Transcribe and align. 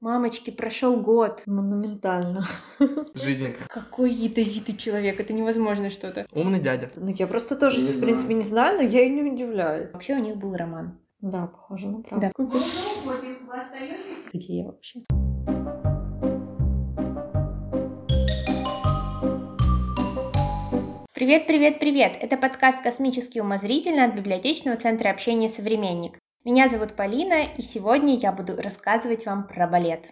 Мамочки, 0.00 0.48
прошел 0.50 0.96
год. 0.96 1.42
Монументально. 1.44 2.46
Жиденько. 3.12 3.68
Какой 3.68 4.10
ядовитый 4.10 4.74
человек, 4.74 5.20
это 5.20 5.34
невозможно 5.34 5.90
что-то. 5.90 6.24
Умный 6.32 6.58
дядя. 6.58 6.88
Ну, 6.96 7.10
я 7.10 7.26
просто 7.26 7.54
тоже, 7.54 7.82
Не 7.82 7.88
в 7.88 8.00
принципе, 8.00 8.32
не 8.32 8.40
знаю, 8.40 8.78
но 8.78 8.82
я 8.82 9.02
и 9.02 9.10
не 9.10 9.22
удивляюсь. 9.22 9.92
Вообще 9.92 10.14
у 10.14 10.18
них 10.18 10.38
был 10.38 10.56
роман. 10.56 10.98
Да, 11.20 11.48
похоже 11.48 11.88
на 11.88 12.00
правду. 12.00 12.32
Да. 12.34 12.44
Где 14.32 14.60
я 14.60 14.64
вообще? 14.64 15.00
Привет, 21.12 21.46
привет, 21.46 21.78
привет! 21.78 22.12
Это 22.18 22.38
подкаст 22.38 22.82
«Космический 22.82 23.42
умозрительно» 23.42 24.06
от 24.06 24.14
Библиотечного 24.14 24.78
центра 24.78 25.10
общения 25.10 25.50
«Современник». 25.50 26.18
Меня 26.42 26.70
зовут 26.70 26.94
Полина, 26.94 27.44
и 27.44 27.60
сегодня 27.60 28.16
я 28.16 28.32
буду 28.32 28.56
рассказывать 28.56 29.26
вам 29.26 29.46
про 29.46 29.66
балет. 29.66 30.06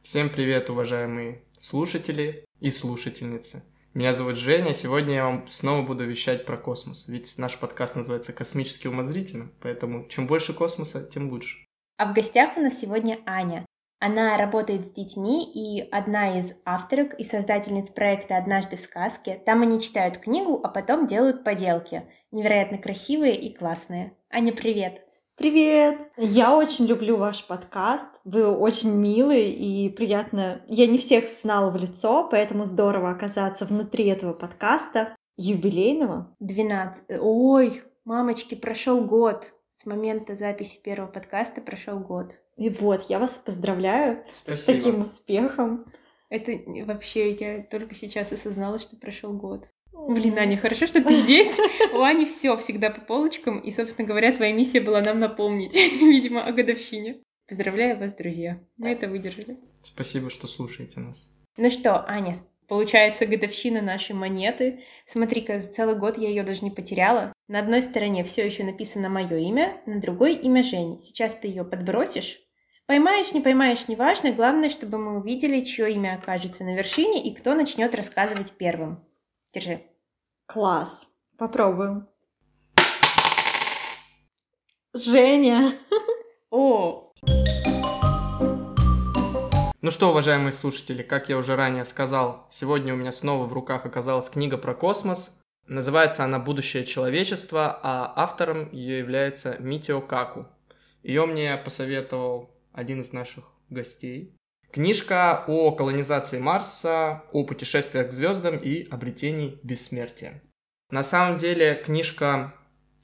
Всем 0.00 0.30
привет, 0.30 0.70
уважаемые 0.70 1.42
слушатели 1.58 2.44
и 2.60 2.70
слушательницы. 2.70 3.64
Меня 3.92 4.14
зовут 4.14 4.36
Женя, 4.36 4.72
сегодня 4.72 5.14
я 5.14 5.24
вам 5.24 5.48
снова 5.48 5.82
буду 5.84 6.04
вещать 6.04 6.46
про 6.46 6.56
космос, 6.56 7.08
ведь 7.08 7.36
наш 7.38 7.58
подкаст 7.58 7.96
называется 7.96 8.32
«Космический 8.32 8.86
умозрительно», 8.86 9.50
поэтому 9.60 10.06
чем 10.06 10.28
больше 10.28 10.52
космоса, 10.52 11.02
тем 11.02 11.30
лучше. 11.30 11.66
А 11.96 12.06
в 12.06 12.14
гостях 12.14 12.56
у 12.56 12.60
нас 12.60 12.78
сегодня 12.78 13.18
Аня. 13.26 13.66
Она 13.98 14.36
работает 14.36 14.86
с 14.86 14.90
детьми 14.92 15.50
и 15.52 15.80
одна 15.90 16.38
из 16.38 16.52
авторок 16.64 17.14
и 17.14 17.24
создательниц 17.24 17.90
проекта 17.90 18.36
«Однажды 18.36 18.76
в 18.76 18.80
сказке». 18.80 19.42
Там 19.44 19.62
они 19.62 19.80
читают 19.80 20.18
книгу, 20.18 20.60
а 20.62 20.68
потом 20.68 21.08
делают 21.08 21.42
поделки. 21.42 22.04
Невероятно 22.30 22.78
красивые 22.78 23.34
и 23.34 23.52
классные. 23.52 24.12
Аня, 24.30 24.52
привет! 24.52 25.05
Привет! 25.36 25.98
Я 26.16 26.56
очень 26.56 26.86
люблю 26.86 27.18
ваш 27.18 27.46
подкаст. 27.46 28.08
Вы 28.24 28.46
очень 28.46 28.94
милый 28.94 29.50
и 29.50 29.90
приятно. 29.90 30.62
Я 30.66 30.86
не 30.86 30.96
всех 30.96 31.30
знала 31.30 31.70
в 31.70 31.76
лицо, 31.76 32.26
поэтому 32.30 32.64
здорово 32.64 33.10
оказаться 33.10 33.66
внутри 33.66 34.06
этого 34.06 34.32
подкаста 34.32 35.14
юбилейного. 35.36 36.34
12. 36.40 37.18
Ой, 37.20 37.82
мамочки, 38.06 38.54
прошел 38.54 39.04
год. 39.04 39.52
С 39.70 39.84
момента 39.84 40.34
записи 40.36 40.80
первого 40.82 41.10
подкаста 41.10 41.60
прошел 41.60 41.98
год. 41.98 42.32
И 42.56 42.70
вот, 42.70 43.02
я 43.10 43.18
вас 43.18 43.36
поздравляю 43.36 44.24
с 44.32 44.64
таким 44.64 45.02
успехом. 45.02 45.84
Это 46.30 46.52
вообще, 46.86 47.32
я 47.32 47.62
только 47.62 47.94
сейчас 47.94 48.32
осознала, 48.32 48.78
что 48.78 48.96
прошел 48.96 49.34
год. 49.34 49.68
Блин, 50.08 50.38
Аня, 50.38 50.56
хорошо, 50.56 50.86
что 50.86 51.02
ты 51.02 51.14
здесь. 51.22 51.58
У 51.92 52.00
Ани 52.00 52.26
все 52.26 52.56
всегда 52.56 52.90
по 52.90 53.00
полочкам. 53.00 53.58
И, 53.58 53.70
собственно 53.70 54.06
говоря, 54.06 54.32
твоя 54.32 54.52
миссия 54.52 54.80
была 54.80 55.00
нам 55.00 55.18
напомнить, 55.18 55.74
видимо, 56.00 56.44
о 56.44 56.52
годовщине. 56.52 57.18
Поздравляю 57.48 57.98
вас, 57.98 58.14
друзья. 58.14 58.60
Мы 58.76 58.90
это 58.90 59.08
выдержали. 59.08 59.58
Спасибо, 59.82 60.30
что 60.30 60.46
слушаете 60.46 61.00
нас. 61.00 61.30
Ну 61.56 61.70
что, 61.70 62.04
Аня, 62.08 62.36
получается 62.68 63.26
годовщина 63.26 63.80
нашей 63.80 64.14
монеты. 64.14 64.80
Смотри-ка, 65.06 65.60
за 65.60 65.72
целый 65.72 65.96
год 65.96 66.18
я 66.18 66.28
ее 66.28 66.42
даже 66.42 66.64
не 66.64 66.70
потеряла. 66.70 67.32
На 67.48 67.60
одной 67.60 67.82
стороне 67.82 68.24
все 68.24 68.44
еще 68.44 68.64
написано 68.64 69.08
мое 69.08 69.36
имя, 69.38 69.80
на 69.86 70.00
другой 70.00 70.34
имя 70.34 70.62
Жени. 70.62 70.98
Сейчас 71.00 71.34
ты 71.34 71.48
ее 71.48 71.64
подбросишь. 71.64 72.40
Поймаешь, 72.86 73.32
не 73.32 73.40
поймаешь, 73.40 73.88
неважно. 73.88 74.32
Главное, 74.32 74.70
чтобы 74.70 74.98
мы 74.98 75.18
увидели, 75.18 75.60
чье 75.60 75.92
имя 75.92 76.18
окажется 76.20 76.62
на 76.64 76.76
вершине 76.76 77.22
и 77.22 77.34
кто 77.34 77.54
начнет 77.54 77.94
рассказывать 77.94 78.52
первым. 78.52 79.04
Держи. 79.56 79.80
Класс. 80.44 81.08
Попробуем. 81.38 82.06
Женя. 84.92 85.78
О, 86.50 87.14
Ну 89.80 89.90
что, 89.90 90.10
уважаемые 90.10 90.52
слушатели, 90.52 91.02
как 91.02 91.30
я 91.30 91.38
уже 91.38 91.56
ранее 91.56 91.86
сказал, 91.86 92.46
сегодня 92.50 92.92
у 92.92 92.98
меня 92.98 93.12
снова 93.12 93.46
в 93.46 93.54
руках 93.54 93.86
оказалась 93.86 94.28
книга 94.28 94.58
про 94.58 94.74
космос. 94.74 95.40
Называется 95.66 96.22
она 96.22 96.38
«Будущее 96.38 96.84
человечества», 96.84 97.80
а 97.82 98.12
автором 98.14 98.70
ее 98.72 98.98
является 98.98 99.56
Митио 99.58 100.02
Каку. 100.02 100.46
Ее 101.02 101.24
мне 101.24 101.56
посоветовал 101.56 102.50
один 102.74 103.00
из 103.00 103.10
наших 103.14 103.44
гостей. 103.70 104.36
Книжка 104.76 105.42
о 105.46 105.72
колонизации 105.72 106.38
Марса, 106.38 107.22
о 107.32 107.44
путешествиях 107.44 108.10
к 108.10 108.12
звездам 108.12 108.58
и 108.58 108.86
обретении 108.90 109.58
бессмертия. 109.62 110.42
На 110.90 111.02
самом 111.02 111.38
деле 111.38 111.76
книжка 111.76 112.52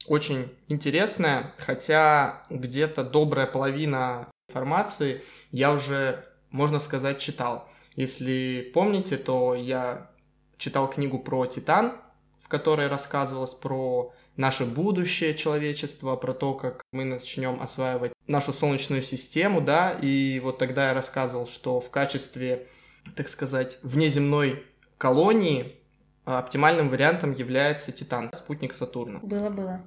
очень 0.07 0.55
интересная, 0.69 1.55
хотя 1.57 2.43
где-то 2.51 3.05
добрая 3.05 3.47
половина 3.47 4.29
информации 4.51 5.23
я 5.51 5.73
уже, 5.73 6.27
можно 6.51 6.79
сказать, 6.79 7.21
читал. 7.21 7.67
Если 7.97 8.71
помните, 8.75 9.17
то 9.17 9.55
я 9.55 10.11
читал 10.59 10.91
книгу 10.91 11.21
про 11.21 11.47
Титан, 11.47 11.95
в 12.39 12.49
которой 12.49 12.89
рассказывалось 12.89 13.55
про 13.55 14.13
наше 14.37 14.67
будущее 14.67 15.35
человечества, 15.35 16.17
про 16.17 16.35
то, 16.35 16.53
как 16.53 16.83
мы 16.93 17.07
начнем 17.07 17.63
осваивать 17.63 18.12
нашу 18.33 18.53
Солнечную 18.53 19.03
систему, 19.03 19.61
да, 19.61 19.91
и 19.93 20.41
вот 20.41 20.59
тогда 20.59 20.89
я 20.89 20.95
рассказывал, 20.95 21.47
что 21.47 21.81
в 21.81 21.91
качестве, 21.91 22.67
так 23.15 23.29
сказать, 23.29 23.79
внеземной 23.83 24.65
колонии 24.99 25.77
а, 26.25 26.39
оптимальным 26.39 26.89
вариантом 26.89 27.33
является 27.33 27.93
Титан, 27.93 28.33
спутник 28.33 28.75
Сатурна. 28.75 29.21
было-было. 29.23 29.83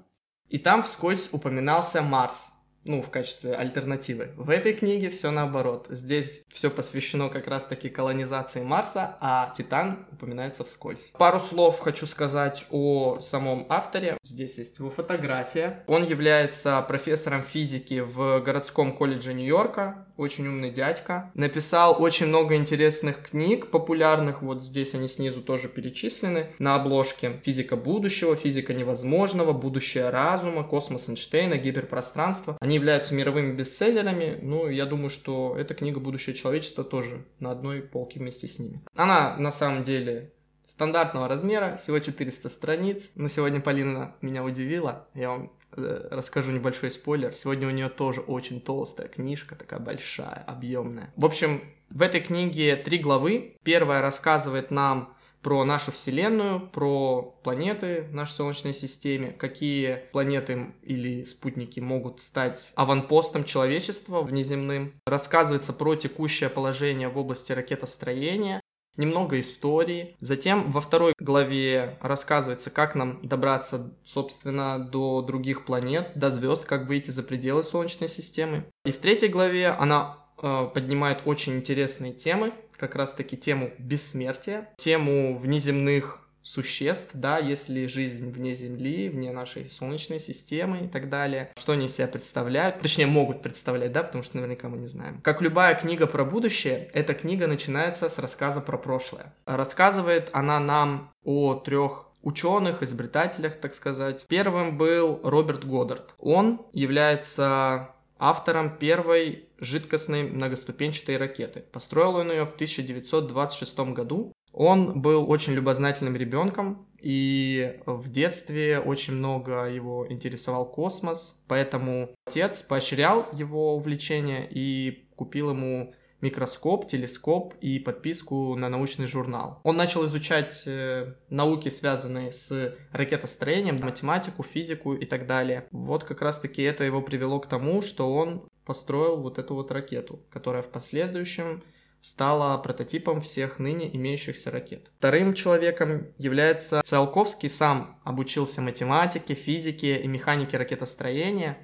И 0.47 0.59
там 0.59 0.83
вскользь 0.83 1.29
упоминался 1.31 2.01
Марс, 2.01 2.53
ну, 2.85 3.01
в 3.01 3.09
качестве 3.09 3.55
альтернативы. 3.55 4.29
В 4.37 4.49
этой 4.49 4.73
книге 4.73 5.09
все 5.09 5.31
наоборот. 5.31 5.87
Здесь 5.89 6.45
все 6.49 6.69
посвящено 6.69 7.29
как 7.29 7.47
раз-таки 7.47 7.89
колонизации 7.89 8.61
Марса, 8.61 9.17
а 9.19 9.51
Титан 9.55 10.05
упоминается 10.11 10.63
вскользь. 10.63 11.11
Пару 11.17 11.39
слов 11.39 11.79
хочу 11.79 12.05
сказать 12.05 12.65
о 12.69 13.19
самом 13.19 13.65
авторе. 13.69 14.17
Здесь 14.23 14.57
есть 14.57 14.77
его 14.79 14.91
фотография. 14.91 15.83
Он 15.87 16.05
является 16.05 16.81
профессором 16.87 17.41
физики 17.41 17.99
в 17.99 18.39
городском 18.41 18.95
колледже 18.95 19.33
Нью-Йорка. 19.33 20.05
Очень 20.17 20.47
умный 20.47 20.71
дядька. 20.71 21.31
Написал 21.33 22.01
очень 22.01 22.27
много 22.27 22.55
интересных 22.55 23.29
книг, 23.29 23.69
популярных. 23.69 24.41
Вот 24.41 24.63
здесь 24.63 24.93
они 24.93 25.09
снизу 25.09 25.41
тоже 25.41 25.67
перечислены 25.67 26.47
на 26.57 26.75
обложке. 26.75 27.41
Физика 27.43 27.75
будущего, 27.75 28.35
физика 28.35 28.73
невозможного, 28.73 29.51
будущее 29.51 30.09
разума, 30.09 30.63
космос 30.63 31.09
Эйнштейна, 31.09 31.57
гиперпространство. 31.57 32.57
Они 32.61 32.75
являются 32.75 33.13
мировыми 33.13 33.53
бестселлерами. 33.53 34.39
Ну, 34.41 34.69
я 34.69 34.85
думаю, 34.85 35.09
что 35.09 35.55
эта 35.57 35.73
книга 35.73 35.99
«Будущее 35.99 36.35
человечества» 36.35 36.83
тоже 36.83 37.25
на 37.39 37.51
одной 37.51 37.81
полке 37.81 38.19
вместе 38.19 38.47
с 38.47 38.57
ними. 38.57 38.81
Она, 38.95 39.35
на 39.37 39.51
самом 39.51 39.83
деле, 39.83 40.31
стандартного 40.65 41.27
размера, 41.27 41.77
всего 41.77 41.99
400 41.99 42.49
страниц. 42.49 43.11
Но 43.15 43.27
сегодня 43.27 43.59
Полина 43.59 44.15
меня 44.21 44.43
удивила. 44.43 45.07
Я 45.13 45.29
вам 45.29 45.51
расскажу 45.75 46.51
небольшой 46.51 46.91
спойлер. 46.91 47.33
Сегодня 47.33 47.67
у 47.67 47.71
нее 47.71 47.89
тоже 47.89 48.21
очень 48.21 48.61
толстая 48.61 49.07
книжка, 49.07 49.55
такая 49.55 49.79
большая, 49.79 50.43
объемная. 50.47 51.11
В 51.15 51.25
общем, 51.25 51.61
в 51.89 52.01
этой 52.01 52.21
книге 52.21 52.75
три 52.75 52.97
главы. 52.97 53.57
Первая 53.63 54.01
рассказывает 54.01 54.71
нам 54.71 55.15
про 55.45 55.63
нашу 55.63 55.91
Вселенную, 55.91 56.59
про 56.59 57.21
планеты 57.43 58.07
в 58.09 58.15
нашей 58.15 58.31
Солнечной 58.31 58.73
системе, 58.73 59.31
какие 59.31 60.01
планеты 60.11 60.73
или 60.81 61.23
спутники 61.23 61.79
могут 61.79 62.19
стать 62.19 62.71
аванпостом 62.75 63.43
человечества 63.43 64.21
внеземным. 64.21 64.93
Рассказывается 65.05 65.71
про 65.71 65.95
текущее 65.95 66.49
положение 66.49 67.09
в 67.09 67.17
области 67.19 67.51
ракетостроения, 67.51 68.59
немного 68.97 69.39
истории. 69.39 70.15
Затем 70.19 70.71
во 70.71 70.81
второй 70.81 71.13
главе 71.19 71.97
рассказывается, 72.01 72.69
как 72.69 72.95
нам 72.95 73.19
добраться, 73.21 73.93
собственно, 74.03 74.79
до 74.79 75.21
других 75.21 75.65
планет, 75.65 76.11
до 76.15 76.31
звезд, 76.31 76.65
как 76.65 76.87
выйти 76.87 77.11
за 77.11 77.23
пределы 77.23 77.63
Солнечной 77.63 78.09
системы. 78.09 78.65
И 78.85 78.91
в 78.91 78.97
третьей 78.97 79.29
главе 79.29 79.69
она 79.69 80.17
э, 80.41 80.67
поднимает 80.73 81.19
очень 81.25 81.55
интересные 81.55 82.13
темы, 82.13 82.53
как 82.77 82.95
раз-таки 82.95 83.37
тему 83.37 83.71
бессмертия, 83.77 84.69
тему 84.77 85.35
внеземных 85.35 86.24
существ, 86.45 87.09
да, 87.13 87.39
если 87.39 87.87
жизнь 87.87 88.31
вне 88.31 88.53
Земли, 88.53 89.09
вне 89.09 89.31
нашей 89.31 89.67
Солнечной 89.67 90.19
системы 90.19 90.85
и 90.85 90.87
так 90.87 91.09
далее, 91.09 91.51
что 91.57 91.73
они 91.73 91.89
себя 91.89 92.07
представляют, 92.07 92.79
точнее 92.79 93.07
могут 93.07 93.41
представлять, 93.41 93.91
да, 93.91 94.03
потому 94.03 94.23
что 94.23 94.37
наверняка 94.37 94.69
мы 94.69 94.77
не 94.77 94.87
знаем. 94.87 95.19
Как 95.21 95.41
любая 95.41 95.73
книга 95.73 96.05
про 96.05 96.23
будущее, 96.23 96.89
эта 96.93 97.15
книга 97.15 97.47
начинается 97.47 98.09
с 98.09 98.19
рассказа 98.19 98.61
про 98.61 98.77
прошлое. 98.77 99.33
Рассказывает 99.45 100.29
она 100.33 100.59
нам 100.59 101.11
о 101.23 101.55
трех 101.55 102.05
ученых, 102.21 102.83
изобретателях, 102.83 103.55
так 103.55 103.73
сказать. 103.73 104.25
Первым 104.27 104.77
был 104.77 105.19
Роберт 105.23 105.65
Годдард. 105.65 106.13
Он 106.19 106.61
является 106.73 107.89
автором 108.17 108.77
первой 108.77 109.49
жидкостной 109.59 110.23
многоступенчатой 110.23 111.17
ракеты. 111.17 111.61
Построил 111.71 112.15
он 112.15 112.31
ее 112.31 112.45
в 112.45 112.53
1926 112.53 113.79
году. 113.93 114.33
Он 114.55 115.01
был 115.01 115.29
очень 115.29 115.53
любознательным 115.53 116.15
ребенком, 116.15 116.87
и 117.01 117.77
в 117.85 118.09
детстве 118.09 118.79
очень 118.79 119.13
много 119.13 119.65
его 119.65 120.07
интересовал 120.09 120.65
космос, 120.65 121.43
поэтому 121.47 122.15
отец 122.25 122.63
поощрял 122.63 123.27
его 123.33 123.75
увлечение 123.75 124.47
и 124.49 125.09
купил 125.17 125.49
ему 125.49 125.93
микроскоп, 126.21 126.87
телескоп 126.87 127.53
и 127.59 127.79
подписку 127.79 128.55
на 128.55 128.69
научный 128.69 129.07
журнал. 129.07 129.59
Он 129.63 129.75
начал 129.75 130.05
изучать 130.05 130.63
э, 130.65 131.13
науки, 131.29 131.67
связанные 131.67 132.31
с 132.31 132.75
ракетостроением, 132.93 133.79
математику, 133.81 134.41
физику 134.41 134.93
и 134.95 135.05
так 135.05 135.27
далее. 135.27 135.67
Вот 135.71 136.05
как 136.05 136.21
раз-таки 136.21 136.61
это 136.63 136.85
его 136.85 137.01
привело 137.01 137.39
к 137.39 137.47
тому, 137.47 137.81
что 137.81 138.11
он 138.13 138.47
построил 138.65 139.17
вот 139.17 139.37
эту 139.37 139.53
вот 139.53 139.69
ракету, 139.71 140.21
которая 140.31 140.63
в 140.63 140.69
последующем 140.69 141.61
стала 142.05 142.55
прототипом 142.59 143.19
всех 143.19 143.57
ныне 143.57 143.93
имеющихся 143.95 144.51
ракет. 144.51 144.91
Вторым 144.99 145.33
человеком 145.33 146.05
является 146.19 146.83
Циолковский, 146.85 147.49
сам 147.49 147.99
обучился 148.03 148.61
математике, 148.61 149.33
физике 149.33 149.97
и 149.97 150.07
механике 150.07 150.57
ракетостроения, 150.57 151.57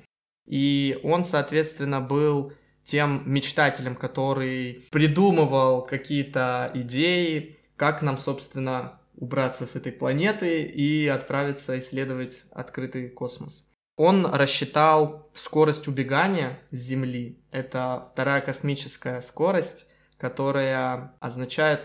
и 0.47 0.99
он, 1.03 1.23
соответственно, 1.23 2.01
был 2.01 2.53
тем 2.83 3.21
мечтателем, 3.27 3.95
который 3.95 4.87
придумывал 4.89 5.83
какие-то 5.85 6.71
идеи, 6.73 7.59
как 7.75 8.01
нам, 8.01 8.17
собственно, 8.17 8.99
убраться 9.13 9.67
с 9.67 9.75
этой 9.75 9.91
планеты 9.91 10.63
и 10.63 11.07
отправиться 11.07 11.77
исследовать 11.77 12.45
открытый 12.51 13.09
космос. 13.09 13.67
Он 13.95 14.25
рассчитал 14.25 15.29
скорость 15.35 15.87
убегания 15.87 16.59
с 16.71 16.79
Земли. 16.79 17.43
Это 17.51 18.09
вторая 18.13 18.41
космическая 18.41 19.21
скорость, 19.21 19.85
которая 20.21 21.15
означает, 21.19 21.81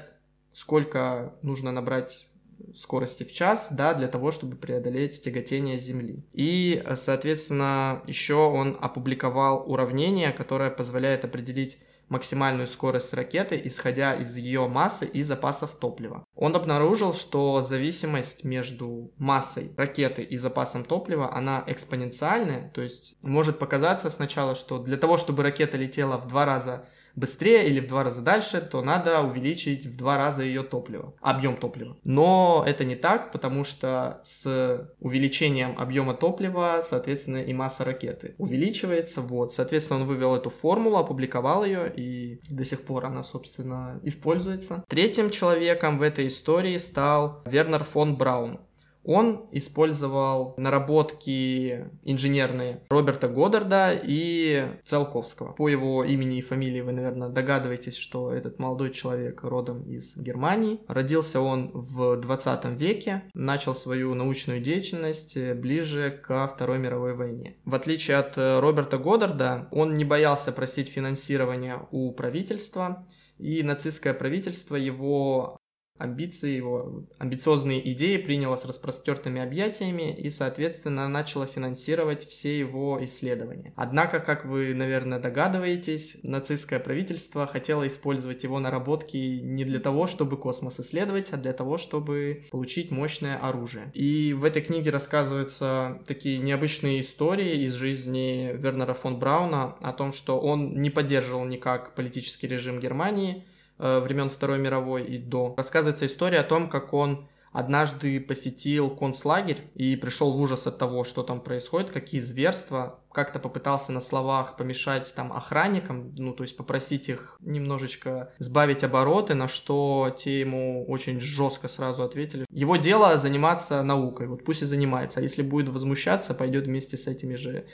сколько 0.53 1.35
нужно 1.41 1.73
набрать 1.73 2.29
скорости 2.75 3.25
в 3.25 3.33
час, 3.33 3.69
да, 3.71 3.95
для 3.95 4.09
того, 4.09 4.31
чтобы 4.31 4.57
преодолеть 4.57 5.23
тяготение 5.23 5.79
Земли. 5.79 6.23
И, 6.35 6.85
соответственно, 6.97 8.03
еще 8.07 8.35
он 8.35 8.77
опубликовал 8.79 9.65
уравнение, 9.67 10.33
которое 10.33 10.71
позволяет 10.71 11.25
определить 11.25 11.79
максимальную 12.09 12.69
скорость 12.69 13.15
ракеты, 13.15 13.61
исходя 13.65 14.15
из 14.15 14.37
ее 14.37 14.69
массы 14.69 15.07
и 15.07 15.23
запасов 15.23 15.75
топлива. 15.77 16.25
Он 16.35 16.55
обнаружил, 16.55 17.15
что 17.15 17.63
зависимость 17.63 18.45
между 18.45 19.13
массой 19.17 19.73
ракеты 19.79 20.23
и 20.23 20.37
запасом 20.37 20.85
топлива, 20.85 21.35
она 21.35 21.65
экспоненциальная, 21.67 22.71
то 22.75 22.83
есть 22.83 23.17
может 23.23 23.59
показаться 23.59 24.11
сначала, 24.11 24.55
что 24.55 24.79
для 24.79 24.99
того, 24.99 25.17
чтобы 25.17 25.43
ракета 25.43 25.79
летела 25.79 26.19
в 26.19 26.29
два 26.29 26.45
раза 26.45 26.87
быстрее 27.17 27.69
или 27.69 27.81
в 27.81 27.87
два 27.87 28.05
раза 28.05 28.21
дальше, 28.21 28.61
то 28.61 28.83
надо 28.83 29.21
увеличить 29.23 29.87
в 29.87 29.97
два 29.97 30.17
раза 30.17 30.43
ее 30.43 30.63
топливо, 30.63 31.15
объем 31.21 31.57
топлива. 31.57 31.97
Но 32.05 32.63
это 32.67 32.85
не 32.85 32.95
так, 32.95 33.33
потому 33.33 33.65
что 33.65 34.21
с 34.23 34.89
увеличением 35.01 35.79
объема 35.79 36.15
топлива, 36.15 36.81
соответственно, 36.83 37.39
и 37.39 37.53
масса 37.53 37.85
ракеты 37.85 38.35
увеличивается. 38.39 39.21
Вот, 39.21 39.53
соответственно, 39.53 40.01
он 40.01 40.07
вывел 40.07 40.37
эту 40.37 40.51
формулу, 40.51 40.97
опубликовал 40.97 41.65
ее, 41.65 41.93
и 41.95 42.41
до 42.49 42.65
сих 42.65 42.83
пор 42.83 43.07
она, 43.07 43.23
собственно, 43.23 43.99
используется. 44.03 44.85
Третьим 44.89 45.31
человеком 45.31 45.99
в 45.99 46.03
этой 46.03 46.29
истории 46.29 46.77
стал 46.77 47.43
Вернер 47.47 47.85
фон 47.85 48.17
Браун. 48.17 48.61
Он 49.07 49.47
использовал 49.53 50.55
наработки 50.57 51.89
инженерные 52.03 52.83
Роберта 52.91 53.29
Годдарда 53.29 53.99
и 54.03 54.67
Целковского. 54.85 55.53
По 55.53 55.69
его 55.69 56.03
имени 56.05 56.39
и 56.39 56.43
фамилии 56.43 56.81
вы, 56.81 56.93
наверное, 56.93 57.29
догадываетесь, 57.29 57.97
что 57.97 58.33
этот 58.33 58.59
молодой 58.59 58.91
человек 58.91 59.45
родом 59.45 59.83
из 59.83 60.17
Германии. 60.17 60.81
Родился 60.89 61.41
он 61.41 61.71
в 61.73 62.17
20 62.17 62.65
веке, 62.81 63.23
начал 63.33 63.77
свою 63.77 64.15
научную 64.15 64.61
деятельность 64.61 65.39
ближе 65.55 66.11
ко 66.11 66.49
Второй 66.49 66.79
мировой 66.79 67.15
войне. 67.15 67.57
В 67.65 67.77
отличие 67.77 68.17
от 68.17 68.37
Роберта 68.37 68.99
Годдарда, 68.99 69.69
он 69.71 69.95
не 69.95 70.05
боялся 70.05 70.51
просить 70.51 70.89
финансирования 70.89 71.87
у 71.93 72.11
правительства, 72.11 73.07
и 73.39 73.63
нацистское 73.63 74.15
правительство 74.15 74.77
его 74.77 75.59
амбиции, 75.99 76.57
его 76.57 77.05
амбициозные 77.19 77.93
идеи 77.93 78.17
приняло 78.17 78.57
с 78.57 78.65
распростертыми 78.65 79.41
объятиями 79.41 80.15
и, 80.15 80.31
соответственно, 80.31 81.09
начало 81.09 81.47
финансировать 81.47 82.27
все 82.29 82.59
его 82.59 82.99
исследования. 83.05 83.73
Однако, 83.77 84.21
как 84.21 84.45
вы, 84.45 84.75
наверное, 84.75 85.19
догадываетесь, 85.19 86.19
нацистское 86.23 86.79
правительство 86.79 87.47
хотело 87.47 87.87
использовать 87.87 88.43
его 88.45 88.59
наработки 88.59 89.17
не 89.17 89.65
для 89.65 89.81
того, 89.81 90.07
чтобы 90.07 90.37
космос 90.37 90.81
исследовать, 90.81 91.31
а 91.33 91.37
для 91.37 91.53
того, 91.53 91.79
чтобы 91.79 92.45
получить 92.51 92.91
мощное 92.91 93.37
оружие. 93.37 93.91
И 93.95 94.35
в 94.35 94.45
этой 94.45 94.63
книге 94.63 94.91
рассказываются 94.91 96.01
такие 96.07 96.39
необычные 96.39 97.01
истории 97.01 97.65
из 97.65 97.75
жизни 97.75 98.53
Вернера 98.55 98.95
фон 98.95 99.19
Брауна 99.19 99.77
о 99.81 99.93
том, 99.93 100.13
что 100.13 100.39
он 100.39 100.75
не 100.81 100.91
поддерживал 100.91 101.45
никак 101.45 101.95
политический 101.95 102.47
режим 102.47 102.81
Германии, 102.81 103.45
времен 103.79 104.31
Второй 104.31 104.59
мировой 104.59 105.05
и 105.05 105.19
до. 105.19 105.55
Рассказывается 105.57 106.07
история 106.07 106.39
о 106.39 106.45
том, 106.45 106.69
как 106.69 106.93
он 106.93 107.29
однажды 107.57 108.21
посетил 108.21 108.91
концлагерь 108.91 109.71
и 109.75 109.97
пришел 109.97 110.31
в 110.31 110.41
ужас 110.41 110.67
от 110.67 110.77
того, 110.77 111.05
что 111.05 111.23
там 111.23 111.41
происходит, 111.41 111.91
какие 111.91 112.21
зверства, 112.21 113.01
как-то 113.13 113.39
попытался 113.39 113.93
на 113.93 114.01
словах 114.01 114.59
помешать 114.59 115.11
там 115.17 115.33
охранникам, 115.33 116.15
ну, 116.17 116.35
то 116.35 116.43
есть 116.43 116.55
попросить 116.55 117.09
их 117.09 117.39
немножечко 117.41 118.31
сбавить 118.39 118.85
обороты, 118.85 119.33
на 119.33 119.49
что 119.49 120.15
те 120.19 120.41
ему 120.41 120.85
очень 120.87 121.19
жестко 121.19 121.67
сразу 121.67 122.03
ответили. 122.03 122.45
Его 122.51 122.77
дело 122.77 123.17
заниматься 123.17 123.83
наукой, 123.83 124.27
вот 124.27 124.45
пусть 124.45 124.61
и 124.61 124.67
занимается, 124.67 125.21
а 125.21 125.23
если 125.23 125.41
будет 125.41 125.71
возмущаться, 125.71 126.35
пойдет 126.35 126.67
вместе 126.67 126.99
с 126.99 127.07
этими 127.07 127.37
же 127.37 127.67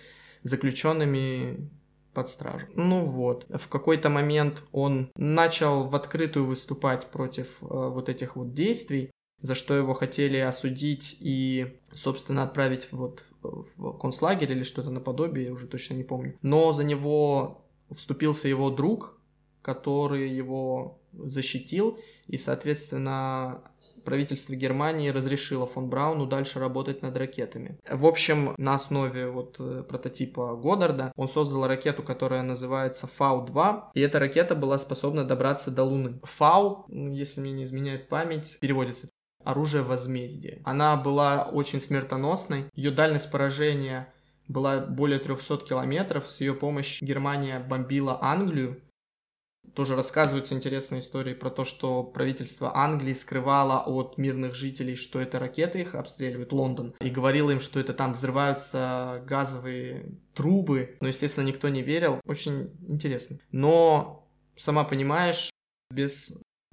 заключенными 0.44 1.70
под 2.12 2.28
стражу. 2.28 2.66
Ну 2.74 3.04
вот, 3.04 3.46
в 3.48 3.68
какой-то 3.68 4.10
момент 4.10 4.62
он 4.72 5.10
начал 5.16 5.88
в 5.88 5.94
открытую 5.94 6.46
выступать 6.46 7.06
против 7.06 7.58
э, 7.62 7.66
вот 7.68 8.08
этих 8.08 8.36
вот 8.36 8.54
действий, 8.54 9.10
за 9.40 9.54
что 9.54 9.74
его 9.74 9.92
хотели 9.94 10.36
осудить 10.36 11.16
и, 11.20 11.78
собственно, 11.92 12.44
отправить 12.44 12.88
вот 12.92 13.24
в 13.42 13.98
концлагерь 13.98 14.52
или 14.52 14.62
что-то 14.62 14.90
наподобие, 14.90 15.46
я 15.46 15.52
уже 15.52 15.66
точно 15.66 15.94
не 15.94 16.04
помню. 16.04 16.38
Но 16.42 16.72
за 16.72 16.84
него 16.84 17.64
вступился 17.90 18.48
его 18.48 18.70
друг, 18.70 19.18
который 19.62 20.30
его 20.30 21.00
защитил, 21.12 21.98
и, 22.26 22.38
соответственно, 22.38 23.62
правительство 24.04 24.54
Германии 24.54 25.10
разрешило 25.10 25.66
фон 25.66 25.88
Брауну 25.88 26.26
дальше 26.26 26.58
работать 26.58 27.02
над 27.02 27.16
ракетами. 27.16 27.78
В 27.88 28.06
общем, 28.06 28.54
на 28.58 28.74
основе 28.74 29.28
вот 29.28 29.56
э, 29.58 29.84
прототипа 29.88 30.56
Годдарда 30.56 31.12
он 31.16 31.28
создал 31.28 31.66
ракету, 31.66 32.02
которая 32.02 32.42
называется 32.42 33.06
Фау-2, 33.06 33.82
и 33.94 34.00
эта 34.00 34.18
ракета 34.18 34.54
была 34.54 34.78
способна 34.78 35.24
добраться 35.24 35.70
до 35.70 35.84
Луны. 35.84 36.20
Фау, 36.22 36.86
если 36.88 37.40
мне 37.40 37.52
не 37.52 37.64
изменяет 37.64 38.08
память, 38.08 38.58
переводится 38.60 39.08
оружие 39.44 39.82
возмездия. 39.82 40.60
Она 40.64 40.96
была 40.96 41.48
очень 41.52 41.80
смертоносной, 41.80 42.66
ее 42.74 42.90
дальность 42.90 43.30
поражения 43.30 44.12
была 44.48 44.80
более 44.80 45.18
300 45.18 45.58
километров. 45.58 46.28
С 46.28 46.40
ее 46.40 46.54
помощью 46.54 47.06
Германия 47.06 47.58
бомбила 47.58 48.18
Англию, 48.20 48.80
тоже 49.74 49.96
рассказываются 49.96 50.54
интересные 50.54 51.00
истории 51.00 51.34
про 51.34 51.50
то, 51.50 51.64
что 51.64 52.02
правительство 52.02 52.76
Англии 52.76 53.14
скрывало 53.14 53.80
от 53.80 54.18
мирных 54.18 54.54
жителей, 54.54 54.96
что 54.96 55.20
это 55.20 55.38
ракеты 55.38 55.80
их 55.80 55.94
обстреливают, 55.94 56.52
Лондон, 56.52 56.94
и 57.00 57.08
говорило 57.08 57.50
им, 57.50 57.60
что 57.60 57.80
это 57.80 57.92
там 57.92 58.12
взрываются 58.12 59.22
газовые 59.26 60.12
трубы. 60.34 60.96
Но, 61.00 61.08
естественно, 61.08 61.44
никто 61.44 61.68
не 61.68 61.82
верил. 61.82 62.20
Очень 62.26 62.70
интересно. 62.86 63.38
Но, 63.50 64.28
сама 64.56 64.84
понимаешь, 64.84 65.50
без 65.90 66.32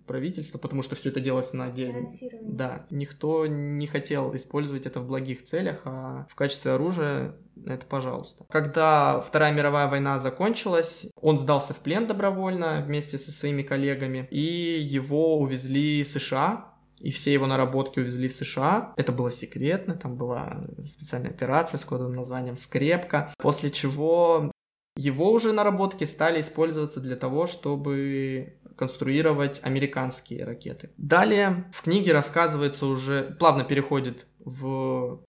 правительства, 0.10 0.58
потому 0.58 0.82
что 0.82 0.96
все 0.96 1.10
это 1.10 1.20
делалось 1.20 1.54
на 1.54 1.66
отдельно. 1.66 2.10
Да, 2.42 2.88
никто 2.90 3.46
не 3.46 3.86
хотел 3.86 4.36
использовать 4.36 4.88
это 4.88 5.00
в 5.00 5.08
благих 5.08 5.46
целях, 5.46 5.82
а 5.86 6.26
в 6.28 6.34
качестве 6.34 6.72
оружия 6.72 7.36
это 7.68 7.86
пожалуйста. 7.86 8.44
Когда 8.50 9.22
Вторая 9.22 9.54
мировая 9.54 9.88
война 9.88 10.18
закончилась, 10.18 11.06
он 11.22 11.38
сдался 11.38 11.76
в 11.76 11.78
плен 11.78 12.08
добровольно 12.08 12.84
вместе 12.86 13.20
со 13.20 13.32
своими 13.32 13.62
коллегами, 13.62 14.28
и 14.32 14.80
его 14.82 15.38
увезли 15.38 16.04
в 16.04 16.08
США, 16.08 16.74
и 16.98 17.12
все 17.12 17.32
его 17.32 17.46
наработки 17.46 18.00
увезли 18.00 18.28
в 18.28 18.34
США. 18.34 18.94
Это 18.98 19.12
было 19.12 19.30
секретно, 19.30 19.96
там 19.96 20.18
была 20.18 20.66
специальная 20.84 21.30
операция 21.30 21.78
с 21.78 21.86
кодовым 21.86 22.14
названием 22.14 22.56
«Скрепка», 22.56 23.32
после 23.38 23.70
чего 23.70 24.52
его 25.00 25.32
уже 25.32 25.54
наработки 25.54 26.04
стали 26.04 26.42
использоваться 26.42 27.00
для 27.00 27.16
того, 27.16 27.48
чтобы 27.48 28.60
конструировать 28.76 29.62
американские 29.64 30.44
ракеты. 30.44 30.90
Далее 30.98 31.72
в 31.74 31.84
книге 31.84 32.12
рассказывается 32.12 32.86
уже, 32.86 33.36
плавно 33.40 33.64
переходит 33.64 34.28
в 34.40 35.24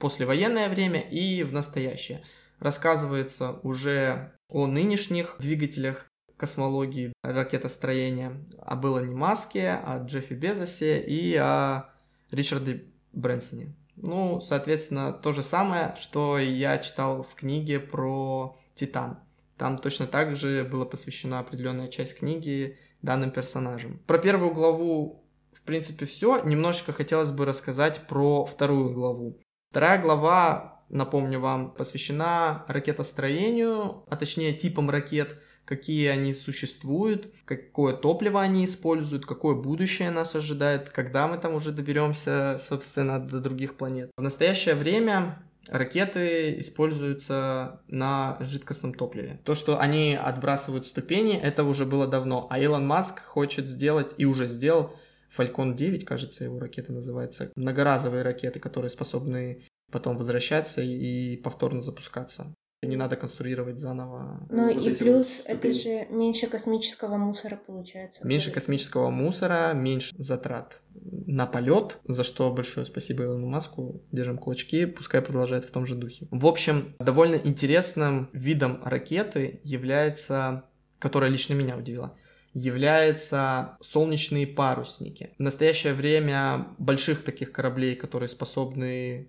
послевоенное 0.00 0.68
время 0.68 1.00
и 1.00 1.44
в 1.44 1.52
настоящее. 1.52 2.24
Рассказывается 2.58 3.60
уже 3.62 4.32
о 4.48 4.66
нынешних 4.66 5.36
двигателях 5.38 6.10
космологии 6.36 7.12
ракетостроения, 7.22 8.44
о 8.60 8.74
Беллане 8.74 9.14
Маске, 9.14 9.70
о 9.70 10.04
Джеффе 10.04 10.34
Безосе 10.34 11.00
и 11.00 11.36
о 11.36 11.90
Ричарде 12.32 12.86
Брэнсоне. 13.12 13.76
Ну, 13.94 14.40
соответственно, 14.40 15.12
то 15.12 15.32
же 15.32 15.44
самое, 15.44 15.94
что 16.00 16.38
я 16.38 16.78
читал 16.78 17.22
в 17.22 17.36
книге 17.36 17.78
про 17.78 18.58
Титан. 18.74 19.18
Там 19.56 19.78
точно 19.78 20.06
так 20.06 20.36
же 20.36 20.64
была 20.64 20.84
посвящена 20.84 21.38
определенная 21.38 21.88
часть 21.88 22.18
книги 22.18 22.78
данным 23.02 23.30
персонажам. 23.30 24.00
Про 24.06 24.18
первую 24.18 24.52
главу, 24.52 25.24
в 25.52 25.62
принципе, 25.62 26.06
все. 26.06 26.42
Немножечко 26.42 26.92
хотелось 26.92 27.32
бы 27.32 27.44
рассказать 27.44 28.06
про 28.08 28.44
вторую 28.44 28.92
главу. 28.92 29.38
Вторая 29.70 30.00
глава, 30.00 30.80
напомню 30.88 31.40
вам, 31.40 31.72
посвящена 31.72 32.64
ракетостроению, 32.68 34.04
а 34.08 34.16
точнее 34.16 34.52
типам 34.52 34.90
ракет, 34.90 35.38
какие 35.64 36.08
они 36.08 36.34
существуют, 36.34 37.32
какое 37.44 37.94
топливо 37.94 38.40
они 38.40 38.64
используют, 38.64 39.26
какое 39.26 39.54
будущее 39.54 40.10
нас 40.10 40.34
ожидает, 40.34 40.90
когда 40.90 41.28
мы 41.28 41.38
там 41.38 41.54
уже 41.54 41.72
доберемся, 41.72 42.58
собственно, 42.58 43.18
до 43.18 43.40
других 43.40 43.76
планет. 43.76 44.10
В 44.16 44.22
настоящее 44.22 44.74
время 44.74 45.42
ракеты 45.68 46.58
используются 46.58 47.80
на 47.88 48.36
жидкостном 48.40 48.94
топливе. 48.94 49.40
То, 49.44 49.54
что 49.54 49.78
они 49.78 50.14
отбрасывают 50.14 50.86
ступени, 50.86 51.36
это 51.36 51.64
уже 51.64 51.86
было 51.86 52.06
давно. 52.06 52.46
А 52.50 52.58
Илон 52.58 52.86
Маск 52.86 53.22
хочет 53.22 53.68
сделать 53.68 54.14
и 54.18 54.24
уже 54.24 54.46
сделал 54.46 54.94
Falcon 55.36 55.74
9, 55.74 56.04
кажется, 56.04 56.44
его 56.44 56.58
ракета 56.58 56.92
называется. 56.92 57.50
Многоразовые 57.56 58.22
ракеты, 58.22 58.60
которые 58.60 58.90
способны 58.90 59.62
потом 59.90 60.16
возвращаться 60.16 60.82
и 60.82 61.36
повторно 61.36 61.80
запускаться. 61.80 62.54
Не 62.82 62.96
надо 62.96 63.14
конструировать 63.14 63.78
заново. 63.78 64.44
Ну 64.50 64.74
вот 64.74 64.84
и 64.84 64.94
плюс 64.96 65.42
вот 65.46 65.54
это 65.54 65.72
же 65.72 66.06
меньше 66.10 66.48
космического 66.48 67.16
мусора 67.16 67.60
получается. 67.64 68.26
Меньше 68.26 68.50
космического 68.50 69.08
мусора, 69.10 69.72
меньше 69.72 70.12
затрат 70.18 70.80
на 70.92 71.46
полет, 71.46 71.98
за 72.04 72.24
что 72.24 72.52
большое 72.52 72.84
спасибо 72.84 73.22
Илону 73.22 73.46
Маску. 73.46 74.02
Держим 74.10 74.36
кулачки, 74.36 74.86
пускай 74.86 75.22
продолжает 75.22 75.64
в 75.64 75.70
том 75.70 75.86
же 75.86 75.94
духе. 75.94 76.26
В 76.32 76.44
общем, 76.44 76.94
довольно 76.98 77.36
интересным 77.36 78.28
видом 78.32 78.82
ракеты 78.84 79.60
является, 79.62 80.64
которая 80.98 81.30
лично 81.30 81.54
меня 81.54 81.76
удивила, 81.76 82.16
являются 82.52 83.78
солнечные 83.80 84.48
парусники. 84.48 85.30
В 85.38 85.42
настоящее 85.42 85.94
время 85.94 86.66
больших 86.78 87.22
таких 87.22 87.52
кораблей, 87.52 87.94
которые 87.94 88.28
способны 88.28 89.28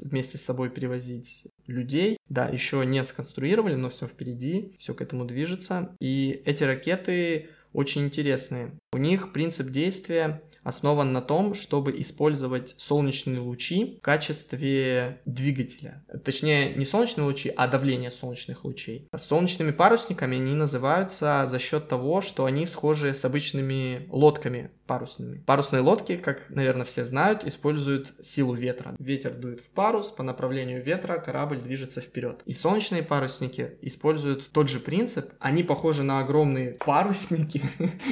вместе 0.00 0.38
с 0.38 0.42
собой 0.42 0.70
перевозить 0.70 1.46
людей. 1.66 2.18
Да, 2.28 2.48
еще 2.48 2.84
не 2.86 3.04
сконструировали, 3.04 3.74
но 3.74 3.90
все 3.90 4.06
впереди, 4.06 4.74
все 4.78 4.94
к 4.94 5.00
этому 5.00 5.24
движется. 5.24 5.94
И 6.00 6.40
эти 6.44 6.64
ракеты 6.64 7.50
очень 7.72 8.04
интересные. 8.04 8.72
У 8.92 8.98
них 8.98 9.32
принцип 9.32 9.70
действия 9.70 10.42
основан 10.66 11.12
на 11.12 11.22
том, 11.22 11.54
чтобы 11.54 11.94
использовать 12.00 12.74
солнечные 12.76 13.38
лучи 13.38 13.98
в 13.98 14.02
качестве 14.02 15.20
двигателя. 15.24 16.04
Точнее, 16.24 16.74
не 16.74 16.84
солнечные 16.84 17.24
лучи, 17.24 17.52
а 17.56 17.68
давление 17.68 18.10
солнечных 18.10 18.64
лучей. 18.64 19.08
Солнечными 19.16 19.70
парусниками 19.70 20.36
они 20.36 20.54
называются 20.54 21.46
за 21.46 21.58
счет 21.58 21.88
того, 21.88 22.20
что 22.20 22.44
они 22.44 22.66
схожи 22.66 23.14
с 23.14 23.24
обычными 23.24 24.06
лодками 24.10 24.70
парусными. 24.86 25.38
Парусные 25.46 25.82
лодки, 25.82 26.16
как, 26.16 26.48
наверное, 26.48 26.84
все 26.84 27.04
знают, 27.04 27.44
используют 27.44 28.14
силу 28.22 28.54
ветра. 28.54 28.94
Ветер 28.98 29.34
дует 29.34 29.60
в 29.60 29.68
парус, 29.70 30.10
по 30.10 30.22
направлению 30.22 30.82
ветра 30.82 31.18
корабль 31.18 31.58
движется 31.58 32.00
вперед. 32.00 32.42
И 32.46 32.54
солнечные 32.54 33.02
парусники 33.02 33.72
используют 33.82 34.50
тот 34.50 34.68
же 34.68 34.80
принцип. 34.80 35.30
Они 35.40 35.62
похожи 35.62 36.02
на 36.02 36.20
огромные 36.20 36.72
парусники. 36.84 37.62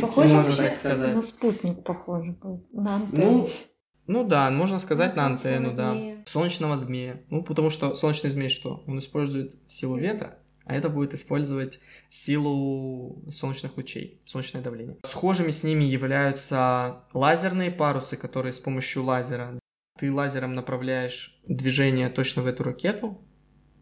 Похоже, 0.00 0.34
можно 0.34 0.56
так 0.56 0.74
сказать. 0.74 1.14
На 1.14 1.22
спутник 1.22 1.82
похоже, 1.84 2.34
на 2.72 2.96
антенну. 2.96 3.30
Ну, 3.30 3.48
ну 4.06 4.24
да, 4.24 4.50
можно 4.50 4.78
сказать 4.78 5.16
на, 5.16 5.28
на 5.28 5.34
антенну, 5.34 5.72
да. 5.72 5.92
Змея. 5.92 6.24
Солнечного 6.26 6.76
змея. 6.76 7.20
Ну, 7.30 7.42
потому 7.42 7.70
что 7.70 7.94
солнечный 7.94 8.30
змей 8.30 8.48
что? 8.48 8.84
Он 8.86 8.98
использует 8.98 9.54
силу 9.66 9.96
ветра, 9.96 10.38
а 10.64 10.74
это 10.74 10.88
будет 10.88 11.14
использовать 11.14 11.80
силу 12.10 13.24
солнечных 13.30 13.76
лучей, 13.76 14.22
солнечное 14.24 14.62
давление. 14.62 14.98
Схожими 15.04 15.50
с 15.50 15.62
ними 15.62 15.84
являются 15.84 17.04
лазерные 17.12 17.70
парусы, 17.70 18.16
которые 18.16 18.52
с 18.52 18.60
помощью 18.60 19.04
лазера 19.04 19.58
ты 19.98 20.12
лазером 20.12 20.54
направляешь 20.54 21.40
движение 21.46 22.08
точно 22.08 22.42
в 22.42 22.46
эту 22.46 22.64
ракету, 22.64 23.22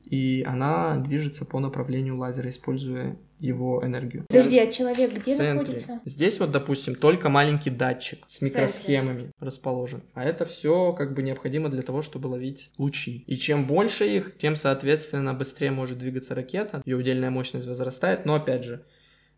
и 0.04 0.44
она 0.46 0.98
движется 0.98 1.44
по 1.44 1.58
направлению 1.58 2.18
лазера, 2.18 2.50
используя 2.50 3.18
его 3.42 3.84
энергию. 3.84 4.24
Подожди, 4.28 4.58
а 4.58 4.70
человек 4.70 5.12
где 5.14 5.36
находится? 5.36 6.00
Здесь 6.04 6.38
вот, 6.38 6.52
допустим, 6.52 6.94
только 6.94 7.28
маленький 7.28 7.70
датчик 7.70 8.24
с 8.28 8.40
микросхемами 8.40 9.32
расположен. 9.40 10.02
А 10.14 10.24
это 10.24 10.46
все 10.46 10.92
как 10.92 11.14
бы 11.14 11.22
необходимо 11.22 11.68
для 11.68 11.82
того, 11.82 12.02
чтобы 12.02 12.28
ловить 12.28 12.70
лучи. 12.78 13.24
И 13.26 13.36
чем 13.36 13.66
больше 13.66 14.06
их, 14.06 14.38
тем, 14.38 14.54
соответственно, 14.54 15.34
быстрее 15.34 15.72
может 15.72 15.98
двигаться 15.98 16.34
ракета, 16.34 16.82
ее 16.84 16.96
удельная 16.96 17.30
мощность 17.30 17.66
возрастает. 17.66 18.24
Но, 18.24 18.36
опять 18.36 18.62
же, 18.62 18.84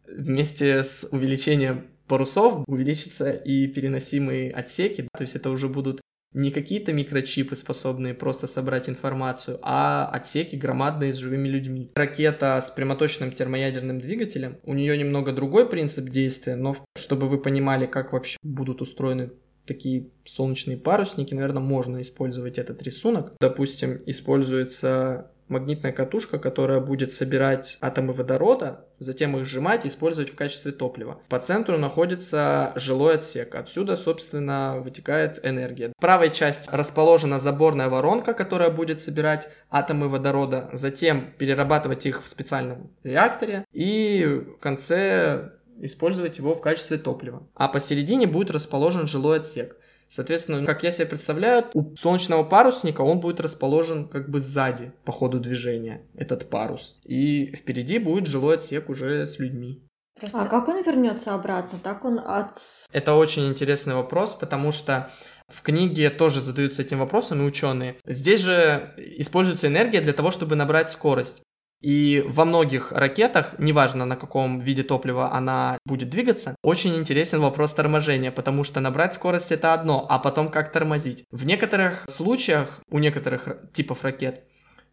вместе 0.07 0.85
с 0.85 1.09
увеличением 1.11 1.87
парусов 2.07 2.65
увеличится 2.67 3.31
и 3.31 3.67
переносимые 3.67 4.51
отсеки, 4.51 5.09
то 5.17 5.23
есть 5.23 5.35
это 5.35 5.49
уже 5.49 5.69
будут 5.69 6.01
не 6.35 6.51
какие-то 6.51 6.93
микрочипы, 6.93 7.57
способные 7.57 8.13
просто 8.13 8.47
собрать 8.47 8.89
информацию, 8.89 9.59
а 9.63 10.11
отсеки 10.13 10.57
громадные 10.57 11.15
с 11.15 11.17
живыми 11.17 11.49
людьми. 11.49 11.91
Ракета 11.95 12.61
с 12.61 12.71
прямоточным 12.71 13.33
термоядерным 13.33 14.01
двигателем, 14.01 14.59
у 14.65 14.75
нее 14.75 14.99
немного 14.99 15.33
другой 15.33 15.69
принцип 15.69 16.11
действия, 16.11 16.57
но 16.57 16.77
чтобы 16.97 17.29
вы 17.29 17.39
понимали, 17.39 17.87
как 17.87 18.13
вообще 18.13 18.37
будут 18.43 18.83
устроены 18.83 19.31
такие 19.67 20.09
солнечные 20.25 20.77
парусники, 20.77 21.35
наверное, 21.35 21.63
можно 21.63 22.03
использовать 22.03 22.59
этот 22.59 22.83
рисунок. 22.83 23.35
Допустим, 23.41 24.03
используется 24.07 25.31
магнитная 25.49 25.93
катушка, 25.93 26.39
которая 26.39 26.81
будет 26.81 27.13
собирать 27.13 27.79
атомы 27.81 28.13
водорода, 28.13 28.87
затем 28.99 29.37
их 29.37 29.45
сжимать 29.45 29.85
и 29.85 29.89
использовать 29.89 30.31
в 30.31 30.35
качестве 30.35 30.73
топлива. 30.73 31.21
По 31.29 31.39
центру 31.39 31.79
находится 31.79 32.73
жилой 32.77 33.15
отсек. 33.15 33.55
Отсюда, 33.55 33.97
собственно, 33.97 34.77
вытекает 34.79 35.45
энергия. 35.45 35.93
В 35.97 36.01
правой 36.01 36.31
части 36.31 36.69
расположена 36.71 37.39
заборная 37.39 37.89
воронка, 37.89 38.35
которая 38.35 38.71
будет 38.71 39.01
собирать 39.01 39.49
атомы 39.71 40.09
водорода, 40.09 40.71
затем 40.73 41.33
перерабатывать 41.39 42.07
их 42.07 42.23
в 42.23 42.29
специальном 42.29 42.91
реакторе 43.03 43.65
и 43.73 44.43
в 44.57 44.61
конце 44.61 45.51
использовать 45.81 46.39
его 46.39 46.55
в 46.55 46.61
качестве 46.61 46.99
топлива. 46.99 47.47
А 47.55 47.69
посередине 47.69 48.27
будет 48.27 48.51
расположен 48.51 49.07
жилой 49.07 49.39
отсек. 49.39 49.77
Соответственно, 50.15 50.65
как 50.65 50.85
я 50.85 50.93
себе 50.93 51.07
представляю, 51.07 51.65
у 51.75 51.97
солнечного 51.97 52.45
парусника 52.45 53.01
он 53.01 53.19
будет 53.19 53.41
расположен 53.41 54.09
как 54.09 54.31
бы 54.31 54.39
сзади 54.39 54.93
по 55.05 55.11
ходу 55.11 55.41
движения, 55.41 56.07
этот 56.15 56.49
парус. 56.49 57.01
И 57.03 57.53
впереди 57.57 57.99
будет 57.99 58.29
жилой 58.29 58.55
отсек 58.55 58.89
уже 58.89 59.27
с 59.27 59.41
людьми. 59.41 59.85
Просто... 60.21 60.41
А 60.41 60.47
как 60.47 60.69
он 60.69 60.85
вернется 60.85 61.35
обратно? 61.35 61.81
Так 61.83 62.05
он 62.05 62.21
от... 62.21 62.53
Это 62.93 63.15
очень 63.15 63.49
интересный 63.49 63.97
вопрос, 63.97 64.35
потому 64.35 64.71
что 64.71 65.11
в 65.49 65.63
книге 65.63 66.11
тоже 66.11 66.43
задаются 66.43 66.83
этим 66.83 67.01
вопросом 67.01 67.43
и 67.43 67.45
ученые. 67.45 67.97
Здесь 68.07 68.39
же 68.39 68.95
используется 68.97 69.67
энергия 69.67 70.01
для 70.01 70.13
того, 70.13 70.31
чтобы 70.31 70.55
набрать 70.55 70.91
скорость. 70.91 71.43
И 71.85 72.25
во 72.27 72.47
многих 72.47 72.93
ракетах, 72.93 73.59
неважно 73.59 74.07
на 74.07 74.17
каком 74.17 74.59
виде 74.59 74.83
топлива 74.83 75.35
она 75.35 75.77
будет 75.85 76.09
двигаться, 76.09 76.57
очень 76.63 76.97
интересен 76.97 77.43
вопрос 77.43 77.75
торможения, 77.75 78.33
потому 78.33 78.65
что 78.65 78.81
набрать 78.81 79.13
скорость 79.13 79.53
это 79.53 79.75
одно, 79.75 80.07
а 80.09 80.19
потом 80.19 80.51
как 80.51 80.73
тормозить. 80.73 81.25
В 81.31 81.45
некоторых 81.45 82.07
случаях, 82.09 82.81
у 82.89 82.99
некоторых 82.99 83.49
типов 83.75 84.03
ракет, 84.03 84.45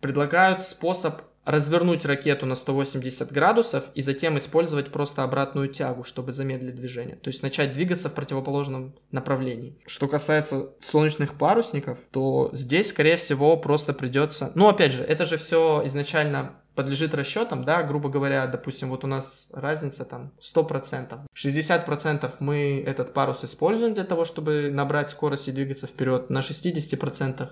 предлагают 0.02 0.66
способ 0.66 1.22
развернуть 1.46 2.06
ракету 2.06 2.46
на 2.46 2.56
180 2.56 3.32
градусов 3.32 3.86
и 3.96 4.02
затем 4.02 4.38
использовать 4.38 4.92
просто 4.92 5.24
обратную 5.24 5.70
тягу, 5.70 6.04
чтобы 6.04 6.32
замедлить 6.32 6.76
движение. 6.76 7.16
То 7.16 7.30
есть 7.30 7.42
начать 7.42 7.72
двигаться 7.72 8.10
в 8.10 8.14
противоположном 8.14 8.94
направлении. 9.12 9.78
Что 9.88 10.08
касается 10.08 10.70
солнечных 10.80 11.36
парусников, 11.36 12.00
то 12.12 12.50
здесь, 12.54 12.90
скорее 12.90 13.18
всего, 13.18 13.58
просто 13.58 13.94
придется... 13.94 14.52
Ну, 14.56 14.68
опять 14.68 14.92
же, 14.92 15.04
это 15.04 15.26
же 15.26 15.38
все 15.38 15.82
изначально 15.86 16.61
подлежит 16.76 17.14
расчетам, 17.14 17.64
да, 17.64 17.84
грубо 17.84 18.10
говоря, 18.10 18.48
допустим, 18.48 18.90
вот 18.90 19.04
у 19.04 19.08
нас 19.08 19.48
разница 19.52 20.06
там 20.06 20.32
100%. 20.42 21.20
60% 21.36 22.32
мы 22.40 22.84
этот 22.86 23.14
парус 23.14 23.44
используем 23.44 23.94
для 23.94 24.04
того, 24.04 24.26
чтобы 24.26 24.70
набрать 24.72 25.10
скорость 25.10 25.48
и 25.48 25.52
двигаться 25.52 25.88
вперед. 25.88 26.30
На 26.30 26.40
60% 26.40 27.50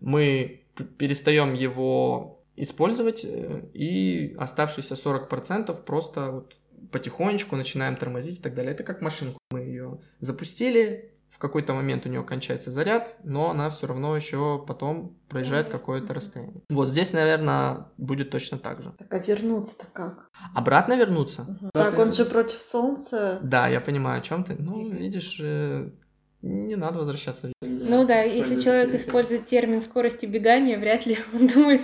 мы 0.00 0.62
перестаем 0.98 1.54
его 1.54 2.40
использовать, 2.56 3.24
э, 3.24 3.62
и 3.72 4.34
оставшиеся 4.38 4.94
40% 4.94 5.82
просто 5.84 6.30
вот 6.30 6.56
потихонечку 6.90 7.56
начинаем 7.56 7.96
тормозить 7.96 8.38
и 8.38 8.42
так 8.42 8.54
далее. 8.54 8.72
Это 8.72 8.82
как 8.84 9.00
машинку. 9.00 9.38
Мы 9.50 9.60
ее 9.60 9.98
запустили, 10.20 11.12
в 11.30 11.38
какой-то 11.38 11.72
момент 11.72 12.06
у 12.06 12.08
нее 12.08 12.22
кончается 12.22 12.70
заряд, 12.70 13.14
но 13.24 13.50
она 13.50 13.70
все 13.70 13.86
равно 13.86 14.16
еще 14.16 14.62
потом 14.66 15.16
проезжает 15.28 15.68
какое-то 15.68 16.12
расстояние. 16.12 16.62
Вот 16.68 16.88
здесь, 16.88 17.12
наверное, 17.12 17.86
будет 17.96 18.30
точно 18.30 18.58
так 18.58 18.82
же. 18.82 18.92
Так 18.98 19.12
а 19.12 19.18
вернуться-то 19.18 19.86
как? 19.92 20.30
Обратно 20.54 20.96
вернуться? 20.96 21.42
Угу. 21.42 21.70
Так 21.72 21.98
он 21.98 22.12
же 22.12 22.24
против 22.24 22.60
солнца. 22.60 23.38
Да, 23.42 23.68
я 23.68 23.80
понимаю, 23.80 24.18
о 24.18 24.22
чем 24.22 24.44
ты. 24.44 24.56
Ну, 24.58 24.90
видишь, 24.90 25.40
э, 25.40 25.90
не 26.42 26.76
надо 26.76 26.98
возвращаться. 26.98 27.52
Ну 27.90 28.06
да, 28.06 28.22
если 28.22 28.60
человек 28.60 28.94
использует 28.94 29.46
термин 29.46 29.82
скорости 29.82 30.24
бегания, 30.24 30.78
вряд 30.78 31.06
ли 31.06 31.18
он 31.34 31.46
думает, 31.54 31.82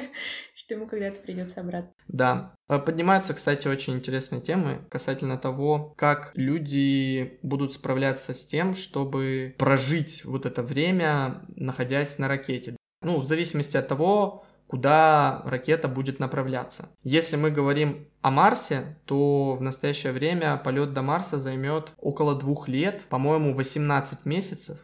что 0.55 0.75
ему 0.75 0.87
когда-то 0.87 1.21
придется 1.21 1.61
обратно. 1.61 1.91
Да. 2.07 2.55
Э, 2.69 2.79
поднимаются, 2.79 3.35
кстати, 3.35 3.67
очень 3.67 3.95
интересные 3.95 4.41
темы 4.41 4.79
касательно 4.89 5.37
того, 5.37 5.95
как 5.97 6.31
люди 6.35 7.39
будут 7.43 7.73
справляться 7.73 8.35
с 8.35 8.47
тем, 8.47 8.77
чтобы 8.77 9.55
прожить 9.59 10.25
вот 10.25 10.47
это 10.47 10.63
время, 10.63 11.43
находясь 11.57 12.19
на 12.19 12.29
ракете. 12.29 12.77
Ну, 13.03 13.19
в 13.19 13.27
зависимости 13.27 13.77
от 13.77 13.89
того, 13.89 14.47
куда 14.67 15.43
ракета 15.45 15.89
будет 15.89 16.19
направляться. 16.19 16.89
Если 17.03 17.37
мы 17.37 17.51
говорим 17.51 18.07
о 18.21 18.31
Марсе, 18.31 18.97
то 19.05 19.55
в 19.55 19.63
настоящее 19.63 20.13
время 20.13 20.57
полет 20.57 20.93
до 20.93 21.03
Марса 21.03 21.39
займет 21.39 21.93
около 21.99 22.35
двух 22.35 22.69
лет, 22.69 23.03
по-моему, 23.09 23.55
18 23.55 24.25
месяцев. 24.25 24.79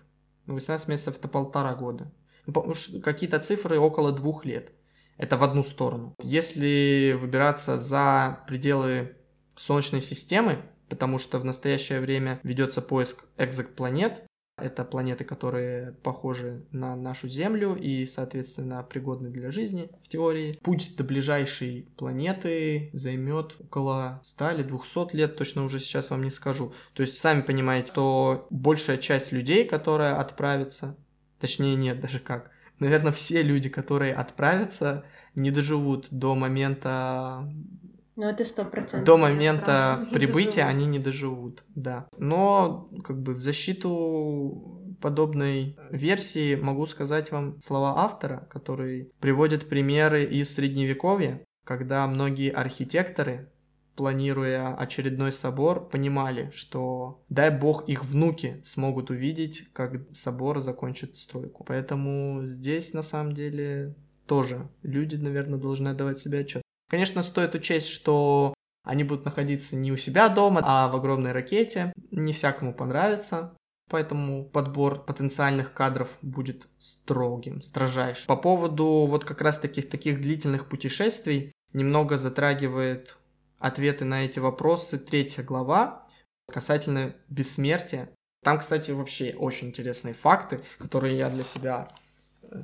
18 0.55 0.89
ну, 0.89 0.93
месяцев 0.93 1.19
это 1.19 1.29
полтора 1.29 1.75
года. 1.75 2.13
Ну, 2.47 2.75
какие-то 3.03 3.39
цифры 3.39 3.79
около 3.79 4.13
двух 4.13 4.45
лет. 4.45 4.73
Это 5.17 5.37
в 5.37 5.45
одну 5.45 5.63
сторону. 5.63 6.15
Если 6.23 7.17
выбираться 7.19 7.79
за 7.79 8.43
пределы 8.49 9.17
Солнечной 9.57 10.01
системы, 10.01 10.63
потому 10.89 11.19
что 11.19 11.39
в 11.39 11.45
настоящее 11.45 12.01
время 12.01 12.41
ведется 12.43 12.83
поиск 12.83 13.25
экзопланет, 13.39 14.25
это 14.63 14.85
планеты, 14.85 15.25
которые 15.25 15.93
похожи 16.03 16.63
на 16.71 16.95
нашу 16.97 17.29
Землю 17.29 17.75
и, 17.75 18.07
соответственно, 18.07 18.83
пригодны 18.83 19.31
для 19.31 19.51
жизни 19.51 19.91
в 20.03 20.09
теории. 20.09 20.57
Путь 20.63 20.95
до 20.97 21.05
ближайшей 21.05 21.89
планеты 21.97 22.91
займет 22.93 23.57
около 23.61 24.23
100 24.25 24.51
или 24.53 24.63
200 24.63 25.17
лет, 25.17 25.37
точно 25.37 25.65
уже 25.65 25.81
сейчас 25.81 26.11
вам 26.11 26.23
не 26.23 26.31
скажу. 26.31 26.73
То 26.95 27.03
есть, 27.03 27.19
сами 27.19 27.43
понимаете, 27.43 27.89
что 27.89 28.47
большая 28.51 28.99
часть 28.99 29.33
людей, 29.33 29.65
которые 29.65 30.13
отправятся, 30.13 30.97
точнее 31.41 31.75
нет, 31.75 32.01
даже 32.01 32.21
как, 32.21 32.51
наверное, 32.79 33.13
все 33.13 33.43
люди, 33.43 33.69
которые 33.69 34.15
отправятся, 34.15 35.05
не 35.35 35.51
доживут 35.51 36.09
до 36.11 36.35
момента 36.35 37.49
ну, 38.23 38.29
это 38.29 38.45
сто 38.45 38.65
процентов. 38.65 39.05
До 39.05 39.17
момента 39.17 40.07
прибытия 40.13 40.63
они 40.63 40.87
не 40.87 41.01
доживут, 41.01 41.65
да. 41.75 42.07
Но, 42.19 42.89
как 43.03 43.21
бы, 43.21 43.35
в 43.35 43.41
защиту 43.41 44.95
подобной 45.01 45.77
версии 45.91 46.55
могу 46.55 46.87
сказать 46.87 47.33
вам 47.33 47.61
слова 47.61 47.99
автора, 47.99 48.47
который 48.49 49.11
приводит 49.19 49.69
примеры 49.69 50.23
из 50.23 50.55
Средневековья, 50.55 51.43
когда 51.65 52.07
многие 52.07 52.51
архитекторы, 52.51 53.51
планируя 53.97 54.77
очередной 54.77 55.33
собор, 55.33 55.89
понимали, 55.89 56.51
что 56.55 57.25
дай 57.29 57.51
бог 57.51 57.89
их 57.89 58.05
внуки 58.05 58.61
смогут 58.63 59.11
увидеть, 59.11 59.65
как 59.73 60.01
собор 60.13 60.61
закончит 60.61 61.17
стройку. 61.17 61.65
Поэтому 61.65 62.43
здесь 62.45 62.93
на 62.93 63.03
самом 63.03 63.33
деле 63.33 63.97
тоже 64.27 64.69
люди, 64.83 65.17
наверное, 65.17 65.59
должны 65.59 65.93
давать 65.93 66.21
себе 66.21 66.39
отчет. 66.39 66.63
Конечно, 66.93 67.23
стоит 67.23 67.55
учесть, 67.55 67.89
что 67.89 68.53
они 68.85 69.03
будут 69.03 69.25
находиться 69.25 69.77
не 69.77 69.91
у 69.91 69.97
себя 69.97 70.29
дома, 70.29 70.61
а 70.63 70.89
в 70.89 70.97
огромной 70.97 71.33
ракете. 71.33 71.91
Не 72.11 72.35
всякому 72.35 72.75
понравится. 72.75 73.57
Поэтому 73.89 74.45
подбор 74.45 75.03
потенциальных 75.03 75.73
кадров 75.73 76.11
будет 76.21 76.69
строгим, 76.79 77.63
строжайшим. 77.63 78.27
По 78.27 78.37
поводу 78.37 79.07
вот 79.09 79.25
как 79.25 79.41
раз 79.41 79.59
таких 79.59 79.89
таких 79.89 80.21
длительных 80.21 80.69
путешествий 80.69 81.53
немного 81.73 82.19
затрагивает 82.19 83.17
ответы 83.59 84.05
на 84.05 84.27
эти 84.27 84.39
вопросы 84.39 84.99
третья 84.99 85.43
глава 85.43 86.07
касательно 86.53 87.15
бессмертия. 87.31 88.11
Там, 88.45 88.59
кстати, 88.59 88.91
вообще 88.91 89.35
очень 89.39 89.69
интересные 89.69 90.13
факты, 90.13 90.61
которые 90.79 91.17
я 91.17 91.31
для 91.31 91.45
себя 91.45 91.89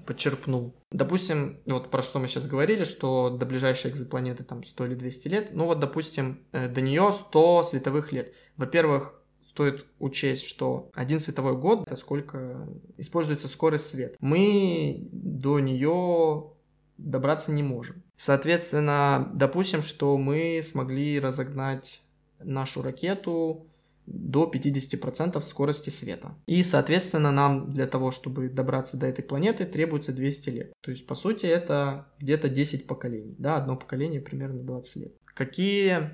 подчерпнул. 0.07 0.75
Допустим, 0.91 1.61
вот 1.67 1.91
про 1.91 2.03
что 2.03 2.19
мы 2.19 2.29
сейчас 2.29 2.47
говорили, 2.47 2.85
что 2.85 3.31
до 3.31 3.47
ближайшей 3.47 3.91
экзопланеты 3.91 4.45
там 4.45 4.65
100 4.65 4.87
или 4.87 4.95
200 4.95 5.29
лет. 5.29 5.51
Ну 5.53 5.67
вот, 5.67 5.81
допустим, 5.81 6.41
э, 6.53 6.69
до 6.69 6.81
нее 6.81 7.13
100 7.13 7.65
световых 7.65 8.13
лет. 8.13 8.33
Во-первых, 8.57 9.21
стоит 9.41 9.87
учесть, 9.99 10.47
что 10.47 10.91
один 10.95 11.21
световой 11.21 11.57
год, 11.57 11.83
это 11.87 11.97
сколько 11.97 12.69
используется 12.97 13.49
скорость 13.49 13.89
света. 13.89 14.17
Мы 14.21 15.09
до 15.11 15.59
нее 15.59 16.53
добраться 16.97 17.51
не 17.53 17.63
можем. 17.63 18.03
Соответственно, 18.17 19.31
допустим, 19.35 19.83
что 19.83 20.17
мы 20.17 20.63
смогли 20.65 21.21
разогнать 21.21 22.03
нашу 22.41 22.83
ракету 22.83 23.67
до 24.09 24.51
50% 24.53 25.41
скорости 25.43 25.91
света. 25.91 26.35
И, 26.47 26.63
соответственно, 26.63 27.31
нам 27.31 27.73
для 27.73 27.87
того, 27.87 28.11
чтобы 28.11 28.49
добраться 28.49 28.97
до 28.97 29.07
этой 29.07 29.23
планеты, 29.23 29.65
требуется 29.67 30.13
200 30.13 30.51
лет. 30.51 30.73
То 30.81 30.91
есть, 30.91 31.07
по 31.07 31.15
сути, 31.15 31.47
это 31.47 32.09
где-то 32.19 32.49
10 32.49 32.87
поколений. 32.87 33.35
Да, 33.39 33.57
одно 33.57 33.77
поколение 33.77 34.21
примерно 34.21 34.63
20 34.63 34.97
лет. 34.97 35.13
Какие 35.25 36.11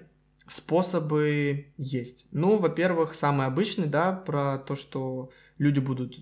способы 0.46 1.72
есть? 1.76 2.26
Ну, 2.32 2.56
во-первых, 2.56 3.14
самый 3.14 3.46
обычный, 3.46 3.86
да, 3.86 4.12
про 4.12 4.58
то, 4.58 4.74
что 4.74 5.30
люди 5.58 5.78
будут 5.78 6.18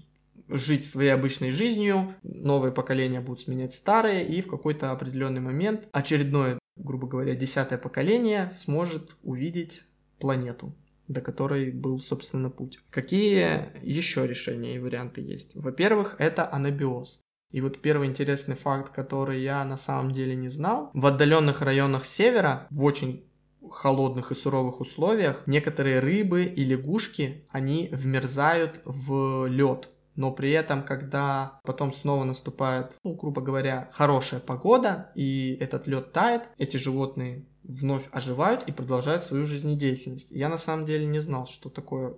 жить 0.48 0.85
своей 0.85 1.11
обычной 1.11 1.50
жизнью, 1.50 2.14
новые 2.22 2.72
поколения 2.72 3.20
будут 3.20 3.40
сменять 3.40 3.72
старые, 3.72 4.26
и 4.26 4.42
в 4.42 4.48
какой-то 4.48 4.90
определенный 4.90 5.40
момент 5.40 5.88
очередное, 5.92 6.58
грубо 6.76 7.06
говоря, 7.06 7.35
десятое 7.35 7.78
поколение 7.78 8.50
сможет 8.52 9.16
увидеть 9.22 9.82
планету 10.18 10.74
до 11.12 11.20
которой 11.20 11.70
был, 11.70 12.01
собственно, 12.01 12.51
путь. 12.51 12.79
Какие 12.90 13.70
еще 13.83 14.27
решения 14.27 14.77
и 14.77 14.79
варианты 14.79 15.20
есть? 15.20 15.55
Во-первых, 15.55 16.16
это 16.18 16.51
анабиоз. 16.53 17.20
И 17.51 17.61
вот 17.61 17.83
первый 17.83 18.09
интересный 18.09 18.57
факт, 18.57 18.92
который 18.92 19.42
я 19.42 19.64
на 19.64 19.77
самом 19.77 20.11
деле 20.11 20.35
не 20.35 20.48
знал. 20.48 20.90
В 20.94 21.07
отдаленных 21.07 21.61
районах 21.61 22.07
севера, 22.07 22.66
в 22.70 22.83
очень 22.83 23.25
холодных 23.70 24.33
и 24.33 24.35
суровых 24.35 24.81
условиях, 24.81 25.46
некоторые 25.46 26.01
рыбы 26.01 26.44
и 26.44 26.64
лягушки, 26.64 27.46
они 27.51 27.88
вмерзают 27.92 28.81
в 28.85 29.46
лед. 29.46 29.90
Но 30.14 30.31
при 30.31 30.51
этом, 30.51 30.83
когда 30.83 31.61
потом 31.64 31.92
снова 31.92 32.25
наступает, 32.25 32.98
ну, 33.03 33.14
грубо 33.14 33.40
говоря, 33.40 33.90
хорошая 33.92 34.40
погода, 34.40 35.11
и 35.14 35.57
этот 35.59 35.87
лед 35.87 36.12
тает, 36.12 36.42
эти 36.59 36.77
животные 36.77 37.46
вновь 37.64 38.09
оживают 38.12 38.64
и 38.66 38.72
продолжают 38.72 39.25
свою 39.25 39.46
жизнедеятельность. 39.46 40.31
Я 40.31 40.48
на 40.48 40.59
самом 40.59 40.87
деле 40.87 41.07
не 41.07 41.20
знал, 41.20 41.46
что 41.46 41.70
такое 41.70 42.14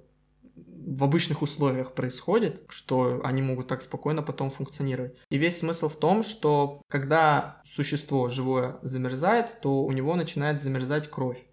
в 0.56 1.02
обычных 1.02 1.42
условиях 1.42 1.92
происходит, 1.92 2.62
что 2.68 3.20
они 3.24 3.42
могут 3.42 3.68
так 3.68 3.82
спокойно 3.82 4.22
потом 4.22 4.50
функционировать. 4.50 5.16
И 5.30 5.38
весь 5.38 5.58
смысл 5.58 5.88
в 5.88 5.96
том, 5.96 6.22
что 6.22 6.82
когда 6.88 7.62
существо 7.64 8.28
живое 8.28 8.78
замерзает, 8.82 9.60
то 9.60 9.82
у 9.82 9.92
него 9.92 10.14
начинает 10.14 10.62
замерзать 10.62 11.10
кровь. 11.10 11.44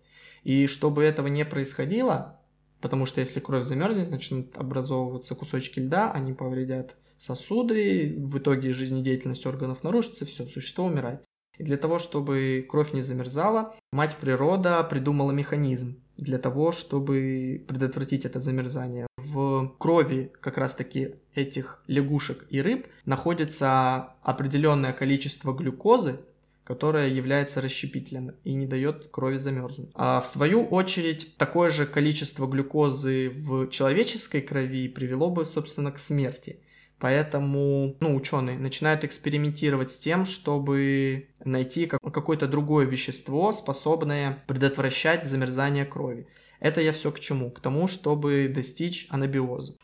И 0.44 0.68
чтобы 0.68 1.04
этого 1.04 1.28
не 1.28 1.46
происходило, 1.46 2.40
потому 2.82 3.06
что 3.06 3.22
если 3.22 3.40
кровь 3.40 3.66
замерзнет, 3.66 4.12
начнут 4.12 4.58
образовываться 4.58 5.36
кусочки 5.36 5.80
льда, 5.80 6.12
они 6.12 6.34
повредят 6.34 6.96
сосуды, 7.18 8.16
в 8.18 8.40
итоге 8.40 8.74
жизнедеятельность 8.74 9.46
органов 9.46 9.84
нарушится, 9.84 10.26
все, 10.26 10.46
существо 10.48 10.86
умирает. 10.86 11.24
И 11.62 11.64
для 11.64 11.78
того, 11.78 12.00
чтобы 12.00 12.66
кровь 12.68 12.92
не 12.92 13.02
замерзала, 13.02 13.76
мать 13.92 14.16
природа 14.20 14.82
придумала 14.84 15.32
механизм 15.32 15.96
для 16.18 16.40
того, 16.40 16.72
чтобы 16.72 17.64
предотвратить 17.68 18.26
это 18.26 18.40
замерзание. 18.40 19.06
В 19.18 19.72
крови 19.78 20.32
как 20.42 20.58
раз-таки 20.58 21.18
этих 21.36 21.84
лягушек 21.86 22.48
и 22.50 22.64
рыб 22.64 22.88
находится 23.06 24.16
определенное 24.24 24.92
количество 24.92 25.54
глюкозы, 25.54 26.22
которое 26.64 27.10
является 27.10 27.62
расщепителем 27.62 28.34
и 28.44 28.56
не 28.56 28.66
дает 28.66 29.10
крови 29.12 29.38
замерзнуть. 29.38 29.92
А 29.94 30.20
в 30.20 30.28
свою 30.28 30.66
очередь, 30.66 31.38
такое 31.38 31.70
же 31.70 31.86
количество 31.86 32.48
глюкозы 32.48 33.30
в 33.30 33.68
человеческой 33.68 34.42
крови 34.42 34.88
привело 34.88 35.30
бы, 35.30 35.46
собственно, 35.46 35.92
к 35.92 36.00
смерти. 36.00 36.60
Поэтому 37.02 37.98
ну, 38.00 38.16
ученые 38.16 38.60
начинают 38.60 39.04
экспериментировать 39.04 39.90
с 39.90 39.98
тем, 39.98 40.28
чтобы 40.28 41.30
найти 41.44 41.88
какое-то 41.88 42.48
другое 42.48 42.86
вещество, 42.86 43.52
способное 43.54 44.44
предотвращать 44.46 45.26
замерзание 45.26 45.84
крови. 45.84 46.28
Это 46.60 46.80
я 46.80 46.92
все 46.94 47.12
к 47.12 47.20
чему? 47.20 47.50
К 47.50 47.60
тому, 47.60 47.88
чтобы 47.88 48.52
достичь 48.54 49.08
анабиоза. 49.10 49.78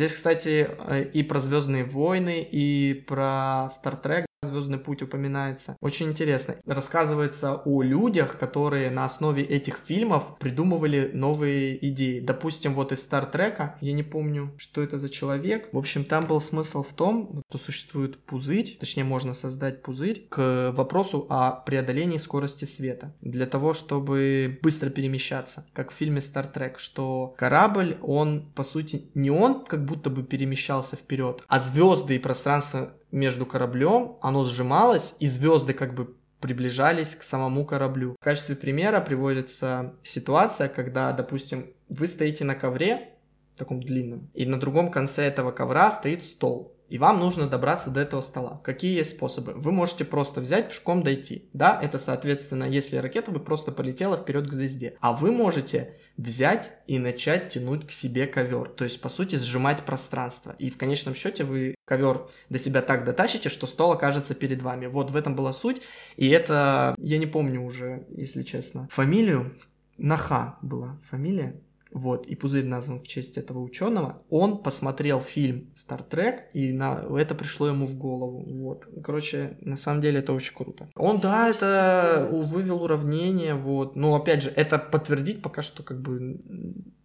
Здесь, 0.00 0.14
кстати, 0.14 0.66
э, 0.66 1.10
и 1.12 1.22
про 1.22 1.40
Звездные 1.40 1.84
войны, 1.84 2.40
и 2.40 3.04
про 3.06 3.68
Trek 3.84 4.24
Звездный 4.44 4.78
путь 4.78 5.02
упоминается. 5.02 5.76
Очень 5.80 6.08
интересно. 6.08 6.56
Рассказывается 6.66 7.62
о 7.64 7.82
людях, 7.82 8.38
которые 8.38 8.90
на 8.90 9.04
основе 9.04 9.44
этих 9.44 9.78
фильмов 9.78 10.36
придумывали 10.40 11.12
новые 11.14 11.78
идеи. 11.90 12.18
Допустим, 12.18 12.74
вот 12.74 12.90
из 12.90 13.00
Стартрека, 13.02 13.76
я 13.80 13.92
не 13.92 14.02
помню, 14.02 14.52
что 14.56 14.82
это 14.82 14.98
за 14.98 15.08
человек. 15.08 15.68
В 15.72 15.78
общем, 15.78 16.04
там 16.04 16.26
был 16.26 16.40
смысл 16.40 16.82
в 16.82 16.92
том, 16.92 17.44
что 17.48 17.58
существует 17.58 18.18
пузырь, 18.24 18.76
точнее, 18.80 19.04
можно 19.04 19.34
создать 19.34 19.80
пузырь 19.80 20.26
к 20.28 20.72
вопросу 20.76 21.24
о 21.30 21.52
преодолении 21.52 22.18
скорости 22.18 22.64
света. 22.64 23.14
Для 23.20 23.46
того, 23.46 23.74
чтобы 23.74 24.58
быстро 24.60 24.90
перемещаться, 24.90 25.66
как 25.72 25.92
в 25.92 25.94
фильме 25.94 26.20
Стартрек, 26.20 26.80
что 26.80 27.32
корабль, 27.38 27.96
он, 28.02 28.50
по 28.56 28.64
сути, 28.64 29.08
не 29.14 29.30
он 29.30 29.64
как 29.64 29.84
будто 29.84 30.10
бы 30.10 30.24
перемещался 30.24 30.96
вперед, 30.96 31.44
а 31.46 31.60
звезды 31.60 32.16
и 32.16 32.18
пространство 32.18 32.92
между 33.12 33.46
кораблем, 33.46 34.16
оно 34.20 34.42
сжималось, 34.44 35.14
и 35.20 35.28
звезды 35.28 35.74
как 35.74 35.94
бы 35.94 36.16
приближались 36.40 37.14
к 37.14 37.22
самому 37.22 37.64
кораблю. 37.64 38.16
В 38.20 38.24
качестве 38.24 38.56
примера 38.56 39.00
приводится 39.00 39.94
ситуация, 40.02 40.68
когда, 40.68 41.12
допустим, 41.12 41.72
вы 41.88 42.08
стоите 42.08 42.44
на 42.44 42.56
ковре, 42.56 43.10
таком 43.56 43.82
длинном, 43.82 44.30
и 44.34 44.44
на 44.46 44.58
другом 44.58 44.90
конце 44.90 45.22
этого 45.22 45.52
ковра 45.52 45.90
стоит 45.92 46.24
стол. 46.24 46.74
И 46.92 46.98
вам 46.98 47.20
нужно 47.20 47.46
добраться 47.46 47.88
до 47.88 48.00
этого 48.00 48.20
стола. 48.20 48.60
Какие 48.62 48.98
есть 48.98 49.12
способы? 49.12 49.54
Вы 49.54 49.72
можете 49.72 50.04
просто 50.04 50.42
взять 50.42 50.68
пешком 50.68 51.02
дойти. 51.02 51.48
Да, 51.54 51.80
это 51.82 51.98
соответственно, 51.98 52.64
если 52.64 52.98
ракета 52.98 53.30
бы 53.30 53.40
просто 53.40 53.72
полетела 53.72 54.18
вперед 54.18 54.46
к 54.46 54.52
звезде. 54.52 54.98
А 55.00 55.14
вы 55.14 55.32
можете 55.32 55.96
взять 56.18 56.70
и 56.86 56.98
начать 56.98 57.48
тянуть 57.48 57.86
к 57.86 57.92
себе 57.92 58.26
ковер. 58.26 58.68
То 58.68 58.84
есть, 58.84 59.00
по 59.00 59.08
сути, 59.08 59.36
сжимать 59.36 59.84
пространство. 59.84 60.54
И 60.58 60.68
в 60.68 60.76
конечном 60.76 61.14
счете 61.14 61.44
вы 61.44 61.76
ковер 61.86 62.28
до 62.50 62.58
себя 62.58 62.82
так 62.82 63.06
дотащите, 63.06 63.48
что 63.48 63.66
стол 63.66 63.92
окажется 63.92 64.34
перед 64.34 64.60
вами. 64.60 64.84
Вот 64.84 65.10
в 65.10 65.16
этом 65.16 65.34
была 65.34 65.54
суть. 65.54 65.80
И 66.18 66.28
это, 66.28 66.94
я 66.98 67.16
не 67.16 67.26
помню 67.26 67.62
уже, 67.62 68.06
если 68.10 68.42
честно, 68.42 68.86
фамилию. 68.90 69.56
Наха 69.96 70.58
была 70.60 71.00
фамилия 71.08 71.58
вот, 71.92 72.26
и 72.26 72.34
пузырь 72.34 72.64
назван 72.64 73.00
в 73.00 73.06
честь 73.06 73.36
этого 73.36 73.60
ученого, 73.60 74.22
он 74.28 74.62
посмотрел 74.62 75.20
фильм 75.20 75.72
Star 75.76 76.08
Trek, 76.08 76.50
и 76.52 76.72
на 76.72 77.04
это 77.18 77.34
пришло 77.34 77.68
ему 77.68 77.86
в 77.86 77.96
голову, 77.96 78.44
вот. 78.46 78.88
Короче, 79.02 79.56
на 79.60 79.76
самом 79.76 80.00
деле 80.00 80.20
это 80.20 80.32
очень 80.32 80.54
круто. 80.54 80.88
Он, 80.96 81.20
да, 81.20 81.48
это 81.48 82.28
вывел 82.30 82.82
уравнение, 82.82 83.54
вот, 83.54 83.96
но, 83.96 84.14
опять 84.14 84.42
же, 84.42 84.50
это 84.50 84.78
подтвердить 84.78 85.42
пока 85.42 85.62
что 85.62 85.82
как 85.82 86.00
бы 86.00 86.40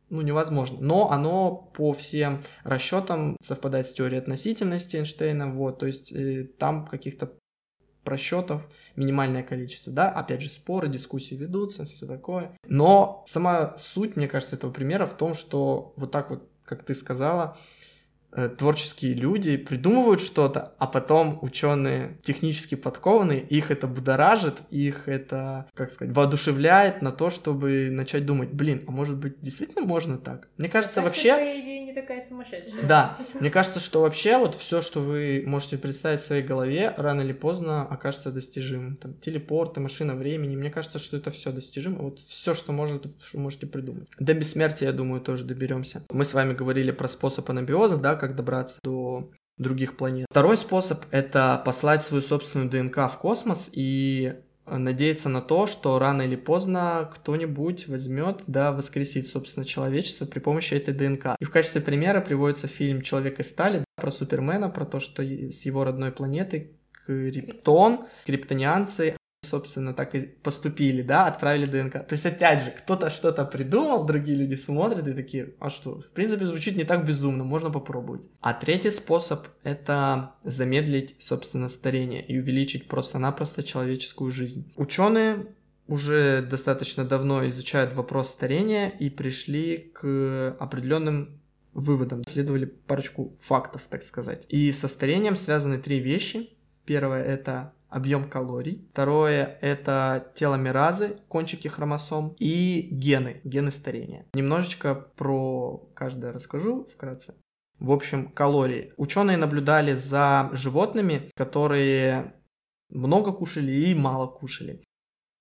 ну, 0.10 0.22
невозможно. 0.22 0.78
Но 0.80 1.12
оно 1.12 1.72
по 1.76 1.94
всем 1.94 2.42
расчетам 2.64 3.36
совпадает 3.42 3.88
с 3.88 3.94
теорией 3.94 4.20
относительности 4.20 4.98
Эйнштейна, 4.98 5.52
вот, 5.52 5.80
то 5.80 5.88
есть 5.88 6.12
э, 6.14 6.46
там 6.58 6.88
каких-то 6.88 7.34
просчетов 8.08 8.70
минимальное 8.96 9.44
количество, 9.44 9.92
да, 9.92 10.10
опять 10.10 10.40
же, 10.40 10.50
споры, 10.50 10.88
дискуссии 10.88 11.36
ведутся, 11.36 11.84
все 11.84 12.06
такое. 12.08 12.58
Но 12.66 13.26
сама 13.28 13.78
суть, 13.78 14.16
мне 14.16 14.30
кажется, 14.30 14.56
этого 14.56 14.72
примера 14.72 15.06
в 15.06 15.14
том, 15.14 15.34
что 15.34 15.94
вот 15.98 16.12
так 16.12 16.30
вот, 16.30 16.48
как 16.64 16.84
ты 16.84 16.96
сказала, 16.96 17.58
творческие 18.58 19.14
люди 19.14 19.58
придумывают 19.58 20.22
что-то, 20.22 20.74
а 20.78 20.88
потом 20.88 21.40
ученые 21.42 22.18
технически 22.22 22.76
подкованные, 22.76 23.42
их 23.42 23.72
это 23.72 23.88
будоражит, 23.88 24.56
их 24.70 25.08
это, 25.08 25.68
как 25.74 25.92
сказать, 25.92 26.16
воодушевляет 26.16 27.02
на 27.02 27.12
то, 27.12 27.30
чтобы 27.30 27.90
начать 27.92 28.26
думать, 28.26 28.50
блин, 28.50 28.84
а 28.88 28.92
может 28.92 29.18
быть 29.18 29.42
действительно 29.42 29.86
можно 29.86 30.18
так? 30.18 30.48
Мне 30.58 30.70
кажется, 30.70 30.96
так 30.96 31.06
вообще... 31.06 31.30
Идея 31.30 31.86
не 31.86 31.94
такая 31.94 32.28
сумасшедшая. 32.28 32.88
Да, 32.88 33.18
мне 33.40 33.50
кажется, 33.50 33.80
что 33.80 34.02
вообще 34.02 34.38
вот 34.38 34.56
все, 34.56 34.82
что 34.82 35.00
вы 35.00 35.44
можете 35.46 35.78
представить 35.78 36.22
в 36.22 36.26
своей 36.26 36.44
голове, 36.44 36.94
рано 36.98 37.22
или 37.22 37.34
поздно 37.34 37.84
окажется 37.84 38.32
достижимым. 38.32 38.98
Там 38.98 39.14
телепорты, 39.16 39.80
машина 39.80 40.16
времени, 40.16 40.56
мне 40.56 40.70
кажется, 40.70 41.00
что 41.00 41.18
это 41.18 41.32
все 41.32 41.52
достижимо. 41.52 42.00
Вот 42.00 42.20
все, 42.20 42.54
что, 42.54 42.72
может, 42.72 43.08
что 43.22 43.40
можете 43.40 43.68
придумать. 43.68 44.08
До 44.20 44.34
бессмертия, 44.34 44.88
я 44.88 44.94
думаю, 44.94 45.22
тоже 45.22 45.46
доберемся. 45.46 46.04
Мы 46.10 46.26
с 46.26 46.34
вами 46.34 46.54
говорили 46.54 46.92
про 46.92 47.08
способ 47.08 47.50
анабиоза, 47.50 47.98
да, 47.98 48.16
как 48.16 48.27
добраться 48.36 48.80
до 48.84 49.32
других 49.58 49.98
планет. 49.98 50.28
Второй 50.30 50.58
способ— 50.58 51.06
это 51.12 51.62
послать 51.66 52.04
свою 52.04 52.22
собственную 52.22 52.70
ДНК 52.70 53.12
в 53.12 53.18
космос 53.20 53.70
и 53.72 54.36
надеяться 54.70 55.30
на 55.30 55.42
то, 55.42 55.66
что 55.66 55.98
рано 55.98 56.24
или 56.24 56.36
поздно 56.36 57.10
кто-нибудь 57.14 57.88
возьмет, 57.88 58.44
да, 58.48 58.72
воскресит, 58.72 59.28
собственно, 59.28 59.66
человечество 59.66 60.26
при 60.26 60.40
помощи 60.40 60.74
этой 60.74 60.94
ДНК. 60.94 61.36
И 61.40 61.46
в 61.46 61.52
качестве 61.52 61.82
примера 61.82 62.22
приводится 62.22 62.68
фильм 62.68 63.02
«Человек 63.02 63.40
из 63.40 63.48
стали», 63.48 63.84
про 63.96 64.12
Супермена, 64.12 64.70
про 64.70 64.86
то, 64.86 65.00
что 65.00 65.24
с 65.24 65.66
его 65.66 65.84
родной 65.84 66.12
планеты 66.12 66.78
Криптон, 67.08 68.06
криптонианцы 68.26 69.17
собственно, 69.48 69.94
так 69.94 70.16
и 70.16 70.22
поступили, 70.22 71.02
да, 71.02 71.26
отправили 71.28 71.66
ДНК. 71.66 71.94
То 72.06 72.14
есть, 72.14 72.26
опять 72.26 72.64
же, 72.64 72.72
кто-то 72.72 73.10
что-то 73.10 73.46
придумал, 73.46 74.06
другие 74.06 74.38
люди 74.38 74.56
смотрят 74.56 75.08
и 75.08 75.14
такие, 75.14 75.54
а 75.60 75.70
что, 75.70 76.02
в 76.02 76.12
принципе, 76.12 76.46
звучит 76.46 76.76
не 76.76 76.84
так 76.84 77.06
безумно, 77.06 77.44
можно 77.44 77.70
попробовать. 77.70 78.28
А 78.42 78.54
третий 78.54 78.92
способ— 78.92 79.48
это 79.64 80.32
замедлить, 80.44 81.16
собственно, 81.20 81.70
старение 81.70 82.26
и 82.26 82.38
увеличить 82.40 82.88
просто-напросто 82.88 83.64
человеческую 83.64 84.32
жизнь. 84.32 84.72
Ученые 84.76 85.48
уже 85.88 86.42
достаточно 86.42 87.06
давно 87.06 87.48
изучают 87.48 87.94
вопрос 87.94 88.30
старения 88.30 88.90
и 88.90 89.10
пришли 89.10 89.92
к 89.94 90.56
определенным 90.60 91.40
выводам, 91.74 92.24
следовали 92.28 92.66
парочку 92.66 93.38
фактов, 93.40 93.84
так 93.90 94.04
сказать. 94.04 94.46
И 94.50 94.72
со 94.72 94.88
старением 94.88 95.36
связаны 95.36 95.78
три 95.78 96.00
вещи. 96.00 96.50
Первое— 96.86 97.24
это 97.26 97.74
объем 97.90 98.30
калорий. 98.30 98.88
Второе– 98.92 99.58
это 99.62 100.32
теломеразы, 100.36 101.18
кончики 101.28 101.68
хромосом 101.68 102.36
и 102.40 102.88
гены, 102.92 103.42
гены 103.44 103.72
старения. 103.72 104.26
Немножечко 104.34 104.96
про 104.96 105.90
каждое 105.94 106.32
расскажу 106.32 106.86
вкратце. 106.86 107.36
В 107.80 107.92
общем, 107.92 108.30
калории. 108.30 108.94
Ученые 108.98 109.38
наблюдали 109.38 109.94
за 109.94 110.50
животными, 110.54 111.30
которые 111.36 112.34
много 112.90 113.32
кушали 113.32 113.72
и 113.72 113.94
мало 113.94 114.28
кушали. 114.28 114.84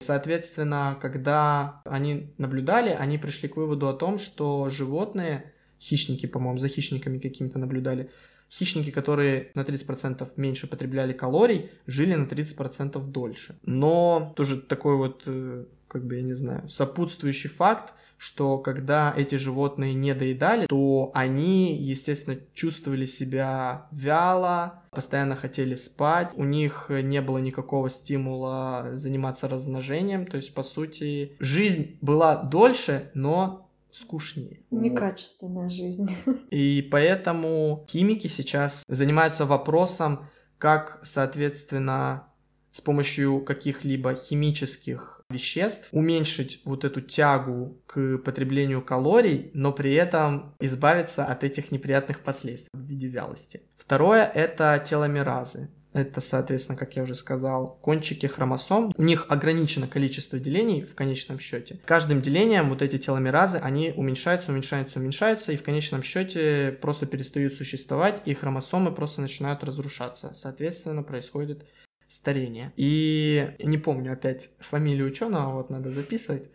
Соответственно, 0.01 0.99
когда 1.01 1.81
они 1.87 2.35
наблюдали, 2.37 2.91
они 2.91 3.17
пришли 3.17 3.49
к 3.49 3.57
выводу 3.57 3.89
о 3.89 3.95
том, 3.95 4.19
что 4.19 4.69
животные, 4.69 5.55
хищники, 5.81 6.27
по-моему, 6.27 6.59
за 6.59 6.69
хищниками 6.69 7.19
какими-то 7.19 7.59
наблюдали, 7.59 8.11
Хищники, 8.51 8.91
которые 8.91 9.51
на 9.55 9.61
30% 9.61 10.31
меньше 10.37 10.67
потребляли 10.67 11.13
калорий, 11.13 11.71
жили 11.87 12.15
на 12.15 12.27
30% 12.27 12.99
дольше. 13.11 13.59
Но 13.65 14.33
тоже 14.37 14.61
такой 14.61 14.97
вот, 14.97 15.23
э, 15.27 15.65
как 15.89 16.07
бы, 16.07 16.17
я 16.17 16.23
не 16.23 16.35
знаю, 16.35 16.69
сопутствующий 16.69 17.51
факт, 17.51 17.93
что 18.19 18.59
когда 18.59 19.13
эти 19.17 19.35
животные 19.35 19.95
не 19.95 20.15
доедали, 20.15 20.67
то 20.67 21.11
они, 21.15 21.77
естественно, 21.77 22.39
чувствовали 22.55 23.05
себя 23.05 23.89
вяло, 23.91 24.83
постоянно 24.91 25.37
хотели 25.37 25.75
спать, 25.75 26.33
у 26.37 26.45
них 26.45 26.87
не 26.89 27.21
было 27.21 27.39
никакого 27.39 27.91
стимула 27.91 28.91
заниматься 28.95 29.49
размножением, 29.49 30.27
то 30.27 30.37
есть, 30.37 30.55
по 30.55 30.63
сути, 30.63 31.37
жизнь 31.41 31.99
была 32.01 32.37
дольше, 32.37 33.11
но 33.15 33.66
скучнее. 33.97 34.61
Некачественная 34.71 35.69
жизнь. 35.69 36.09
И 36.51 36.87
поэтому 36.91 37.87
химики 37.89 38.27
сейчас 38.27 38.85
занимаются 38.89 39.47
вопросом, 39.47 40.29
как, 40.59 41.01
соответственно, 41.03 42.29
с 42.71 42.81
помощью 42.81 43.41
каких-либо 43.41 44.15
химических 44.15 45.23
веществ 45.31 45.89
уменьшить 45.93 46.61
вот 46.65 46.85
эту 46.85 47.01
тягу 47.01 47.81
к 47.87 48.19
потреблению 48.19 48.83
калорий, 48.83 49.51
но 49.55 49.73
при 49.73 49.95
этом 49.95 50.55
избавиться 50.61 51.25
от 51.25 51.43
этих 51.43 51.73
неприятных 51.73 52.23
последствий 52.23 52.71
в 52.79 52.85
виде 52.85 53.09
вялости. 53.09 53.63
Второе— 53.77 54.25
это 54.35 54.83
теломеразы. 54.85 55.71
Это, 55.97 56.21
соответственно, 56.21 56.77
как 56.77 56.95
я 56.95 57.05
уже 57.05 57.15
сказал, 57.15 57.79
кончики 57.81 58.27
хромосом. 58.27 58.93
У 58.99 59.03
них 59.03 59.25
ограничено 59.31 59.89
количество 59.89 60.39
делений 60.39 60.83
в 60.83 60.95
конечном 60.95 61.39
счете. 61.39 61.81
С 61.83 61.87
каждым 61.87 62.21
делением 62.21 62.69
вот 62.69 62.83
эти 62.83 62.99
теломеразы, 62.99 63.57
они 63.57 63.95
уменьшаются, 63.97 64.53
уменьшаются, 64.53 64.99
уменьшаются, 64.99 65.53
и 65.53 65.57
в 65.57 65.63
конечном 65.63 66.03
счете 66.03 66.77
просто 66.83 67.07
перестают 67.07 67.55
существовать, 67.55 68.21
и 68.27 68.35
хромосомы 68.35 68.93
просто 68.93 69.23
начинают 69.23 69.65
разрушаться. 69.65 70.33
Соответственно, 70.35 71.03
происходит 71.03 71.65
старение. 72.09 72.75
И 72.77 73.55
не 73.59 73.79
помню 73.79 74.13
опять 74.13 74.51
фамилию 74.61 75.07
ученого, 75.07 75.55
вот 75.55 75.71
надо 75.71 75.93
записывать, 75.93 76.51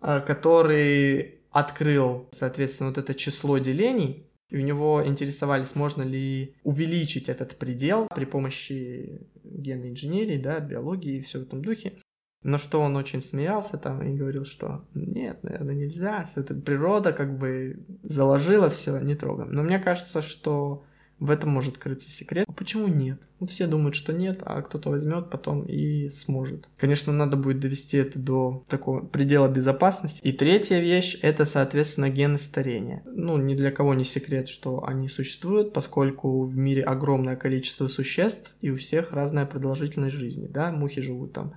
а, 0.00 0.20
который 0.20 1.40
открыл, 1.50 2.28
соответственно, 2.30 2.90
вот 2.90 2.98
это 2.98 3.14
число 3.14 3.58
делений, 3.58 4.29
и 4.50 4.58
у 4.58 4.62
него 4.62 5.02
интересовались, 5.04 5.74
можно 5.74 6.02
ли 6.02 6.54
увеличить 6.64 7.28
этот 7.28 7.56
предел 7.56 8.08
при 8.14 8.24
помощи 8.24 9.26
генной 9.44 9.90
инженерии, 9.90 10.38
да, 10.38 10.60
биологии 10.60 11.18
и 11.18 11.20
все 11.20 11.38
в 11.38 11.42
этом 11.42 11.62
духе. 11.62 11.94
Но 12.42 12.56
что 12.56 12.80
он 12.80 12.96
очень 12.96 13.20
смеялся 13.20 13.76
там 13.76 14.02
и 14.02 14.16
говорил, 14.16 14.46
что 14.46 14.86
нет, 14.94 15.42
наверное, 15.42 15.74
нельзя, 15.74 16.24
все 16.24 16.40
это 16.40 16.54
природа 16.54 17.12
как 17.12 17.38
бы 17.38 17.84
заложила 18.02 18.70
все, 18.70 18.98
не 18.98 19.14
трогаем. 19.14 19.52
Но 19.52 19.62
мне 19.62 19.78
кажется, 19.78 20.22
что 20.22 20.84
В 21.20 21.30
этом 21.30 21.50
может 21.50 21.76
крыться 21.76 22.10
секрет. 22.10 22.46
А 22.48 22.52
почему 22.52 22.88
нет? 22.88 23.20
Ну, 23.40 23.46
все 23.46 23.66
думают, 23.66 23.94
что 23.94 24.12
нет, 24.14 24.40
а 24.44 24.60
кто-то 24.62 24.88
возьмет 24.88 25.30
потом 25.30 25.64
и 25.64 26.08
сможет. 26.08 26.68
Конечно, 26.78 27.12
надо 27.12 27.36
будет 27.36 27.60
довести 27.60 27.98
это 27.98 28.18
до 28.18 28.64
такого 28.68 29.04
предела 29.04 29.46
безопасности. 29.46 30.20
И 30.22 30.32
третья 30.32 30.80
вещь— 30.80 31.18
это, 31.22 31.44
соответственно, 31.44 32.08
гены 32.08 32.38
старения. 32.38 33.02
Ну, 33.04 33.36
ни 33.36 33.54
для 33.54 33.70
кого 33.70 33.92
не 33.92 34.04
секрет, 34.04 34.48
что 34.48 34.86
они 34.86 35.08
существуют, 35.08 35.74
поскольку 35.74 36.42
в 36.42 36.56
мире 36.56 36.82
огромное 36.82 37.36
количество 37.36 37.86
существ, 37.86 38.54
и 38.62 38.70
у 38.70 38.76
всех 38.76 39.12
разная 39.12 39.44
продолжительность 39.44 40.16
жизни, 40.16 40.48
да, 40.48 40.72
мухи 40.72 41.02
живут 41.02 41.34
там 41.34 41.54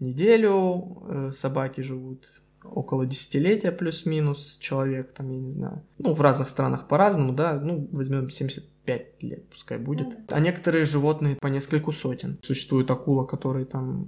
неделю, 0.00 1.04
э, 1.08 1.32
собаки 1.32 1.80
живут 1.80 2.30
около 2.64 3.06
десятилетия 3.06 3.72
плюс-минус 3.72 4.56
человек, 4.60 5.12
там, 5.12 5.30
я 5.30 5.38
не 5.38 5.52
знаю. 5.52 5.82
Ну, 5.98 6.14
в 6.14 6.20
разных 6.20 6.48
странах 6.48 6.88
по-разному, 6.88 7.32
да, 7.32 7.60
ну, 7.60 7.88
возьмем 7.92 8.30
75 8.30 9.22
лет, 9.22 9.48
пускай 9.48 9.78
будет. 9.78 10.08
Mm-hmm. 10.08 10.24
А 10.30 10.40
некоторые 10.40 10.84
животные 10.84 11.36
по 11.36 11.46
нескольку 11.48 11.92
сотен. 11.92 12.38
Существует 12.42 12.90
акула, 12.90 13.24
которые 13.24 13.66
там 13.66 14.06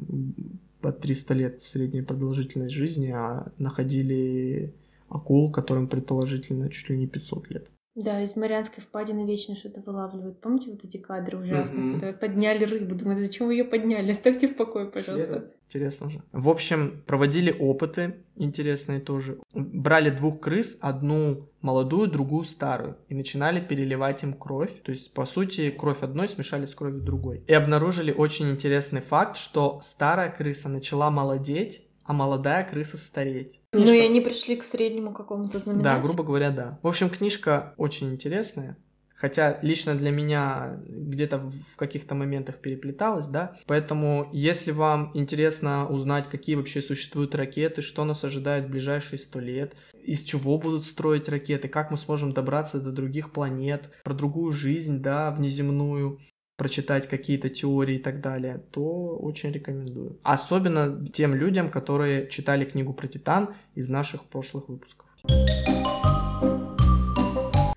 по 0.81 0.93
300 0.93 1.35
лет 1.35 1.63
средняя 1.63 2.05
продолжительность 2.05 2.75
жизни, 2.75 3.11
а 3.11 3.53
находили 3.59 4.75
акул, 5.09 5.51
которым 5.51 5.89
предположительно 5.89 6.69
чуть 6.69 6.91
ли 6.91 6.99
не 6.99 7.07
500 7.07 7.51
лет. 7.51 7.71
Да, 7.97 8.21
из 8.21 8.37
Марианской 8.37 8.83
впадины 8.83 9.27
вечно 9.27 9.55
что-то 9.55 9.81
вылавливают. 9.81 10.39
Помните 10.43 10.71
вот 10.71 10.85
эти 10.85 10.99
кадры 10.99 11.39
ужасные, 11.39 11.95
mm-hmm. 11.95 12.01
когда 12.01 12.13
подняли 12.13 12.65
рыбу? 12.65 12.95
Думаю, 12.95 13.19
зачем 13.19 13.47
вы 13.47 13.55
ее 13.55 13.65
подняли? 13.65 14.11
Оставьте 14.11 14.49
в 14.49 14.55
покое, 14.55 14.85
пожалуйста. 14.85 15.51
Интересно 15.67 16.11
же. 16.11 16.23
В 16.31 16.51
общем, 16.51 17.03
проводили 17.07 17.57
опыты 17.59 18.17
интересные 18.37 19.01
тоже. 19.01 19.39
Брали 19.55 20.11
двух 20.11 20.41
крыс, 20.41 20.77
одну 20.81 21.49
молодую, 21.63 22.09
другую 22.09 22.45
старую, 22.45 22.99
и 23.09 23.15
начинали 23.15 23.61
переливать 23.61 24.23
им 24.23 24.35
кровь. 24.35 24.83
То 24.83 24.93
есть, 24.93 25.13
по 25.15 25.25
сути, 25.25 25.71
кровь 25.71 26.03
одной 26.03 26.29
смешали 26.29 26.67
с 26.67 26.75
кровью 26.75 27.01
другой. 27.01 27.43
И 27.47 27.55
обнаружили 27.55 28.13
очень 28.13 28.51
интересный 28.51 29.01
факт, 29.01 29.39
что 29.39 29.81
старая 29.83 30.31
крыса 30.31 30.69
начала 30.69 31.11
молодеть, 31.11 31.86
а 32.07 32.13
молодая 32.13 32.65
крыса 32.65 32.97
стареть. 32.97 33.61
Книжка... 33.73 33.91
Ну 33.91 33.93
и 33.93 34.01
они 34.01 34.21
пришли 34.21 34.57
к 34.57 34.65
среднему 34.65 35.13
какому-то 35.13 35.59
знаменателю. 35.59 35.95
Да, 35.95 36.01
грубо 36.01 36.25
говоря, 36.25 36.51
да. 36.51 36.79
В 36.83 36.89
общем, 36.89 37.11
книжка 37.11 37.75
очень 37.77 38.13
интересная. 38.13 38.77
Хотя 39.17 39.59
лично 39.63 39.95
для 39.95 40.11
меня 40.11 40.79
где-то 40.87 41.39
в 41.39 41.77
каких-то 41.77 42.15
моментах 42.15 42.59
переплеталась, 42.59 43.27
да. 43.27 43.57
Поэтому, 43.67 44.29
если 44.31 44.73
вам 44.73 45.11
интересно 45.15 45.89
узнать, 45.89 46.29
какие 46.29 46.55
вообще 46.55 46.83
существуют 46.83 47.35
ракеты, 47.35 47.81
что 47.81 48.05
нас 48.05 48.25
ожидает 48.25 48.67
в 48.67 48.71
ближайшие 48.71 49.19
сто 49.19 49.41
лет, 49.41 49.75
из 50.05 50.23
чего 50.23 50.59
будут 50.59 50.85
строить 50.85 51.31
ракеты, 51.31 51.69
как 51.69 51.91
мы 51.91 51.97
сможем 51.97 52.33
добраться 52.33 52.79
до 52.79 52.93
других 52.93 53.33
планет, 53.33 53.89
про 54.05 54.13
другую 54.13 54.53
жизнь, 54.53 55.01
да, 55.01 55.31
внеземную, 55.31 56.21
прочитать 56.57 57.07
какие-то 57.09 57.49
теории 57.49 57.97
и 57.97 58.03
так 58.03 58.21
далее, 58.21 58.59
то 58.73 59.17
очень 59.17 59.53
рекомендую. 59.53 60.19
Особенно 60.23 61.07
тем 61.09 61.35
людям, 61.35 61.71
которые 61.71 62.29
читали 62.29 62.65
книгу 62.65 62.93
про 62.93 63.09
Титан 63.09 63.55
из 63.75 63.89
наших 63.89 64.25
прошлых 64.25 64.69
выпусков. 64.69 65.07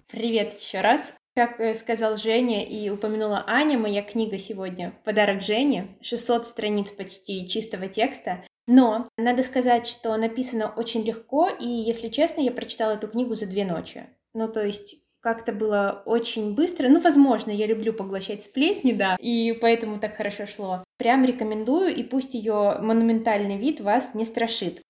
Привет 0.08 0.54
еще 0.60 0.82
раз. 0.82 1.14
Как 1.36 1.60
э, 1.60 1.76
сказал 1.76 2.16
Женя 2.16 2.66
и 2.66 2.90
упомянула 2.90 3.44
Аня, 3.48 3.78
моя 3.78 4.02
книга 4.02 4.38
сегодня 4.38 4.94
«Подарок 5.06 5.42
Жене», 5.42 5.88
600 6.02 6.48
страниц 6.48 6.92
почти 6.92 7.48
чистого 7.48 7.88
текста, 7.88 8.44
но 8.68 9.08
надо 9.18 9.44
сказать, 9.44 9.88
что 9.88 10.16
написано 10.18 10.74
очень 10.76 11.04
легко, 11.04 11.48
и, 11.48 11.68
если 11.68 12.10
честно, 12.10 12.42
я 12.42 12.52
прочитала 12.52 12.94
эту 12.94 13.08
книгу 13.08 13.36
за 13.36 13.46
две 13.46 13.64
ночи. 13.66 14.08
Ну, 14.34 14.48
то 14.48 14.64
есть 14.66 14.98
как-то 15.22 15.52
было 15.52 16.04
очень 16.06 16.56
быстро. 16.56 16.88
Ну, 16.90 17.00
возможно, 17.00 17.52
я 17.52 17.68
люблю 17.68 17.94
поглощать 17.94 18.44
сплетни, 18.44 18.94
да, 18.94 19.16
и 19.20 19.54
поэтому 19.54 20.00
так 20.00 20.16
хорошо 20.16 20.46
шло. 20.46 20.84
Прям 20.98 21.26
рекомендую, 21.26 21.94
и 21.96 22.04
пусть 22.04 22.34
ее 22.34 22.78
монументальный 22.80 23.58
вид 23.58 23.82
вас 23.82 24.14
не 24.14 24.26
страшит. 24.26 24.82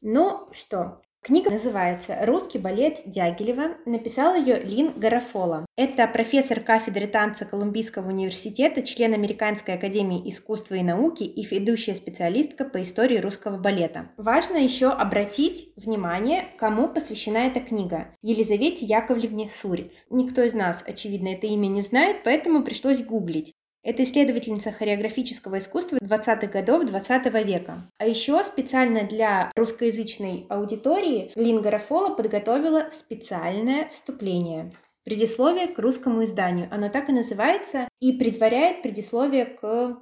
Ну 0.00 0.48
что, 0.52 0.98
Книга 1.24 1.50
называется 1.50 2.18
«Русский 2.20 2.58
балет 2.58 3.00
Дягилева». 3.06 3.78
Написал 3.86 4.34
ее 4.34 4.60
Лин 4.60 4.92
Гарафола. 4.94 5.64
Это 5.74 6.06
профессор 6.06 6.60
кафедры 6.60 7.06
танца 7.06 7.46
Колумбийского 7.46 8.08
университета, 8.08 8.82
член 8.82 9.14
Американской 9.14 9.72
академии 9.72 10.20
искусства 10.28 10.74
и 10.74 10.82
науки 10.82 11.22
и 11.22 11.42
ведущая 11.46 11.94
специалистка 11.94 12.66
по 12.66 12.82
истории 12.82 13.16
русского 13.16 13.56
балета. 13.56 14.10
Важно 14.18 14.58
еще 14.58 14.88
обратить 14.88 15.72
внимание, 15.76 16.44
кому 16.58 16.88
посвящена 16.88 17.46
эта 17.46 17.60
книга. 17.60 18.08
Елизавете 18.20 18.84
Яковлевне 18.84 19.48
Суриц. 19.48 20.04
Никто 20.10 20.42
из 20.42 20.52
нас, 20.52 20.84
очевидно, 20.86 21.28
это 21.28 21.46
имя 21.46 21.68
не 21.68 21.80
знает, 21.80 22.18
поэтому 22.22 22.62
пришлось 22.62 23.02
гуглить. 23.02 23.54
Это 23.84 24.02
исследовательница 24.02 24.72
хореографического 24.72 25.58
искусства 25.58 25.98
20-х 26.00 26.46
годов 26.46 26.86
20 26.86 27.26
-го 27.26 27.44
века. 27.44 27.86
А 27.98 28.06
еще 28.06 28.42
специально 28.42 29.04
для 29.04 29.52
русскоязычной 29.54 30.46
аудитории 30.48 31.30
Линга 31.34 31.70
Рафола 31.70 32.14
подготовила 32.14 32.88
специальное 32.90 33.90
вступление. 33.90 34.72
Предисловие 35.04 35.66
к 35.66 35.78
русскому 35.78 36.24
изданию. 36.24 36.66
Оно 36.70 36.88
так 36.88 37.10
и 37.10 37.12
называется 37.12 37.86
и 38.00 38.12
предваряет 38.12 38.80
предисловие 38.80 39.44
к 39.44 39.98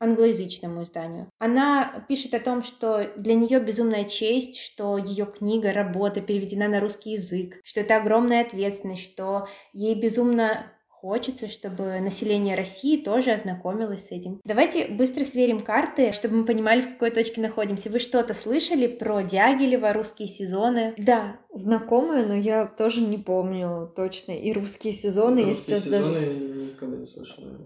англоязычному 0.00 0.82
изданию. 0.82 1.28
Она 1.38 2.04
пишет 2.08 2.32
о 2.32 2.40
том, 2.40 2.62
что 2.62 3.10
для 3.16 3.34
нее 3.34 3.60
безумная 3.60 4.04
честь, 4.04 4.58
что 4.58 4.96
ее 4.96 5.26
книга, 5.26 5.72
работа 5.72 6.22
переведена 6.22 6.68
на 6.68 6.80
русский 6.80 7.12
язык, 7.12 7.60
что 7.64 7.80
это 7.80 7.96
огромная 7.96 8.42
ответственность, 8.42 9.04
что 9.04 9.46
ей 9.72 9.94
безумно 9.94 10.72
Хочется, 11.06 11.46
чтобы 11.46 12.00
население 12.00 12.56
России 12.56 12.96
тоже 13.00 13.30
ознакомилось 13.30 14.08
с 14.08 14.10
этим. 14.10 14.40
Давайте 14.42 14.88
быстро 14.88 15.24
сверим 15.24 15.60
карты, 15.60 16.10
чтобы 16.12 16.38
мы 16.38 16.44
понимали, 16.44 16.80
в 16.80 16.88
какой 16.88 17.12
точке 17.12 17.40
находимся. 17.40 17.90
Вы 17.90 18.00
что-то 18.00 18.34
слышали 18.34 18.88
про 18.88 19.22
Дягилева, 19.22 19.92
русские 19.92 20.26
сезоны? 20.26 20.94
Да, 20.98 21.38
знакомые, 21.54 22.26
но 22.26 22.34
я 22.34 22.66
тоже 22.66 23.02
не 23.02 23.18
помню 23.18 23.92
точно. 23.94 24.32
И 24.32 24.52
русские 24.52 24.94
сезоны, 24.94 25.44
русские 25.44 25.76
я 25.76 25.80
сейчас 25.80 25.84
сезоны 25.84 26.02
даже... 26.02 26.34
никогда 26.34 26.96
не 26.96 27.06
слышала. 27.06 27.56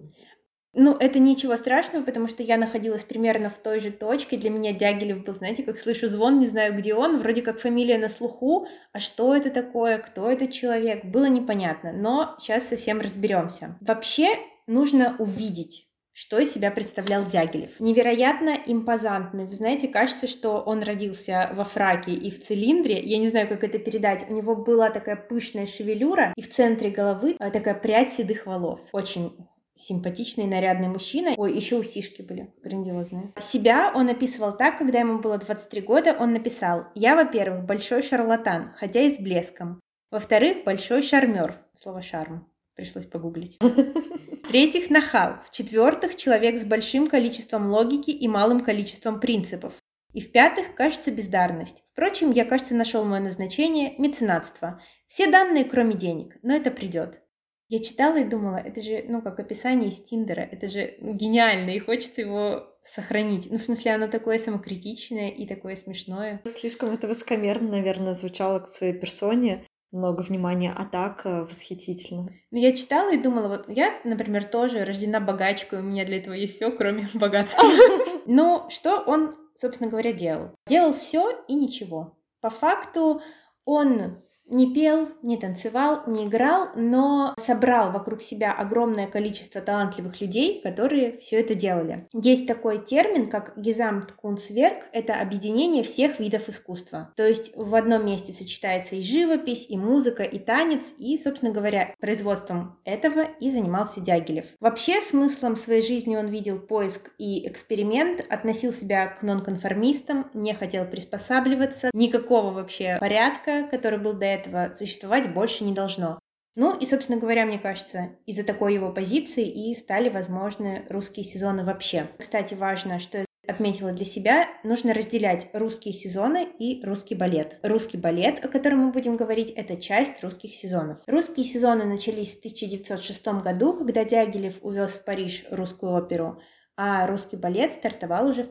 Ну, 0.73 0.97
это 0.97 1.19
ничего 1.19 1.57
страшного, 1.57 2.05
потому 2.05 2.29
что 2.29 2.45
я 2.45 2.57
находилась 2.57 3.03
примерно 3.03 3.51
в 3.51 3.59
той 3.59 3.81
же 3.81 3.91
точке. 3.91 4.37
Для 4.37 4.51
меня 4.51 4.73
Дягилев 4.73 5.25
был, 5.25 5.35
знаете, 5.35 5.65
как 5.65 5.79
слышу 5.79 6.09
звон, 6.09 6.39
не 6.39 6.47
знаю, 6.47 6.77
где 6.77 6.95
он. 6.95 7.19
Вроде 7.19 7.43
как 7.43 7.59
фамилия 7.59 7.99
на 7.99 8.09
слуху. 8.09 8.67
А 8.93 9.01
что 9.01 9.35
это 9.35 9.51
такое? 9.51 9.99
Кто 9.99 10.31
этот 10.31 10.53
человек? 10.53 11.05
Было 11.05 11.27
непонятно. 11.27 11.93
Но 11.93 12.37
сейчас 12.39 12.69
совсем 12.69 13.01
разберемся. 13.01 13.79
Вообще 13.81 14.29
нужно 14.67 15.17
увидеть 15.19 15.91
что 16.13 16.39
из 16.39 16.53
себя 16.53 16.71
представлял 16.71 17.25
Дягилев. 17.25 17.81
Невероятно 17.81 18.59
импозантный. 18.67 19.47
Вы 19.47 19.53
знаете, 19.53 19.89
кажется, 19.89 20.27
что 20.27 20.61
он 20.61 20.83
родился 20.83 21.51
во 21.55 21.65
фраке 21.65 22.13
и 22.13 22.31
в 22.31 22.43
цилиндре. 22.43 23.03
Я 23.03 23.17
не 23.17 23.29
знаю, 23.29 23.49
как 23.49 23.65
это 23.65 23.79
передать. 23.79 24.27
У 24.29 24.35
него 24.35 24.55
была 24.55 24.91
такая 24.91 25.17
пышная 25.17 25.65
шевелюра, 25.65 26.35
и 26.37 26.43
в 26.43 26.51
центре 26.51 26.91
головы 26.91 27.37
а, 27.39 27.51
такая 27.51 27.75
прядь 27.75 28.13
седых 28.13 28.45
волос. 28.45 28.91
Очень 28.93 29.35
симпатичный, 29.81 30.47
нарядный 30.47 30.89
мужчина. 30.89 31.35
Ой, 31.37 31.55
еще 31.55 31.79
усишки 31.79 32.23
были 32.23 32.53
грандиозные. 32.63 33.33
Себя 33.41 33.93
он 33.95 34.09
описывал 34.09 34.57
так, 34.57 34.79
когда 34.79 35.01
ему 35.01 35.19
было 35.19 35.39
23 35.39 35.81
года, 35.81 36.17
он 36.19 36.33
написал 36.33 36.87
«Я, 36.95 37.17
во-первых, 37.17 37.65
большой 37.65 38.03
шарлатан, 38.03 38.73
хотя 38.77 39.01
и 39.01 39.15
с 39.15 39.19
блеском. 39.19 39.81
Во-вторых, 40.11 40.65
большой 40.65 41.03
шармер». 41.03 41.57
Слово 41.75 42.03
«шарм». 42.03 42.47
Пришлось 42.75 43.07
погуглить. 43.07 43.59
В-третьих, 44.45 44.91
нахал. 44.91 45.35
В-четвертых, 45.47 46.17
человек 46.17 46.59
с 46.59 46.65
большим 46.65 47.07
количеством 47.07 47.71
логики 47.71 48.11
и 48.11 48.27
малым 48.27 48.61
количеством 48.61 49.21
принципов. 49.21 49.75
И 50.13 50.21
в-пятых, 50.21 50.75
кажется, 50.75 51.13
бездарность. 51.13 51.85
Впрочем, 51.93 52.33
я, 52.33 52.45
кажется, 52.45 52.75
нашел 52.75 53.05
мое 53.05 53.21
назначение– 53.21 53.95
меценатство. 53.99 54.81
Все 55.07 55.31
данные, 55.31 55.65
кроме 55.65 55.95
денег, 55.95 56.37
но 56.43 56.55
это 56.55 56.71
придет. 56.71 57.23
Я 57.71 57.79
читала 57.79 58.17
и 58.17 58.25
думала, 58.25 58.57
это 58.57 58.83
же, 58.83 59.05
ну, 59.07 59.23
как 59.23 59.39
описание 59.39 59.91
из 59.91 60.03
Тиндера, 60.03 60.41
это 60.41 60.67
же 60.67 60.97
гениально, 61.01 61.71
и 61.71 61.79
хочется 61.79 62.21
его 62.21 62.67
сохранить. 62.83 63.49
Ну, 63.49 63.59
в 63.59 63.63
смысле, 63.63 63.95
оно 63.95 64.09
такое 64.09 64.39
самокритичное 64.39 65.31
и 65.31 65.47
такое 65.47 65.77
смешное. 65.77 66.43
Слишком 66.45 66.91
это 66.91 67.07
высокомерно, 67.07 67.71
наверное, 67.71 68.15
звучало 68.15 68.59
к 68.59 68.69
своей 68.69 68.95
персоне. 68.95 69.65
Много 69.93 70.23
внимания, 70.23 70.75
а 70.77 70.85
так 70.85 71.25
э, 71.25 71.43
восхитительно. 71.43 72.33
Ну, 72.51 72.59
я 72.59 72.73
читала 72.73 73.13
и 73.13 73.23
думала, 73.23 73.47
вот 73.47 73.69
я, 73.69 74.01
например, 74.03 74.45
тоже 74.45 74.85
рождена 74.85 75.21
богачкой, 75.21 75.79
у 75.79 75.83
меня 75.83 76.05
для 76.05 76.19
этого 76.19 76.35
есть 76.35 76.57
все, 76.57 76.73
кроме 76.73 77.09
богатства. 77.15 77.69
Но 78.27 78.69
что 78.69 78.99
он, 78.99 79.33
собственно 79.55 79.89
говоря, 79.89 80.13
делал? 80.13 80.57
Делал 80.67 80.93
все 80.93 81.41
и 81.47 81.55
ничего. 81.55 82.19
По 82.41 82.51
факту 82.51 83.23
он 83.65 84.25
не 84.51 84.73
пел, 84.75 85.09
не 85.23 85.37
танцевал, 85.37 86.03
не 86.07 86.27
играл, 86.27 86.69
но 86.75 87.35
собрал 87.39 87.93
вокруг 87.93 88.21
себя 88.23 88.53
огромное 88.53 89.07
количество 89.07 89.61
талантливых 89.61 90.21
людей, 90.21 90.61
которые 90.61 91.19
все 91.19 91.41
это 91.41 91.55
делали. 91.55 92.07
Есть 92.13 92.47
такой 92.47 92.79
термин, 92.85 93.29
как 93.29 93.57
Gesamtkunstwerk, 93.57 94.83
это 94.93 95.21
объединение 95.21 95.83
всех 95.83 96.19
видов 96.21 96.49
искусства. 96.49 97.13
То 97.17 97.27
есть 97.27 97.53
в 97.57 97.75
одном 97.75 98.05
месте 98.05 98.33
сочетается 98.33 98.97
и 98.97 99.03
живопись, 99.03 99.67
и 99.69 99.77
музыка, 99.77 100.23
и 100.23 100.39
танец, 100.39 100.95
и, 100.99 101.17
собственно 101.17 101.53
говоря, 101.53 101.95
производством 102.01 102.79
этого 102.85 103.23
и 103.41 103.51
занимался 103.51 104.01
Дягилев. 104.01 104.47
Вообще 104.59 105.01
смыслом 105.01 105.57
своей 105.57 105.83
жизни 105.83 106.17
он 106.17 106.27
видел 106.27 106.59
поиск 106.59 107.11
и 107.19 107.47
эксперимент, 107.47 108.25
относил 108.29 108.73
себя 108.73 109.07
к 109.07 109.23
нонконформистам, 109.23 110.31
не 110.35 110.55
хотел 110.55 110.85
приспосабливаться, 110.87 111.91
никакого 111.93 112.51
вообще 112.51 112.97
порядка, 112.99 113.69
который 113.71 113.99
был 113.99 114.15
до 114.15 114.27
этого 114.27 114.40
этого 114.41 114.73
существовать 114.75 115.33
больше 115.33 115.65
не 115.65 115.73
должно. 115.73 116.19
Ну 116.57 116.77
и, 116.77 116.85
собственно 116.85 117.19
говоря, 117.19 117.47
мне 117.47 117.59
кажется, 117.59 118.17
из-за 118.27 118.45
такой 118.45 118.75
его 118.75 118.93
позиции 118.93 119.47
и 119.47 119.75
стали 119.75 120.09
возможны 120.09 120.85
русские 120.89 121.25
сезоны 121.25 121.65
вообще. 121.65 122.09
Кстати, 122.19 122.55
важно, 122.55 122.99
что 122.99 123.19
я 123.19 123.25
отметила 123.47 123.93
для 123.93 124.05
себя, 124.05 124.47
нужно 124.65 124.93
разделять 124.93 125.49
русские 125.53 125.95
сезоны 125.95 126.49
и 126.59 126.85
русский 126.85 127.15
балет. 127.15 127.59
Русский 127.63 127.99
балет, 127.99 128.45
о 128.45 128.49
котором 128.49 128.81
мы 128.81 128.93
будем 128.93 129.17
говорить, 129.17 129.51
это 129.51 129.77
часть 129.77 130.23
русских 130.23 130.55
сезонов. 130.55 130.99
Русские 131.07 131.47
сезоны 131.47 131.85
начались 131.85 132.35
в 132.35 132.39
1906 132.41 133.27
году, 133.43 133.75
когда 133.75 134.05
Дягилев 134.05 134.59
увез 134.63 134.91
в 134.91 135.05
Париж 135.05 135.45
русскую 135.51 135.93
оперу, 135.93 136.41
а 136.77 137.07
русский 137.07 137.37
балет 137.37 137.73
стартовал 137.73 138.29
уже 138.29 138.43
в 138.43 138.51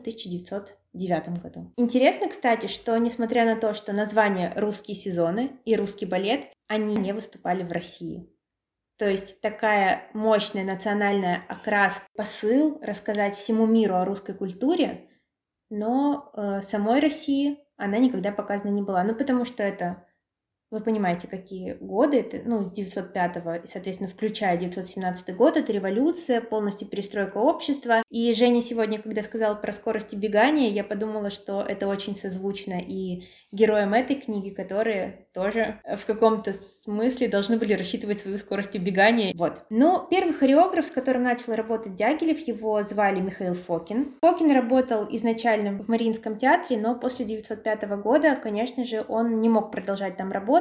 1909 0.94 1.42
году. 1.42 1.72
Интересно, 1.76 2.28
кстати, 2.28 2.66
что 2.66 2.96
несмотря 2.98 3.44
на 3.44 3.56
то, 3.56 3.74
что 3.74 3.92
название 3.92 4.52
«Русские 4.56 4.96
сезоны» 4.96 5.52
и 5.64 5.76
«Русский 5.76 6.06
балет», 6.06 6.46
они 6.68 6.96
не 6.96 7.12
выступали 7.12 7.62
в 7.62 7.72
России. 7.72 8.28
То 8.98 9.08
есть 9.08 9.40
такая 9.40 10.10
мощная 10.12 10.64
национальная 10.64 11.42
окрас, 11.48 12.02
посыл 12.16 12.78
рассказать 12.82 13.34
всему 13.34 13.66
миру 13.66 13.94
о 13.94 14.04
русской 14.04 14.34
культуре, 14.34 15.08
но 15.70 16.30
э, 16.34 16.60
самой 16.60 17.00
России 17.00 17.58
она 17.76 17.96
никогда 17.96 18.30
показана 18.30 18.70
не 18.70 18.82
была. 18.82 19.02
Ну, 19.04 19.14
потому 19.14 19.46
что 19.46 19.62
это 19.62 20.04
вы 20.70 20.80
понимаете, 20.80 21.26
какие 21.26 21.74
годы, 21.74 22.20
это, 22.20 22.40
ну, 22.44 22.64
с 22.64 22.70
905 22.70 23.64
и, 23.64 23.66
соответственно, 23.66 24.08
включая 24.08 24.56
917 24.56 25.36
год, 25.36 25.56
это 25.56 25.72
революция, 25.72 26.40
полностью 26.40 26.88
перестройка 26.88 27.38
общества. 27.38 28.02
И 28.10 28.32
Женя 28.34 28.62
сегодня, 28.62 29.00
когда 29.00 29.22
сказал 29.22 29.60
про 29.60 29.72
скорость 29.72 30.14
убегания, 30.14 30.70
я 30.70 30.84
подумала, 30.84 31.30
что 31.30 31.62
это 31.62 31.88
очень 31.88 32.14
созвучно 32.14 32.80
и 32.80 33.24
героям 33.52 33.94
этой 33.94 34.14
книги, 34.14 34.50
которые 34.50 35.26
тоже 35.34 35.80
в 35.96 36.06
каком-то 36.06 36.52
смысле 36.52 37.28
должны 37.28 37.56
были 37.56 37.74
рассчитывать 37.74 38.20
свою 38.20 38.38
скорость 38.38 38.76
убегания. 38.76 39.34
Вот. 39.36 39.62
Но 39.70 40.06
первый 40.08 40.32
хореограф, 40.34 40.86
с 40.86 40.90
которым 40.90 41.24
начал 41.24 41.54
работать 41.54 41.94
Дягилев, 41.96 42.38
его 42.46 42.80
звали 42.82 43.20
Михаил 43.20 43.54
Фокин. 43.54 44.14
Фокин 44.20 44.52
работал 44.52 45.06
изначально 45.10 45.82
в 45.82 45.88
Мариинском 45.88 46.36
театре, 46.36 46.80
но 46.80 46.94
после 46.94 47.24
905 47.24 47.88
года, 48.02 48.36
конечно 48.40 48.84
же, 48.84 49.04
он 49.08 49.40
не 49.40 49.48
мог 49.48 49.72
продолжать 49.72 50.16
там 50.16 50.30
работу, 50.30 50.59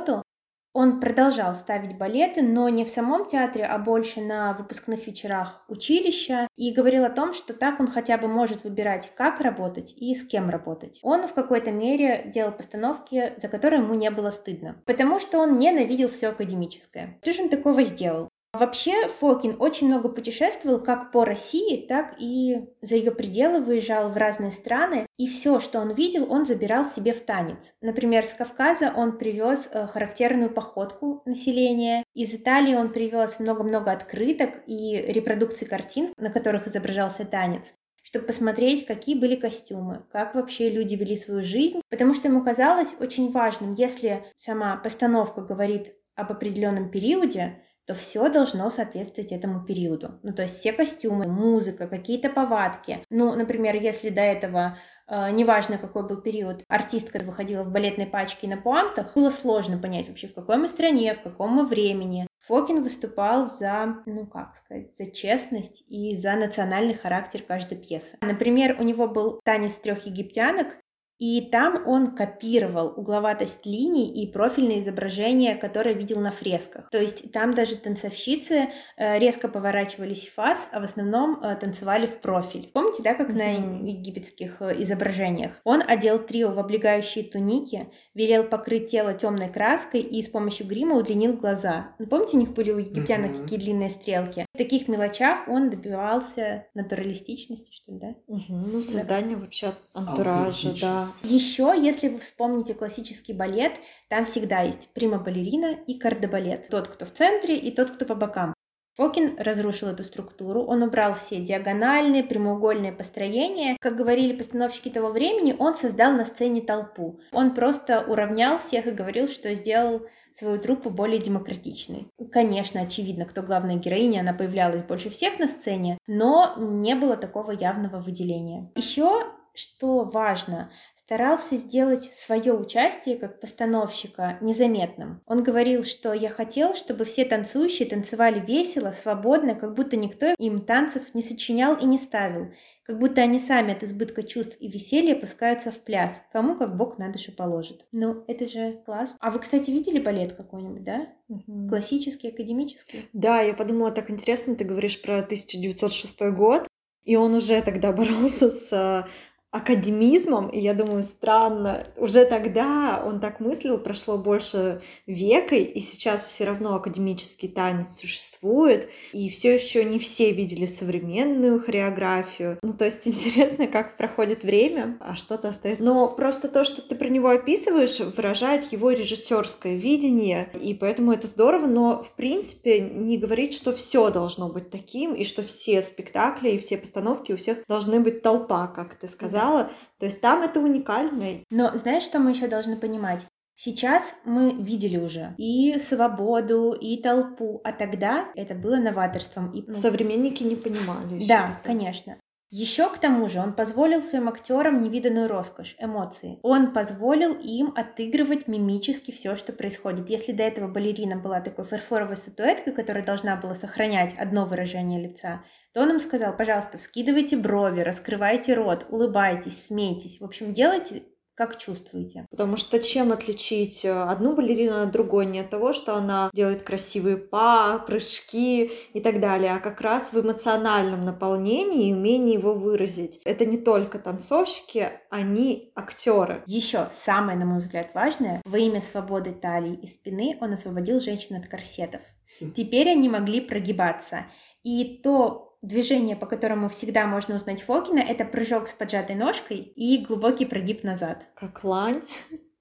он 0.74 1.00
продолжал 1.00 1.56
ставить 1.56 1.98
балеты, 1.98 2.42
но 2.42 2.70
не 2.70 2.86
в 2.86 2.90
самом 2.90 3.28
театре, 3.28 3.66
а 3.66 3.78
больше 3.78 4.22
на 4.22 4.54
выпускных 4.54 5.08
вечерах 5.08 5.64
училища, 5.68 6.48
и 6.56 6.72
говорил 6.72 7.06
о 7.06 7.10
том, 7.10 7.34
что 7.34 7.54
так 7.54 7.80
он 7.80 7.88
хотя 7.88 8.18
бы 8.18 8.28
может 8.28 8.64
выбирать, 8.64 9.10
как 9.16 9.42
работать 9.42 9.94
и 9.98 10.14
с 10.14 10.24
кем 10.24 10.50
работать. 10.50 11.00
Он 11.02 11.28
в 11.28 11.34
какой-то 11.34 11.72
мере 11.72 12.24
делал 12.26 12.52
постановки, 12.52 13.34
за 13.38 13.48
которые 13.48 13.82
ему 13.82 13.96
не 13.96 14.12
было 14.12 14.30
стыдно, 14.30 14.82
потому 14.86 15.20
что 15.20 15.40
он 15.40 15.58
ненавидел 15.58 16.08
все 16.08 16.30
академическое. 16.30 17.18
Что 17.22 17.34
же 17.34 17.44
он 17.44 17.50
такого 17.50 17.84
сделал? 17.84 18.30
Вообще 18.52 19.08
Фокин 19.20 19.58
очень 19.60 19.88
много 19.88 20.10
путешествовал 20.10 20.80
как 20.80 21.12
по 21.12 21.24
России, 21.24 21.86
так 21.86 22.16
и 22.18 22.68
за 22.82 22.96
ее 22.96 23.12
пределы 23.12 23.62
выезжал 23.62 24.10
в 24.10 24.18
разные 24.18 24.52
страны, 24.52 25.06
и 25.18 25.28
все, 25.28 25.60
что 25.60 25.80
он 25.80 25.94
видел, 25.94 26.32
он 26.32 26.48
забирал 26.48 26.88
себе 26.88 27.14
в 27.14 27.22
танец. 27.22 27.76
Например, 27.82 28.26
с 28.26 28.34
Кавказа 28.34 28.92
он 28.96 29.20
привез 29.20 29.70
э, 29.72 29.86
характерную 29.86 30.50
походку 30.50 31.22
населения, 31.26 32.04
из 32.16 32.34
Италии 32.34 32.74
он 32.74 32.92
привез 32.92 33.40
много-много 33.40 33.92
открыток 33.92 34.64
и 34.66 34.96
репродукций 34.96 35.68
картин, 35.68 36.12
на 36.18 36.32
которых 36.32 36.68
изображался 36.68 37.26
танец 37.26 37.74
чтобы 38.02 38.26
посмотреть, 38.26 38.88
какие 38.88 39.14
были 39.14 39.36
костюмы, 39.36 40.04
как 40.12 40.34
вообще 40.34 40.70
люди 40.70 40.96
вели 40.96 41.16
свою 41.16 41.44
жизнь, 41.44 41.82
потому 41.90 42.16
что 42.16 42.28
ему 42.28 42.44
казалось 42.44 42.96
очень 43.00 43.30
важным, 43.30 43.76
если 43.76 44.26
сама 44.36 44.78
постановка 44.78 45.42
говорит 45.42 45.94
об 46.16 46.32
определенном 46.32 46.90
периоде, 46.90 47.62
то 47.90 47.96
все 47.96 48.30
должно 48.30 48.70
соответствовать 48.70 49.32
этому 49.32 49.66
периоду. 49.66 50.20
Ну, 50.22 50.32
то 50.32 50.44
есть 50.44 50.60
все 50.60 50.74
костюмы, 50.74 51.26
музыка, 51.26 51.88
какие-то 51.88 52.30
повадки. 52.30 53.04
Ну, 53.10 53.34
например, 53.36 53.76
если 53.76 54.10
до 54.10 54.22
этого 54.22 54.78
Uh, 55.12 55.32
неважно, 55.32 55.80
какой 55.80 56.08
был 56.08 56.18
период, 56.18 56.64
артистка 56.68 57.18
выходила 57.18 57.64
в 57.64 57.72
балетной 57.72 58.06
пачке 58.06 58.48
на 58.48 58.58
пуантах, 58.58 59.16
было 59.16 59.32
сложно 59.32 59.80
понять 59.80 60.08
вообще, 60.08 60.28
в 60.28 60.36
какой 60.36 60.58
мы 60.58 60.68
стране, 60.68 61.16
в 61.16 61.24
каком 61.24 61.52
мы 61.54 61.66
времени. 61.66 62.28
Фокин 62.46 62.84
выступал 62.84 63.48
за, 63.48 64.04
ну 64.06 64.28
как 64.28 64.56
сказать, 64.56 64.96
за 64.96 65.10
честность 65.10 65.84
и 65.88 66.16
за 66.16 66.36
национальный 66.36 66.94
характер 66.94 67.42
каждой 67.42 67.80
пьесы. 67.80 68.18
Например, 68.22 68.78
у 68.80 68.84
него 68.84 69.08
был 69.08 69.40
танец 69.44 69.80
трех 69.80 70.06
египтянок, 70.06 70.78
и 71.20 71.42
там 71.42 71.86
он 71.86 72.16
копировал 72.16 72.94
угловатость 72.96 73.66
линий 73.66 74.08
и 74.24 74.32
профильные 74.32 74.80
изображения, 74.80 75.54
которые 75.56 75.94
видел 75.94 76.22
на 76.22 76.32
фресках. 76.32 76.90
То 76.90 76.98
есть 76.98 77.32
там 77.34 77.54
даже 77.54 77.76
танцовщицы 77.76 78.70
э, 78.98 79.20
резко 79.20 79.50
поворачивались 79.50 80.28
в 80.28 80.34
фас, 80.34 80.70
а 80.72 80.80
в 80.80 80.84
основном 80.84 81.42
э, 81.44 81.56
танцевали 81.58 82.08
в 82.08 82.22
профиль. 82.22 82.72
Помните, 82.74 83.04
да, 83.04 83.14
как 83.14 83.32
mm-hmm. 83.32 83.84
на 83.84 83.90
египетских 83.90 84.62
э, 84.62 84.82
изображениях? 84.82 85.52
Он 85.66 85.84
одел 85.86 86.20
трио 86.20 86.52
в 86.52 86.60
облегающие 86.60 87.26
туники, 87.26 87.92
велел 88.14 88.46
покрыть 88.46 88.90
тело 88.90 89.14
темной 89.14 89.50
краской 89.50 90.00
и 90.00 90.22
с 90.22 90.30
помощью 90.30 90.68
грима 90.68 90.96
удлинил 90.96 91.34
глаза. 91.34 91.96
Ну, 92.00 92.08
помните, 92.08 92.38
у 92.38 92.40
них 92.40 92.54
были 92.54 92.72
у 92.72 92.78
египтянок 92.78 93.32
mm-hmm. 93.32 93.42
такие 93.42 93.60
длинные 93.60 93.90
стрелки? 93.90 94.46
В 94.54 94.58
таких 94.58 94.88
мелочах 94.88 95.50
он 95.50 95.70
добивался 95.70 96.68
натуралистичности, 96.74 97.74
что 97.74 97.92
ли, 97.92 98.00
да? 98.00 98.08
Mm-hmm. 98.30 98.70
Ну, 98.72 98.82
создание 98.82 99.36
да. 99.36 99.42
вообще 99.42 99.74
антуража, 99.94 100.74
да. 100.80 101.09
Еще, 101.24 101.74
если 101.78 102.10
вы 102.10 102.20
вспомните 102.20 102.74
классический 102.74 103.34
балет, 103.34 103.74
там 104.10 104.26
всегда 104.26 104.62
есть 104.62 104.90
прима-балерина 104.94 105.78
и 105.88 105.98
кардебалет. 105.98 106.70
Тот, 106.70 106.88
кто 106.88 107.06
в 107.06 107.12
центре, 107.12 107.56
и 107.56 107.72
тот, 107.72 107.92
кто 107.92 108.06
по 108.06 108.16
бокам. 108.16 108.54
Фокин 109.00 109.38
разрушил 109.38 109.88
эту 109.88 110.04
структуру, 110.04 110.62
он 110.62 110.84
убрал 110.84 111.14
все 111.14 111.38
диагональные, 111.38 112.22
прямоугольные 112.22 112.92
построения. 112.92 113.78
Как 113.80 113.96
говорили 113.96 114.36
постановщики 114.36 114.90
того 114.90 115.08
времени, 115.08 115.56
он 115.58 115.76
создал 115.76 116.12
на 116.12 116.26
сцене 116.26 116.60
толпу. 116.60 117.22
Он 117.32 117.56
просто 117.56 118.02
уравнял 118.02 118.58
всех 118.58 118.88
и 118.88 118.92
говорил, 118.92 119.30
что 119.30 119.54
сделал 119.54 120.02
свою 120.34 120.60
труппу 120.60 120.90
более 120.90 121.22
демократичной. 121.22 122.08
Конечно, 122.30 122.82
очевидно, 122.82 123.24
кто 123.24 123.42
главная 123.42 123.76
героиня, 123.76 124.20
она 124.20 124.34
появлялась 124.34 124.84
больше 124.84 125.10
всех 125.10 125.40
на 125.40 125.48
сцене, 125.48 125.98
но 126.06 126.56
не 126.58 126.94
было 126.96 127.16
такого 127.16 127.52
явного 127.52 128.02
выделения. 128.02 128.70
Еще 128.76 129.24
что 129.60 130.06
важно, 130.06 130.72
старался 130.96 131.58
сделать 131.58 132.04
свое 132.14 132.54
участие 132.54 133.18
как 133.18 133.40
постановщика 133.40 134.38
незаметным. 134.42 135.22
Он 135.26 135.44
говорил, 135.44 135.84
что 135.84 136.14
я 136.14 136.30
хотел, 136.30 136.76
чтобы 136.76 137.04
все 137.04 137.26
танцующие 137.26 137.88
танцевали 137.88 138.40
весело, 138.40 138.92
свободно, 138.92 139.56
как 139.56 139.76
будто 139.76 139.98
никто 139.98 140.28
им 140.38 140.62
танцев 140.62 141.14
не 141.14 141.22
сочинял 141.22 141.76
и 141.76 141.86
не 141.86 141.98
ставил, 141.98 142.52
как 142.84 143.00
будто 143.00 143.22
они 143.22 143.38
сами 143.38 143.74
от 143.74 143.84
избытка 143.84 144.24
чувств 144.24 144.58
и 144.60 144.68
веселья 144.68 145.16
пускаются 145.16 145.72
в 145.72 145.80
пляс, 145.82 146.24
кому 146.32 146.56
как 146.56 146.78
Бог 146.78 146.98
на 146.98 147.12
душу 147.12 147.32
положит. 147.32 147.86
Ну, 147.92 148.24
это 148.28 148.46
же 148.46 148.82
класс. 148.86 149.16
А 149.20 149.30
вы, 149.30 149.40
кстати, 149.40 149.70
видели 149.70 150.00
балет 150.00 150.34
какой-нибудь, 150.34 150.84
да? 150.84 151.08
Угу. 151.28 151.68
Классический, 151.70 152.30
академический? 152.30 153.10
Да, 153.14 153.42
я 153.42 153.54
подумала, 153.54 153.92
так 153.92 154.10
интересно, 154.10 154.56
ты 154.56 154.64
говоришь 154.64 155.02
про 155.02 155.20
1906 155.20 156.22
год, 156.32 156.68
и 157.04 157.16
он 157.16 157.34
уже 157.34 157.62
тогда 157.62 157.92
боролся 157.92 158.50
с 158.50 159.08
академизмом, 159.52 160.50
и 160.50 160.60
я 160.60 160.76
думаю, 160.76 161.02
странно, 161.02 161.88
уже 161.98 162.26
тогда 162.26 163.04
он 163.04 163.20
так 163.20 163.40
мыслил, 163.40 163.80
прошло 163.80 164.20
больше 164.20 164.82
века, 165.08 165.56
и 165.56 165.80
сейчас 165.80 166.24
все 166.24 166.46
равно 166.46 166.76
академический 166.76 167.50
танец 167.50 167.98
существует, 168.00 168.90
и 169.12 169.28
все 169.30 169.56
еще 169.56 169.84
не 169.86 169.98
все 169.98 170.32
видели 170.32 170.68
современную 170.68 171.60
хореографию. 171.60 172.60
Ну, 172.62 172.74
то 172.74 172.86
есть 172.86 173.02
интересно, 173.08 173.66
как 173.66 173.98
проходит 173.98 174.44
время, 174.44 174.98
а 175.00 175.16
что-то 175.16 175.50
остается. 175.50 175.84
Но 175.84 176.10
просто 176.10 176.48
то, 176.48 176.64
что 176.64 176.84
ты 176.84 176.94
про 176.94 177.08
него 177.08 177.30
описываешь, 177.30 178.00
выражает 178.00 178.72
его 178.72 178.92
режиссерское 178.92 179.78
видение, 179.78 180.52
и 180.62 180.76
поэтому 180.76 181.12
это 181.12 181.26
здорово, 181.26 181.66
но 181.66 182.04
в 182.04 182.12
принципе 182.12 182.80
не 182.82 183.18
говорить, 183.18 183.56
что 183.56 183.74
все 183.74 184.12
должно 184.12 184.48
быть 184.48 184.70
таким, 184.70 185.16
и 185.16 185.24
что 185.24 185.42
все 185.42 185.82
спектакли 185.82 186.52
и 186.52 186.60
все 186.60 186.78
постановки 186.78 187.32
у 187.32 187.38
всех 187.38 187.66
должны 187.68 188.00
быть 188.00 188.22
толпа, 188.22 188.68
как 188.68 188.94
ты 188.94 189.08
сказал 189.08 189.39
сказала. 189.40 189.72
То 190.00 190.06
есть 190.06 190.22
там 190.22 190.42
это 190.42 190.60
уникально. 190.60 191.44
Но 191.50 191.76
знаешь, 191.76 192.04
что 192.04 192.20
мы 192.20 192.32
еще 192.32 192.48
должны 192.48 192.76
понимать? 192.76 193.26
Сейчас 193.56 194.16
мы 194.24 194.54
видели 194.54 194.96
уже 194.96 195.36
и 195.38 195.78
свободу, 195.80 196.72
и 196.72 196.96
толпу, 197.02 197.60
а 197.66 197.74
тогда 197.74 198.30
это 198.36 198.56
было 198.56 198.78
новаторством. 198.78 199.52
И, 199.52 199.64
ну, 199.68 199.76
Современники 199.76 200.44
не 200.44 200.56
понимали. 200.56 201.28
Да, 201.28 201.48
тогда. 201.48 201.60
конечно. 201.64 202.18
Еще 202.52 202.90
к 202.90 202.98
тому 202.98 203.30
же 203.30 203.40
он 203.40 203.54
позволил 203.54 204.02
своим 204.02 204.28
актерам 204.28 204.80
невиданную 204.80 205.28
роскошь, 205.28 205.76
эмоции. 205.78 206.40
Он 206.42 206.74
позволил 206.74 207.36
им 207.36 207.72
отыгрывать 207.76 208.48
мимически 208.48 209.12
все, 209.12 209.36
что 209.36 209.54
происходит. 209.54 210.10
Если 210.10 210.32
до 210.32 210.42
этого 210.42 210.68
балерина 210.68 211.16
была 211.16 211.42
такой 211.42 211.66
фарфоровой 211.66 212.18
статуэткой, 212.18 212.74
которая 212.74 213.06
должна 213.06 213.36
была 213.36 213.54
сохранять 213.54 214.16
одно 214.18 214.46
выражение 214.48 215.00
лица, 215.00 215.44
то 215.74 215.82
он 215.82 215.92
им 215.92 216.00
сказал, 216.00 216.36
пожалуйста, 216.36 216.80
вскидывайте 216.80 217.38
брови, 217.38 217.82
раскрывайте 217.82 218.56
рот, 218.56 218.88
улыбайтесь, 218.90 219.68
смейтесь. 219.68 220.20
В 220.20 220.26
общем, 220.26 220.52
делайте 220.52 221.04
как 221.40 221.58
чувствуете? 221.58 222.26
Потому 222.32 222.58
что 222.58 222.80
чем 222.80 223.14
отличить 223.14 223.86
э, 223.86 223.92
одну 223.92 224.36
балерину 224.36 224.82
от 224.82 224.92
другой? 224.92 225.26
Не 225.26 225.40
от 225.40 225.50
того, 225.50 225.72
что 225.72 225.96
она 225.96 226.30
делает 226.34 226.64
красивые 226.64 227.16
па, 227.16 227.80
прыжки 227.80 228.70
и 228.92 229.00
так 229.00 229.22
далее, 229.22 229.54
а 229.54 229.60
как 229.60 229.80
раз 229.80 230.12
в 230.12 230.20
эмоциональном 230.20 231.06
наполнении 231.06 231.88
и 231.88 231.94
умении 231.94 232.34
его 232.34 232.54
выразить. 232.54 233.22
Это 233.24 233.46
не 233.46 233.58
только 233.58 234.00
танцовщики, 234.00 234.92
они 235.10 235.72
актеры. 235.76 236.44
Еще 236.46 236.90
самое, 236.92 237.40
на 237.40 237.46
мой 237.46 237.60
взгляд, 237.60 237.92
важное, 237.94 238.42
во 238.44 238.58
имя 238.58 238.82
свободы 238.82 239.32
талии 239.32 239.80
и 239.82 239.88
спины 239.88 240.38
он 240.42 240.52
освободил 240.52 241.00
женщин 241.00 241.38
от 241.38 241.48
корсетов. 241.48 242.02
Теперь 242.54 242.90
они 242.90 243.08
могли 243.08 243.40
прогибаться. 243.40 244.26
И 244.64 245.00
то 245.02 245.49
движение, 245.62 246.16
по 246.16 246.26
которому 246.26 246.70
всегда 246.70 247.06
можно 247.06 247.36
узнать 247.36 247.62
Фокина, 247.62 248.00
это 248.00 248.26
прыжок 248.26 248.68
с 248.68 248.74
поджатой 248.74 249.16
ножкой 249.16 249.58
и 249.58 250.04
глубокий 250.06 250.46
прогиб 250.46 250.84
назад. 250.84 251.28
Как 251.36 251.64
лань. 251.64 252.02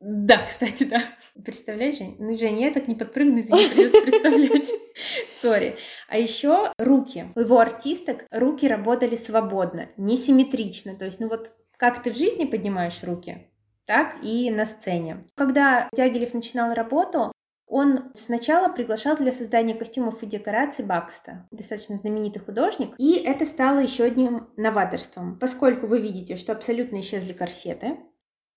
Да, 0.00 0.38
кстати, 0.46 0.84
да. 0.84 1.02
Представляешь, 1.44 1.98
Жень? 1.98 2.16
Ну, 2.20 2.36
Жень, 2.38 2.60
я 2.60 2.72
так 2.72 2.86
не 2.86 2.94
подпрыгну, 2.94 3.40
извини, 3.40 3.68
придется 3.68 4.00
представлять. 4.02 4.70
Сори. 5.42 5.76
А 6.08 6.18
еще 6.18 6.72
руки. 6.78 7.32
У 7.34 7.40
его 7.40 7.58
артисток 7.58 8.24
руки 8.30 8.68
работали 8.68 9.16
свободно, 9.16 9.88
несимметрично. 9.96 10.94
То 10.94 11.04
есть, 11.04 11.18
ну 11.18 11.28
вот, 11.28 11.52
как 11.76 12.02
ты 12.02 12.12
в 12.12 12.16
жизни 12.16 12.44
поднимаешь 12.44 13.02
руки, 13.02 13.48
так 13.86 14.22
и 14.22 14.50
на 14.50 14.66
сцене. 14.66 15.24
Когда 15.34 15.88
Дягилев 15.92 16.32
начинал 16.32 16.74
работу, 16.74 17.32
он 17.68 18.10
сначала 18.14 18.72
приглашал 18.72 19.16
для 19.16 19.32
создания 19.32 19.74
костюмов 19.74 20.22
и 20.22 20.26
декораций 20.26 20.84
Бакста, 20.84 21.46
достаточно 21.50 21.96
знаменитый 21.96 22.42
художник, 22.42 22.94
и 22.98 23.14
это 23.14 23.44
стало 23.44 23.80
еще 23.80 24.04
одним 24.04 24.48
новаторством, 24.56 25.38
поскольку 25.38 25.86
вы 25.86 26.00
видите, 26.00 26.36
что 26.36 26.52
абсолютно 26.52 27.00
исчезли 27.00 27.32
корсеты, 27.32 27.98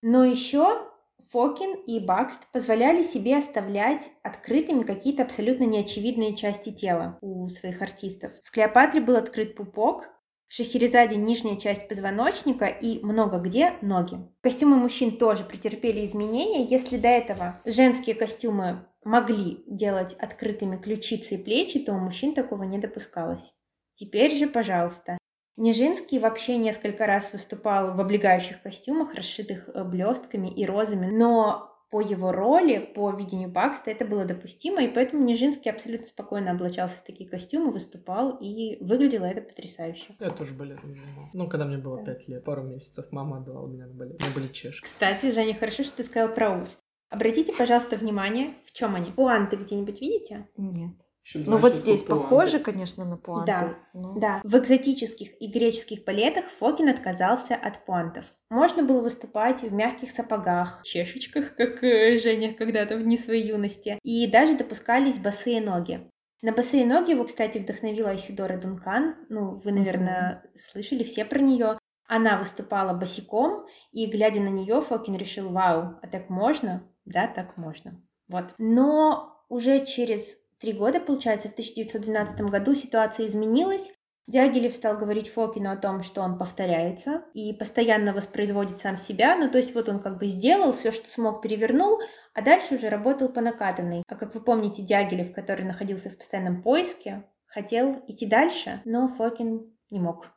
но 0.01 0.23
еще 0.23 0.87
Фокин 1.31 1.75
и 1.87 1.99
Бакст 1.99 2.39
позволяли 2.51 3.03
себе 3.03 3.37
оставлять 3.37 4.09
открытыми 4.21 4.83
какие-то 4.83 5.23
абсолютно 5.23 5.63
неочевидные 5.63 6.35
части 6.35 6.71
тела 6.71 7.17
у 7.21 7.47
своих 7.47 7.81
артистов. 7.81 8.33
В 8.43 8.51
Клеопатре 8.51 8.99
был 8.99 9.15
открыт 9.15 9.55
пупок, 9.55 10.09
Шахерезаде 10.53 11.15
нижняя 11.15 11.55
часть 11.55 11.87
позвоночника 11.87 12.65
и 12.65 13.01
много 13.05 13.37
где 13.37 13.75
ноги. 13.81 14.17
Костюмы 14.41 14.75
мужчин 14.75 15.17
тоже 15.17 15.45
претерпели 15.45 16.03
изменения. 16.03 16.65
Если 16.65 16.97
до 16.97 17.07
этого 17.07 17.61
женские 17.63 18.15
костюмы 18.15 18.85
могли 19.05 19.63
делать 19.65 20.13
открытыми 20.15 20.75
ключицы 20.75 21.35
и 21.35 21.41
плечи, 21.41 21.79
то 21.79 21.93
у 21.93 21.99
мужчин 21.99 22.33
такого 22.33 22.63
не 22.63 22.79
допускалось. 22.79 23.53
Теперь 23.93 24.35
же, 24.35 24.47
пожалуйста. 24.47 25.17
Нижинский 25.55 26.19
вообще 26.19 26.57
несколько 26.57 27.05
раз 27.05 27.31
выступал 27.31 27.95
в 27.95 28.01
облегающих 28.01 28.61
костюмах, 28.61 29.13
расшитых 29.13 29.69
э, 29.69 29.85
блестками 29.85 30.49
и 30.49 30.65
розами, 30.65 31.05
но 31.05 31.70
по 31.91 31.99
его 31.99 32.31
роли, 32.31 32.79
по 32.95 33.11
видению 33.11 33.49
Бакста 33.49 33.91
это 33.91 34.05
было 34.05 34.23
допустимо, 34.23 34.81
и 34.81 34.87
поэтому 34.87 35.23
Нижинский 35.23 35.69
абсолютно 35.69 36.07
спокойно 36.07 36.51
облачался 36.51 36.97
в 36.97 37.03
такие 37.03 37.29
костюмы, 37.29 37.71
выступал, 37.71 38.37
и 38.39 38.81
выглядело 38.81 39.25
это 39.25 39.41
потрясающе. 39.41 40.15
Я 40.19 40.31
тоже 40.31 40.53
балет 40.53 40.81
не 40.85 40.97
Ну, 41.33 41.47
когда 41.47 41.65
мне 41.65 41.77
было 41.77 42.03
пять 42.03 42.27
лет, 42.29 42.45
пару 42.45 42.63
месяцев, 42.63 43.05
мама 43.11 43.37
отдала 43.37 43.67
меня 43.67 43.87
на 43.87 43.93
балет. 43.93 44.21
Мы 44.21 44.33
были 44.33 44.51
чешки. 44.51 44.83
Кстати, 44.83 45.31
Женя, 45.31 45.53
хорошо, 45.53 45.83
что 45.83 45.97
ты 45.97 46.03
сказал 46.05 46.33
про 46.33 46.61
Уф. 46.61 46.69
Обратите, 47.09 47.53
пожалуйста, 47.53 47.97
внимание, 47.97 48.53
в 48.63 48.71
чем 48.71 48.95
они. 48.95 49.11
Пуанты 49.11 49.57
где-нибудь 49.57 49.99
видите? 49.99 50.47
Нет. 50.55 50.93
Ну 51.33 51.57
вот 51.57 51.75
здесь 51.75 52.03
похоже, 52.03 52.59
конечно, 52.59 53.05
на 53.05 53.17
пуанты. 53.17 53.51
Да, 53.51 53.75
но... 53.93 54.19
да. 54.19 54.41
В 54.43 54.57
экзотических 54.57 55.41
и 55.41 55.47
греческих 55.47 56.03
балетах 56.03 56.45
Фокин 56.59 56.89
отказался 56.89 57.55
от 57.55 57.85
пуантов. 57.85 58.25
Можно 58.49 58.83
было 58.83 59.01
выступать 59.01 59.61
в 59.61 59.71
мягких 59.73 60.09
сапогах, 60.11 60.81
чешечках, 60.83 61.55
как 61.55 61.83
э, 61.83 62.17
Женя 62.17 62.53
когда-то 62.53 62.97
в 62.97 63.03
дни 63.03 63.17
своей 63.17 63.47
юности, 63.47 63.99
и 64.03 64.27
даже 64.27 64.57
допускались 64.57 65.19
босые 65.19 65.61
ноги. 65.61 66.09
На 66.41 66.51
босые 66.51 66.85
ноги 66.85 67.11
его, 67.11 67.23
кстати, 67.23 67.59
вдохновила 67.59 68.09
Айсидора 68.09 68.57
Дункан. 68.57 69.15
Ну, 69.29 69.61
вы, 69.63 69.71
наверное, 69.71 70.43
mm-hmm. 70.43 70.57
слышали 70.57 71.03
все 71.03 71.23
про 71.23 71.39
нее. 71.39 71.77
Она 72.07 72.37
выступала 72.37 72.93
босиком, 72.93 73.65
и, 73.91 74.07
глядя 74.07 74.41
на 74.41 74.49
нее, 74.49 74.81
Фокин 74.81 75.15
решил, 75.15 75.49
вау, 75.49 75.99
а 76.01 76.07
так 76.07 76.29
можно? 76.29 76.83
Да, 77.05 77.27
так 77.27 77.57
можно. 77.57 78.01
Вот. 78.27 78.55
Но 78.57 79.45
уже 79.49 79.85
через 79.85 80.35
три 80.61 80.73
года, 80.73 80.99
получается, 80.99 81.49
в 81.49 81.53
1912 81.53 82.41
году 82.41 82.75
ситуация 82.75 83.27
изменилась. 83.27 83.91
Дягилев 84.27 84.73
стал 84.73 84.97
говорить 84.97 85.29
Фокину 85.29 85.71
о 85.71 85.75
том, 85.75 86.03
что 86.03 86.21
он 86.21 86.37
повторяется 86.37 87.25
и 87.33 87.51
постоянно 87.53 88.13
воспроизводит 88.13 88.79
сам 88.79 88.97
себя. 88.97 89.35
Ну, 89.35 89.49
то 89.49 89.57
есть 89.57 89.73
вот 89.73 89.89
он 89.89 89.99
как 89.99 90.19
бы 90.19 90.27
сделал 90.27 90.71
все, 90.71 90.91
что 90.91 91.09
смог, 91.09 91.41
перевернул, 91.41 91.99
а 92.33 92.41
дальше 92.41 92.75
уже 92.75 92.89
работал 92.89 93.27
по 93.29 93.41
накатанной. 93.41 94.03
А 94.07 94.15
как 94.15 94.33
вы 94.35 94.41
помните, 94.41 94.83
Дягилев, 94.83 95.33
который 95.33 95.65
находился 95.65 96.09
в 96.09 96.17
постоянном 96.17 96.61
поиске, 96.61 97.23
хотел 97.47 98.03
идти 98.07 98.25
дальше, 98.27 98.81
но 98.85 99.07
Фокин 99.09 99.75
не 99.89 99.99
мог. 99.99 100.27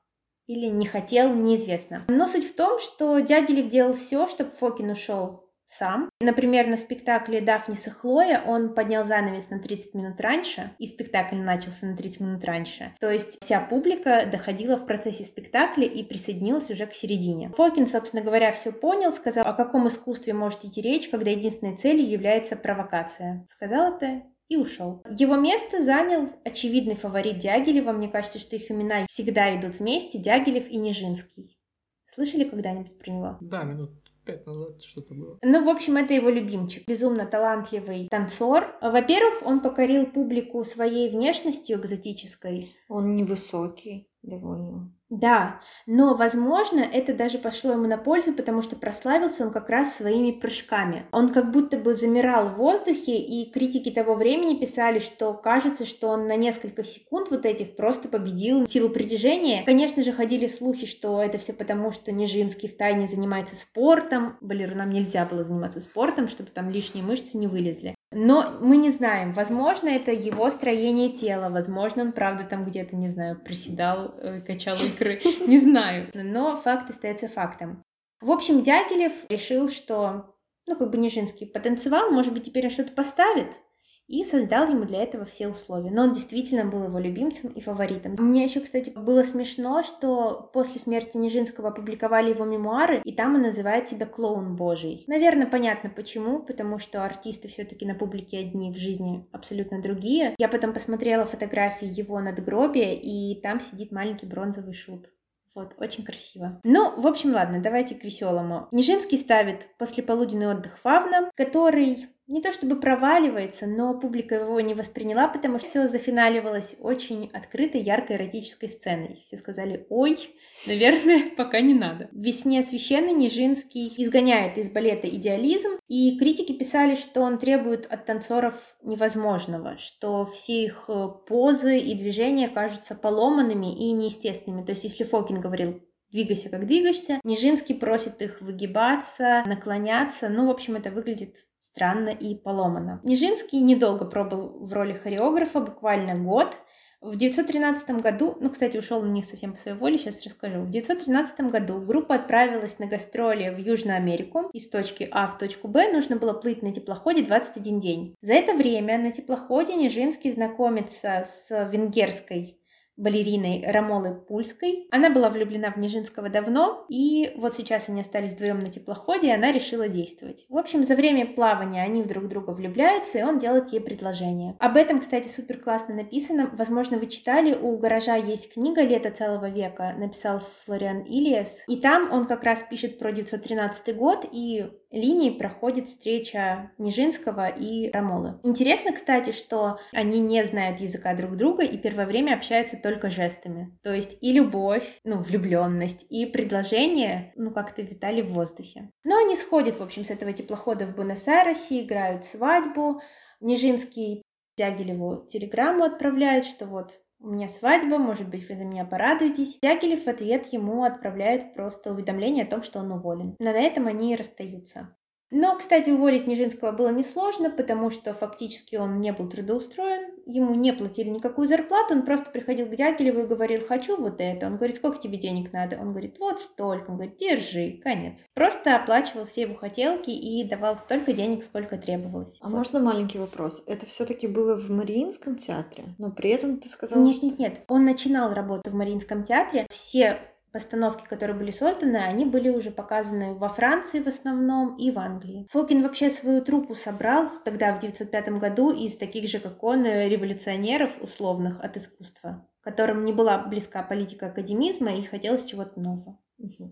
Или 0.46 0.66
не 0.66 0.86
хотел, 0.86 1.32
неизвестно. 1.32 2.04
Но 2.08 2.26
суть 2.26 2.50
в 2.50 2.56
том, 2.56 2.78
что 2.80 3.20
Дягилев 3.20 3.68
делал 3.68 3.92
все, 3.92 4.26
чтобы 4.26 4.50
Фокин 4.50 4.90
ушел 4.90 5.43
сам. 5.74 6.08
Например, 6.20 6.66
на 6.66 6.76
спектакле 6.76 7.40
«Дафнис 7.40 7.86
и 7.86 7.90
Хлоя» 7.90 8.42
он 8.46 8.74
поднял 8.74 9.04
занавес 9.04 9.50
на 9.50 9.58
30 9.58 9.94
минут 9.94 10.20
раньше, 10.20 10.70
и 10.78 10.86
спектакль 10.86 11.36
начался 11.36 11.86
на 11.86 11.96
30 11.96 12.20
минут 12.20 12.44
раньше. 12.44 12.94
То 13.00 13.10
есть 13.10 13.42
вся 13.42 13.60
публика 13.60 14.26
доходила 14.30 14.76
в 14.76 14.86
процессе 14.86 15.24
спектакля 15.24 15.86
и 15.86 16.02
присоединилась 16.02 16.70
уже 16.70 16.86
к 16.86 16.94
середине. 16.94 17.50
Фокин, 17.50 17.86
собственно 17.86 18.22
говоря, 18.22 18.52
все 18.52 18.72
понял, 18.72 19.12
сказал, 19.12 19.46
о 19.46 19.52
каком 19.52 19.88
искусстве 19.88 20.32
может 20.32 20.64
идти 20.64 20.80
речь, 20.80 21.08
когда 21.08 21.30
единственной 21.30 21.76
целью 21.76 22.08
является 22.08 22.56
провокация. 22.56 23.46
Сказал 23.50 23.94
это 23.94 24.22
и 24.48 24.56
ушел. 24.56 25.02
Его 25.10 25.36
место 25.36 25.82
занял 25.82 26.30
очевидный 26.44 26.94
фаворит 26.94 27.38
Дягилева. 27.38 27.92
Мне 27.92 28.08
кажется, 28.08 28.38
что 28.38 28.56
их 28.56 28.70
имена 28.70 29.06
всегда 29.08 29.56
идут 29.58 29.76
вместе, 29.76 30.18
Дягилев 30.18 30.68
и 30.68 30.76
Нижинский. 30.76 31.58
Слышали 32.06 32.44
когда-нибудь 32.44 32.98
про 32.98 33.10
него? 33.10 33.38
Да, 33.40 33.64
минут 33.64 34.03
пять 34.24 34.46
назад 34.46 34.82
что-то 34.82 35.14
было. 35.14 35.38
Ну, 35.42 35.64
в 35.64 35.68
общем, 35.68 35.96
это 35.96 36.14
его 36.14 36.30
любимчик. 36.30 36.86
Безумно 36.86 37.26
талантливый 37.26 38.08
танцор. 38.10 38.74
Во-первых, 38.80 39.42
он 39.44 39.60
покорил 39.60 40.06
публику 40.06 40.64
своей 40.64 41.10
внешностью 41.10 41.78
экзотической. 41.78 42.74
Он 42.88 43.16
невысокий 43.16 44.08
довольно. 44.24 44.92
Да, 45.10 45.60
но, 45.86 46.16
возможно, 46.16 46.80
это 46.80 47.14
даже 47.14 47.38
пошло 47.38 47.72
ему 47.72 47.86
на 47.86 47.98
пользу, 47.98 48.32
потому 48.32 48.62
что 48.62 48.74
прославился 48.74 49.44
он 49.44 49.52
как 49.52 49.68
раз 49.68 49.94
своими 49.94 50.32
прыжками. 50.32 51.06
Он 51.12 51.28
как 51.28 51.52
будто 51.52 51.76
бы 51.76 51.94
замирал 51.94 52.48
в 52.48 52.56
воздухе, 52.56 53.16
и 53.16 53.50
критики 53.52 53.90
того 53.90 54.14
времени 54.14 54.58
писали, 54.58 54.98
что 54.98 55.34
кажется, 55.34 55.84
что 55.84 56.08
он 56.08 56.26
на 56.26 56.36
несколько 56.36 56.82
секунд 56.82 57.30
вот 57.30 57.46
этих 57.46 57.76
просто 57.76 58.08
победил 58.08 58.66
силу 58.66 58.88
притяжения. 58.88 59.62
Конечно 59.64 60.02
же, 60.02 60.10
ходили 60.12 60.46
слухи, 60.46 60.86
что 60.86 61.22
это 61.22 61.38
все 61.38 61.52
потому, 61.52 61.92
что 61.92 62.10
Нижинский 62.10 62.68
в 62.68 62.76
тайне 62.76 63.06
занимается 63.06 63.56
спортом. 63.56 64.36
Балерунам 64.40 64.90
нельзя 64.90 65.26
было 65.26 65.44
заниматься 65.44 65.80
спортом, 65.80 66.28
чтобы 66.28 66.50
там 66.50 66.70
лишние 66.70 67.04
мышцы 67.04 67.36
не 67.36 67.46
вылезли. 67.46 67.94
Но 68.14 68.56
мы 68.60 68.76
не 68.76 68.90
знаем, 68.90 69.32
возможно, 69.32 69.88
это 69.88 70.12
его 70.12 70.48
строение 70.50 71.10
тела, 71.10 71.50
возможно, 71.50 72.04
он 72.04 72.12
правда 72.12 72.44
там 72.44 72.64
где-то, 72.64 72.94
не 72.94 73.08
знаю, 73.08 73.40
приседал, 73.40 74.14
э, 74.18 74.40
качал 74.40 74.76
икры, 74.76 75.20
не 75.46 75.58
знаю. 75.58 76.08
Но 76.14 76.54
факт 76.54 76.88
остается 76.88 77.26
фактом. 77.26 77.82
В 78.20 78.30
общем, 78.30 78.62
Дягилев 78.62 79.12
решил, 79.28 79.68
что, 79.68 80.36
ну, 80.66 80.76
как 80.76 80.90
бы 80.90 80.98
Нижинский 80.98 81.46
потанцевал, 81.46 82.10
может 82.10 82.32
быть, 82.32 82.44
теперь 82.44 82.66
он 82.66 82.70
что-то 82.70 82.92
поставит, 82.92 83.58
и 84.06 84.22
создал 84.24 84.68
ему 84.68 84.84
для 84.84 85.02
этого 85.02 85.24
все 85.24 85.48
условия. 85.48 85.90
Но 85.90 86.02
он 86.02 86.12
действительно 86.12 86.64
был 86.64 86.84
его 86.84 86.98
любимцем 86.98 87.50
и 87.50 87.60
фаворитом. 87.60 88.16
Мне 88.18 88.44
еще, 88.44 88.60
кстати, 88.60 88.90
было 88.90 89.22
смешно, 89.22 89.82
что 89.82 90.50
после 90.52 90.80
смерти 90.80 91.16
Нижинского 91.16 91.68
опубликовали 91.68 92.30
его 92.30 92.44
мемуары, 92.44 93.00
и 93.04 93.12
там 93.12 93.34
он 93.34 93.42
называет 93.42 93.88
себя 93.88 94.06
клоун 94.06 94.56
божий. 94.56 95.04
Наверное, 95.06 95.46
понятно 95.46 95.90
почему, 95.90 96.40
потому 96.40 96.78
что 96.78 97.04
артисты 97.04 97.48
все-таки 97.48 97.86
на 97.86 97.94
публике 97.94 98.38
одни, 98.38 98.72
в 98.72 98.76
жизни 98.76 99.26
абсолютно 99.32 99.80
другие. 99.80 100.34
Я 100.38 100.48
потом 100.48 100.72
посмотрела 100.72 101.24
фотографии 101.24 101.88
его 101.88 102.20
надгробия, 102.20 102.94
и 102.94 103.40
там 103.40 103.60
сидит 103.60 103.92
маленький 103.92 104.26
бронзовый 104.26 104.74
шут 104.74 105.10
Вот, 105.54 105.74
очень 105.78 106.04
красиво. 106.04 106.60
Ну, 106.64 107.00
в 107.00 107.06
общем, 107.06 107.32
ладно, 107.32 107.60
давайте 107.60 107.94
к 107.94 108.04
веселому. 108.04 108.68
Нижинский 108.72 109.18
ставит 109.18 109.68
послеполуденный 109.78 110.48
отдых 110.48 110.78
Фавна, 110.82 111.30
который 111.36 112.08
не 112.26 112.40
то 112.40 112.52
чтобы 112.52 112.76
проваливается, 112.76 113.66
но 113.66 113.98
публика 113.98 114.36
его 114.36 114.58
не 114.60 114.72
восприняла, 114.72 115.28
потому 115.28 115.58
что 115.58 115.68
все 115.68 115.88
зафиналивалось 115.88 116.76
очень 116.80 117.30
открытой, 117.32 117.82
яркой 117.82 118.16
эротической 118.16 118.68
сценой. 118.68 119.20
Все 119.26 119.36
сказали, 119.36 119.86
ой, 119.90 120.18
наверное, 120.66 121.30
пока 121.36 121.60
не 121.60 121.74
надо. 121.74 122.08
В 122.12 122.22
«Весне 122.22 122.62
священный» 122.62 123.12
Нижинский 123.12 123.92
изгоняет 123.98 124.56
из 124.56 124.70
балета 124.70 125.08
идеализм, 125.08 125.78
и 125.86 126.18
критики 126.18 126.52
писали, 126.52 126.94
что 126.94 127.20
он 127.20 127.38
требует 127.38 127.86
от 127.92 128.06
танцоров 128.06 128.76
невозможного, 128.82 129.76
что 129.78 130.24
все 130.24 130.64
их 130.64 130.86
э, 130.88 131.08
позы 131.26 131.78
и 131.78 131.94
движения 131.94 132.48
кажутся 132.48 132.94
поломанными 132.94 133.74
и 133.74 133.92
неестественными. 133.92 134.64
То 134.64 134.72
есть, 134.72 134.84
если 134.84 135.04
Фокин 135.04 135.40
говорил 135.40 135.82
двигайся, 136.14 136.48
как 136.48 136.66
двигаешься. 136.66 137.20
Нижинский 137.24 137.74
просит 137.74 138.22
их 138.22 138.40
выгибаться, 138.40 139.42
наклоняться. 139.46 140.28
Ну, 140.28 140.46
в 140.46 140.50
общем, 140.50 140.76
это 140.76 140.90
выглядит 140.90 141.44
странно 141.58 142.10
и 142.10 142.36
поломано. 142.36 143.00
Нижинский 143.02 143.60
недолго 143.60 144.04
пробыл 144.04 144.64
в 144.64 144.72
роли 144.72 144.92
хореографа, 144.92 145.60
буквально 145.60 146.14
год. 146.14 146.56
В 147.00 147.16
1913 147.16 148.00
году, 148.00 148.36
ну, 148.40 148.48
кстати, 148.48 148.78
ушел 148.78 149.04
не 149.04 149.22
совсем 149.22 149.52
по 149.52 149.58
своей 149.58 149.76
воле, 149.76 149.98
сейчас 149.98 150.22
расскажу. 150.24 150.60
В 150.60 150.68
1913 150.68 151.50
году 151.50 151.78
группа 151.80 152.14
отправилась 152.14 152.78
на 152.78 152.86
гастроли 152.86 153.50
в 153.50 153.58
Южную 153.58 153.96
Америку. 153.96 154.48
Из 154.54 154.70
точки 154.70 155.06
А 155.10 155.26
в 155.26 155.36
точку 155.36 155.68
Б 155.68 155.92
нужно 155.92 156.16
было 156.16 156.32
плыть 156.32 156.62
на 156.62 156.72
теплоходе 156.72 157.22
21 157.22 157.80
день. 157.80 158.14
За 158.22 158.32
это 158.32 158.54
время 158.54 158.96
на 158.98 159.10
теплоходе 159.10 159.74
Нижинский 159.74 160.30
знакомится 160.30 161.26
с 161.26 161.50
венгерской 161.70 162.58
балериной 162.96 163.64
Рамолы 163.66 164.14
Пульской. 164.14 164.86
Она 164.90 165.10
была 165.10 165.30
влюблена 165.30 165.70
в 165.70 165.76
Нижинского 165.76 166.28
давно, 166.28 166.86
и 166.88 167.32
вот 167.36 167.54
сейчас 167.54 167.88
они 167.88 168.00
остались 168.00 168.32
вдвоем 168.32 168.60
на 168.60 168.70
теплоходе, 168.70 169.28
и 169.28 169.32
она 169.32 169.52
решила 169.52 169.88
действовать. 169.88 170.44
В 170.48 170.56
общем, 170.56 170.84
за 170.84 170.94
время 170.94 171.26
плавания 171.26 171.82
они 171.82 172.02
друг 172.04 172.28
друга 172.28 172.50
влюбляются, 172.50 173.18
и 173.18 173.22
он 173.22 173.38
делает 173.38 173.72
ей 173.72 173.80
предложение. 173.80 174.56
Об 174.60 174.76
этом, 174.76 175.00
кстати, 175.00 175.28
супер 175.28 175.58
классно 175.58 175.94
написано. 175.94 176.50
Возможно, 176.52 176.98
вы 176.98 177.06
читали, 177.06 177.54
у 177.54 177.76
гаража 177.78 178.16
есть 178.16 178.52
книга 178.52 178.82
«Лето 178.82 179.10
целого 179.10 179.48
века», 179.48 179.94
написал 179.98 180.40
Флориан 180.64 181.02
Ильяс, 181.02 181.64
и 181.68 181.76
там 181.76 182.12
он 182.12 182.26
как 182.26 182.44
раз 182.44 182.62
пишет 182.62 182.98
про 182.98 183.12
913 183.12 183.96
год, 183.96 184.24
и 184.30 184.70
линии 184.94 185.30
проходит 185.30 185.88
встреча 185.88 186.70
Нижинского 186.78 187.48
и 187.48 187.90
Рамолы. 187.90 188.40
Интересно, 188.42 188.92
кстати, 188.92 189.30
что 189.30 189.78
они 189.92 190.20
не 190.20 190.44
знают 190.44 190.80
языка 190.80 191.14
друг 191.14 191.36
друга 191.36 191.64
и 191.64 191.76
первое 191.76 192.06
время 192.06 192.34
общаются 192.34 192.76
только 192.76 193.10
жестами. 193.10 193.76
То 193.82 193.92
есть 193.92 194.18
и 194.20 194.32
любовь, 194.32 195.00
ну, 195.04 195.18
влюбленность, 195.20 196.06
и 196.08 196.26
предложение, 196.26 197.32
ну, 197.36 197.50
как-то 197.50 197.82
витали 197.82 198.22
в 198.22 198.32
воздухе. 198.32 198.90
Но 199.04 199.16
они 199.16 199.36
сходят, 199.36 199.78
в 199.78 199.82
общем, 199.82 200.04
с 200.04 200.10
этого 200.10 200.32
теплохода 200.32 200.86
в 200.86 200.94
Буэнос-Айресе, 200.94 201.82
играют 201.82 202.24
свадьбу. 202.24 203.00
Нижинский 203.40 204.22
Дягилеву 204.56 205.26
телеграмму 205.26 205.84
отправляет, 205.84 206.44
что 206.44 206.66
вот 206.66 207.00
у 207.24 207.28
меня 207.30 207.48
свадьба, 207.48 207.96
может 207.96 208.28
быть, 208.28 208.48
вы 208.48 208.54
за 208.54 208.64
меня 208.64 208.84
порадуетесь. 208.84 209.58
Дягилев 209.62 210.04
в 210.04 210.08
ответ 210.08 210.46
ему 210.52 210.84
отправляет 210.84 211.54
просто 211.54 211.90
уведомление 211.90 212.44
о 212.44 212.50
том, 212.50 212.62
что 212.62 212.80
он 212.80 212.92
уволен. 212.92 213.34
Но 213.38 213.52
на 213.52 213.58
этом 213.58 213.86
они 213.86 214.12
и 214.12 214.16
расстаются. 214.16 214.94
Но, 215.36 215.56
кстати, 215.58 215.90
уволить 215.90 216.28
Нижинского 216.28 216.70
было 216.70 216.90
несложно, 216.90 217.50
потому 217.50 217.90
что 217.90 218.14
фактически 218.14 218.76
он 218.76 219.00
не 219.00 219.12
был 219.12 219.28
трудоустроен, 219.28 220.12
ему 220.26 220.54
не 220.54 220.72
платили 220.72 221.08
никакую 221.08 221.48
зарплату, 221.48 221.94
он 221.94 222.02
просто 222.02 222.30
приходил 222.30 222.66
к 222.66 222.74
Дягилеву 222.76 223.22
и 223.22 223.26
говорил, 223.26 223.66
хочу 223.66 223.96
вот 223.96 224.20
это. 224.20 224.46
Он 224.46 224.56
говорит, 224.56 224.76
сколько 224.76 225.00
тебе 225.00 225.18
денег 225.18 225.52
надо? 225.52 225.76
Он 225.80 225.90
говорит, 225.90 226.20
вот 226.20 226.40
столько. 226.40 226.90
Он 226.90 226.98
говорит, 226.98 227.16
держи, 227.16 227.80
конец. 227.82 228.24
Просто 228.32 228.76
оплачивал 228.76 229.24
все 229.24 229.42
его 229.42 229.56
хотелки 229.56 230.10
и 230.10 230.48
давал 230.48 230.76
столько 230.76 231.12
денег, 231.12 231.42
сколько 231.42 231.78
требовалось. 231.78 232.38
А 232.40 232.48
вот. 232.48 232.56
можно 232.56 232.78
маленький 232.78 233.18
вопрос? 233.18 233.64
Это 233.66 233.86
все-таки 233.86 234.28
было 234.28 234.56
в 234.56 234.70
Мариинском 234.70 235.36
театре, 235.36 235.82
но 235.98 236.12
при 236.12 236.30
этом 236.30 236.58
ты 236.58 236.68
сказал, 236.68 237.02
Нет, 237.02 237.16
что... 237.16 237.26
нет, 237.26 237.38
нет. 237.40 237.60
Он 237.66 237.84
начинал 237.84 238.32
работу 238.32 238.70
в 238.70 238.74
Мариинском 238.74 239.24
театре. 239.24 239.66
Все 239.68 240.20
постановки, 240.54 241.04
которые 241.08 241.36
были 241.36 241.50
созданы, 241.50 241.96
они 241.96 242.24
были 242.24 242.48
уже 242.48 242.70
показаны 242.70 243.34
во 243.34 243.48
Франции 243.48 243.98
в 243.98 244.06
основном 244.06 244.76
и 244.76 244.92
в 244.92 245.00
Англии. 245.00 245.48
Фокин 245.50 245.82
вообще 245.82 246.10
свою 246.10 246.42
труппу 246.42 246.76
собрал 246.76 247.28
тогда, 247.44 247.74
в 247.74 247.78
1905 247.78 248.28
году, 248.38 248.70
из 248.70 248.96
таких 248.96 249.28
же, 249.28 249.40
как 249.40 249.64
он, 249.64 249.84
революционеров 249.84 250.92
условных 251.00 251.60
от 251.60 251.76
искусства, 251.76 252.48
которым 252.60 253.04
не 253.04 253.12
была 253.12 253.36
близка 253.38 253.82
политика 253.82 254.26
академизма 254.26 254.94
и 254.94 255.02
хотелось 255.02 255.42
чего-то 255.42 255.80
нового. 255.80 256.20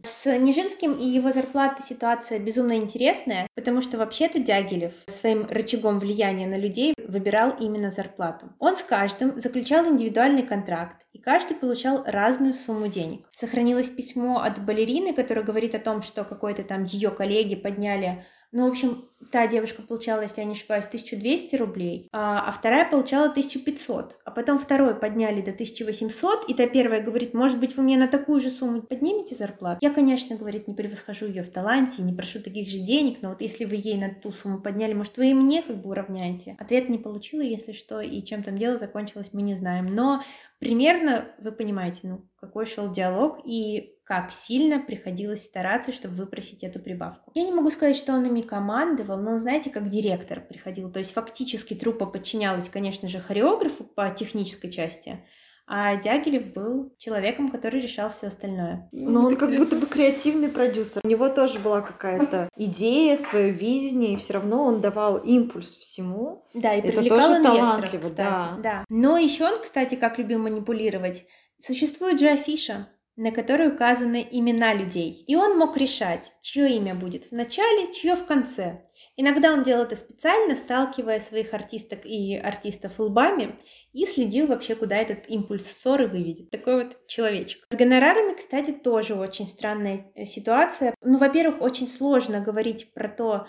С 0.02 0.26
Нижинским 0.38 0.94
и 0.94 1.06
его 1.06 1.30
зарплатой 1.30 1.84
ситуация 1.84 2.38
безумно 2.38 2.76
интересная, 2.76 3.46
потому 3.54 3.80
что 3.80 3.96
вообще-то 3.96 4.40
Дягилев 4.40 4.92
своим 5.06 5.46
рычагом 5.46 5.98
влияния 5.98 6.46
на 6.46 6.56
людей 6.56 6.94
выбирал 7.06 7.54
именно 7.58 7.90
зарплату. 7.90 8.46
Он 8.58 8.76
с 8.76 8.82
каждым 8.82 9.38
заключал 9.40 9.86
индивидуальный 9.86 10.42
контракт, 10.42 11.06
и 11.12 11.18
каждый 11.18 11.56
получал 11.56 12.02
разную 12.04 12.54
сумму 12.54 12.88
денег. 12.88 13.28
Сохранилось 13.32 13.88
письмо 13.88 14.40
от 14.40 14.64
балерины, 14.64 15.14
которое 15.14 15.42
говорит 15.42 15.74
о 15.74 15.78
том, 15.78 16.02
что 16.02 16.24
какой-то 16.24 16.64
там 16.64 16.84
ее 16.84 17.10
коллеги 17.10 17.54
подняли 17.54 18.24
ну, 18.52 18.66
в 18.66 18.70
общем, 18.70 19.08
та 19.30 19.46
девушка 19.46 19.80
получала, 19.80 20.20
если 20.20 20.42
я 20.42 20.46
не 20.46 20.52
ошибаюсь, 20.52 20.84
1200 20.84 21.56
рублей, 21.56 22.08
а, 22.12 22.44
а 22.46 22.52
вторая 22.52 22.88
получала 22.88 23.30
1500. 23.30 24.18
А 24.24 24.30
потом 24.30 24.58
второй 24.58 24.94
подняли 24.94 25.40
до 25.40 25.52
1800, 25.52 26.50
и 26.50 26.54
та 26.54 26.66
первая 26.66 27.02
говорит, 27.02 27.32
может 27.32 27.58
быть, 27.58 27.74
вы 27.76 27.82
мне 27.82 27.96
на 27.96 28.08
такую 28.08 28.40
же 28.40 28.50
сумму 28.50 28.82
поднимете 28.82 29.34
зарплату? 29.34 29.78
Я, 29.80 29.90
конечно, 29.90 30.36
говорит, 30.36 30.68
не 30.68 30.74
превосхожу 30.74 31.26
ее 31.26 31.42
в 31.42 31.50
таланте, 31.50 32.02
не 32.02 32.12
прошу 32.12 32.40
таких 32.42 32.68
же 32.68 32.78
денег, 32.78 33.22
но 33.22 33.30
вот 33.30 33.40
если 33.40 33.64
вы 33.64 33.76
ей 33.76 33.96
на 33.96 34.14
ту 34.14 34.30
сумму 34.30 34.60
подняли, 34.60 34.92
может, 34.92 35.16
вы 35.16 35.30
и 35.30 35.34
мне 35.34 35.62
как 35.62 35.80
бы 35.80 35.88
уравняете? 35.88 36.56
Ответ 36.58 36.90
не 36.90 36.98
получила, 36.98 37.40
если 37.40 37.72
что, 37.72 38.00
и 38.02 38.20
чем 38.22 38.42
там 38.42 38.58
дело 38.58 38.76
закончилось, 38.76 39.30
мы 39.32 39.40
не 39.40 39.54
знаем. 39.54 39.86
Но 39.86 40.22
примерно 40.58 41.26
вы 41.38 41.52
понимаете, 41.52 42.00
ну, 42.04 42.28
какой 42.36 42.66
шел 42.66 42.90
диалог 42.90 43.40
и 43.46 43.94
как 44.12 44.30
сильно 44.30 44.78
приходилось 44.78 45.42
стараться, 45.42 45.90
чтобы 45.90 46.16
выпросить 46.16 46.62
эту 46.62 46.80
прибавку. 46.80 47.32
Я 47.34 47.44
не 47.44 47.52
могу 47.52 47.70
сказать, 47.70 47.96
что 47.96 48.12
он 48.12 48.26
ими 48.26 48.42
командовал, 48.42 49.16
но 49.16 49.38
знаете, 49.38 49.70
как 49.70 49.88
директор 49.88 50.38
приходил. 50.38 50.92
То 50.92 50.98
есть 50.98 51.14
фактически 51.14 51.72
труппа 51.72 52.04
подчинялась, 52.04 52.68
конечно 52.68 53.08
же, 53.08 53.20
хореографу 53.20 53.84
по 53.84 54.10
технической 54.10 54.70
части, 54.70 55.24
а 55.66 55.96
Дягилев 55.96 56.52
был 56.52 56.94
человеком, 56.98 57.50
который 57.50 57.80
решал 57.80 58.10
все 58.10 58.26
остальное. 58.26 58.90
Но 58.92 59.24
он 59.24 59.36
как 59.36 59.56
будто 59.56 59.76
бы 59.76 59.86
креативный 59.86 60.48
продюсер. 60.48 61.00
У 61.02 61.08
него 61.08 61.30
тоже 61.30 61.58
была 61.58 61.80
какая-то 61.80 62.50
идея, 62.58 63.16
свое 63.16 63.50
видение, 63.50 64.12
и 64.12 64.16
все 64.18 64.34
равно 64.34 64.62
он 64.62 64.82
давал 64.82 65.16
импульс 65.16 65.74
всему. 65.76 66.46
Да, 66.52 66.74
и 66.74 66.82
это 66.82 67.00
тоже 67.02 67.42
талантливо, 67.42 68.02
кстати. 68.02 68.16
да. 68.16 68.58
да. 68.62 68.84
Но 68.90 69.16
еще 69.16 69.46
он, 69.46 69.62
кстати, 69.62 69.94
как 69.94 70.18
любил 70.18 70.38
манипулировать, 70.38 71.24
Существует 71.64 72.18
же 72.18 72.28
афиша, 72.28 72.88
на 73.16 73.30
которой 73.30 73.68
указаны 73.68 74.26
имена 74.30 74.74
людей, 74.74 75.24
и 75.26 75.36
он 75.36 75.58
мог 75.58 75.76
решать, 75.76 76.32
чье 76.40 76.76
имя 76.76 76.94
будет 76.94 77.26
в 77.26 77.32
начале, 77.32 77.92
чье 77.92 78.16
в 78.16 78.24
конце. 78.24 78.82
Иногда 79.16 79.52
он 79.52 79.62
делал 79.62 79.84
это 79.84 79.94
специально, 79.94 80.56
сталкивая 80.56 81.20
своих 81.20 81.52
артисток 81.52 82.06
и 82.06 82.34
артистов 82.36 82.98
лбами, 82.98 83.58
и 83.92 84.06
следил 84.06 84.46
вообще, 84.46 84.74
куда 84.74 84.96
этот 84.96 85.28
импульс 85.28 85.66
ссоры 85.66 86.08
выведет. 86.08 86.50
Такой 86.50 86.84
вот 86.84 87.06
человечек. 87.06 87.66
С 87.70 87.76
гонорарами, 87.76 88.34
кстати, 88.34 88.70
тоже 88.70 89.14
очень 89.14 89.46
странная 89.46 90.10
э, 90.14 90.24
ситуация. 90.24 90.94
Ну, 91.02 91.18
во-первых, 91.18 91.60
очень 91.60 91.86
сложно 91.86 92.40
говорить 92.40 92.94
про 92.94 93.08
то, 93.08 93.46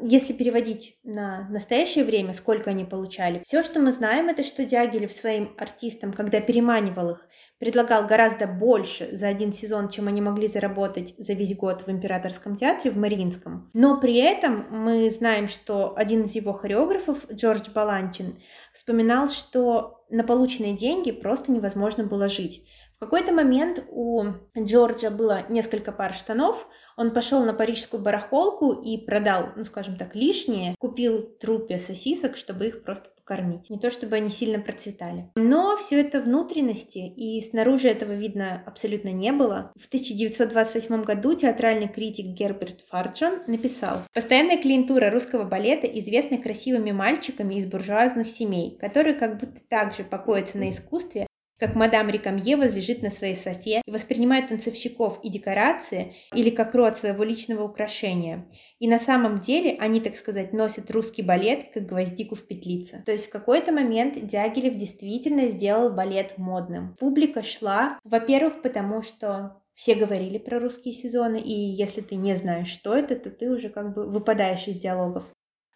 если 0.00 0.32
переводить 0.32 0.98
на 1.04 1.48
настоящее 1.50 2.04
время, 2.04 2.32
сколько 2.32 2.70
они 2.70 2.84
получали, 2.84 3.42
все, 3.44 3.62
что 3.62 3.78
мы 3.80 3.92
знаем, 3.92 4.28
это 4.28 4.42
что 4.42 4.64
Дягилев 4.64 5.12
своим 5.12 5.54
артистам, 5.58 6.12
когда 6.12 6.40
переманивал 6.40 7.10
их, 7.10 7.28
предлагал 7.64 8.06
гораздо 8.06 8.46
больше 8.46 9.08
за 9.10 9.26
один 9.26 9.50
сезон, 9.50 9.88
чем 9.88 10.06
они 10.06 10.20
могли 10.20 10.48
заработать 10.48 11.14
за 11.16 11.32
весь 11.32 11.56
год 11.56 11.86
в 11.86 11.90
Императорском 11.90 12.56
театре 12.56 12.90
в 12.90 12.98
Мариинском. 12.98 13.70
Но 13.72 13.98
при 13.98 14.16
этом 14.16 14.66
мы 14.68 15.10
знаем, 15.10 15.48
что 15.48 15.94
один 15.96 16.24
из 16.24 16.34
его 16.34 16.52
хореографов, 16.52 17.24
Джордж 17.32 17.70
Баланчин, 17.74 18.36
вспоминал, 18.74 19.30
что 19.30 20.04
на 20.10 20.24
полученные 20.24 20.74
деньги 20.74 21.10
просто 21.10 21.52
невозможно 21.52 22.04
было 22.04 22.28
жить. 22.28 22.66
В 22.96 23.00
какой-то 23.00 23.32
момент 23.32 23.84
у 23.90 24.24
Джорджа 24.58 25.10
было 25.10 25.42
несколько 25.48 25.92
пар 25.92 26.14
штанов, 26.14 26.66
он 26.96 27.12
пошел 27.12 27.44
на 27.44 27.52
парижскую 27.52 28.02
барахолку 28.02 28.72
и 28.72 28.98
продал, 28.98 29.48
ну 29.56 29.64
скажем 29.64 29.96
так, 29.96 30.14
лишнее, 30.14 30.76
купил 30.78 31.22
трупе 31.40 31.78
сосисок, 31.78 32.36
чтобы 32.36 32.68
их 32.68 32.84
просто 32.84 33.10
покормить. 33.16 33.70
Не 33.70 33.78
то 33.78 33.90
чтобы 33.90 34.16
они 34.16 34.30
сильно 34.30 34.60
процветали. 34.60 35.30
Но 35.34 35.76
все 35.76 36.00
это 36.00 36.20
внутренности, 36.20 36.98
и 36.98 37.40
снаружи 37.40 37.88
этого 37.88 38.12
видно 38.12 38.62
абсолютно 38.66 39.08
не 39.08 39.32
было. 39.32 39.72
В 39.80 39.86
1928 39.86 41.02
году 41.02 41.34
театральный 41.34 41.88
критик 41.88 42.26
Герберт 42.26 42.82
Фарджон 42.88 43.40
написал 43.46 44.02
«Постоянная 44.12 44.62
клиентура 44.62 45.10
русского 45.10 45.44
балета 45.44 45.86
известна 45.86 46.38
красивыми 46.38 46.92
мальчиками 46.92 47.56
из 47.56 47.66
буржуазных 47.66 48.28
семей, 48.28 48.76
которые 48.78 49.14
как 49.14 49.38
будто 49.38 49.60
также 49.68 50.04
покоятся 50.04 50.58
на 50.58 50.70
искусстве, 50.70 51.26
как 51.64 51.76
мадам 51.76 52.10
Рикамье 52.10 52.58
возлежит 52.58 53.00
на 53.00 53.08
своей 53.08 53.34
софе 53.34 53.80
и 53.86 53.90
воспринимает 53.90 54.48
танцовщиков 54.48 55.18
и 55.22 55.30
декорации 55.30 56.14
или 56.34 56.50
как 56.50 56.74
род 56.74 56.94
своего 56.94 57.24
личного 57.24 57.62
украшения. 57.62 58.46
И 58.80 58.86
на 58.86 58.98
самом 58.98 59.40
деле 59.40 59.74
они, 59.80 60.00
так 60.00 60.14
сказать, 60.14 60.52
носят 60.52 60.90
русский 60.90 61.22
балет, 61.22 61.70
как 61.72 61.86
гвоздику 61.86 62.34
в 62.34 62.46
петлице. 62.46 63.02
То 63.06 63.12
есть 63.12 63.28
в 63.28 63.30
какой-то 63.30 63.72
момент 63.72 64.26
Дягилев 64.26 64.76
действительно 64.76 65.48
сделал 65.48 65.88
балет 65.88 66.36
модным. 66.36 66.96
Публика 67.00 67.42
шла, 67.42 67.98
во-первых, 68.04 68.60
потому 68.60 69.00
что 69.00 69.62
все 69.74 69.94
говорили 69.94 70.36
про 70.38 70.60
русские 70.60 70.92
сезоны, 70.92 71.40
и 71.40 71.52
если 71.52 72.00
ты 72.00 72.14
не 72.14 72.36
знаешь, 72.36 72.68
что 72.68 72.94
это, 72.94 73.16
то 73.16 73.30
ты 73.30 73.50
уже 73.50 73.70
как 73.70 73.94
бы 73.94 74.06
выпадаешь 74.08 74.68
из 74.68 74.78
диалогов. 74.78 75.24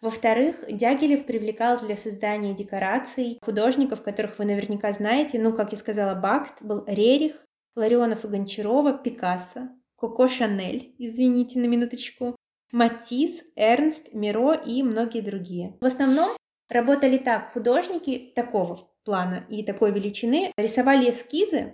Во-вторых, 0.01 0.55
Дягилев 0.69 1.25
привлекал 1.25 1.77
для 1.77 1.97
создания 1.97 2.53
декораций 2.53 3.37
художников, 3.43 4.01
которых 4.01 4.39
вы 4.39 4.45
наверняка 4.45 4.93
знаете. 4.93 5.39
Ну, 5.39 5.53
как 5.53 5.71
я 5.71 5.77
сказала, 5.77 6.15
Бакст 6.15 6.61
был 6.61 6.85
Рерих, 6.87 7.45
Ларионов 7.75 8.23
и 8.23 8.27
Гончарова, 8.29 8.97
Пикассо, 8.97 9.69
Коко 9.97 10.29
Шанель, 10.29 10.95
извините 10.97 11.59
на 11.59 11.65
минуточку, 11.65 12.35
Матис, 12.71 13.43
Эрнст, 13.55 14.13
Миро 14.13 14.53
и 14.53 14.83
многие 14.83 15.21
другие. 15.21 15.77
В 15.81 15.85
основном 15.85 16.29
работали 16.69 17.17
так 17.17 17.51
художники 17.51 18.31
такого 18.35 18.89
плана 19.03 19.45
и 19.49 19.63
такой 19.63 19.91
величины, 19.91 20.53
рисовали 20.57 21.09
эскизы, 21.09 21.73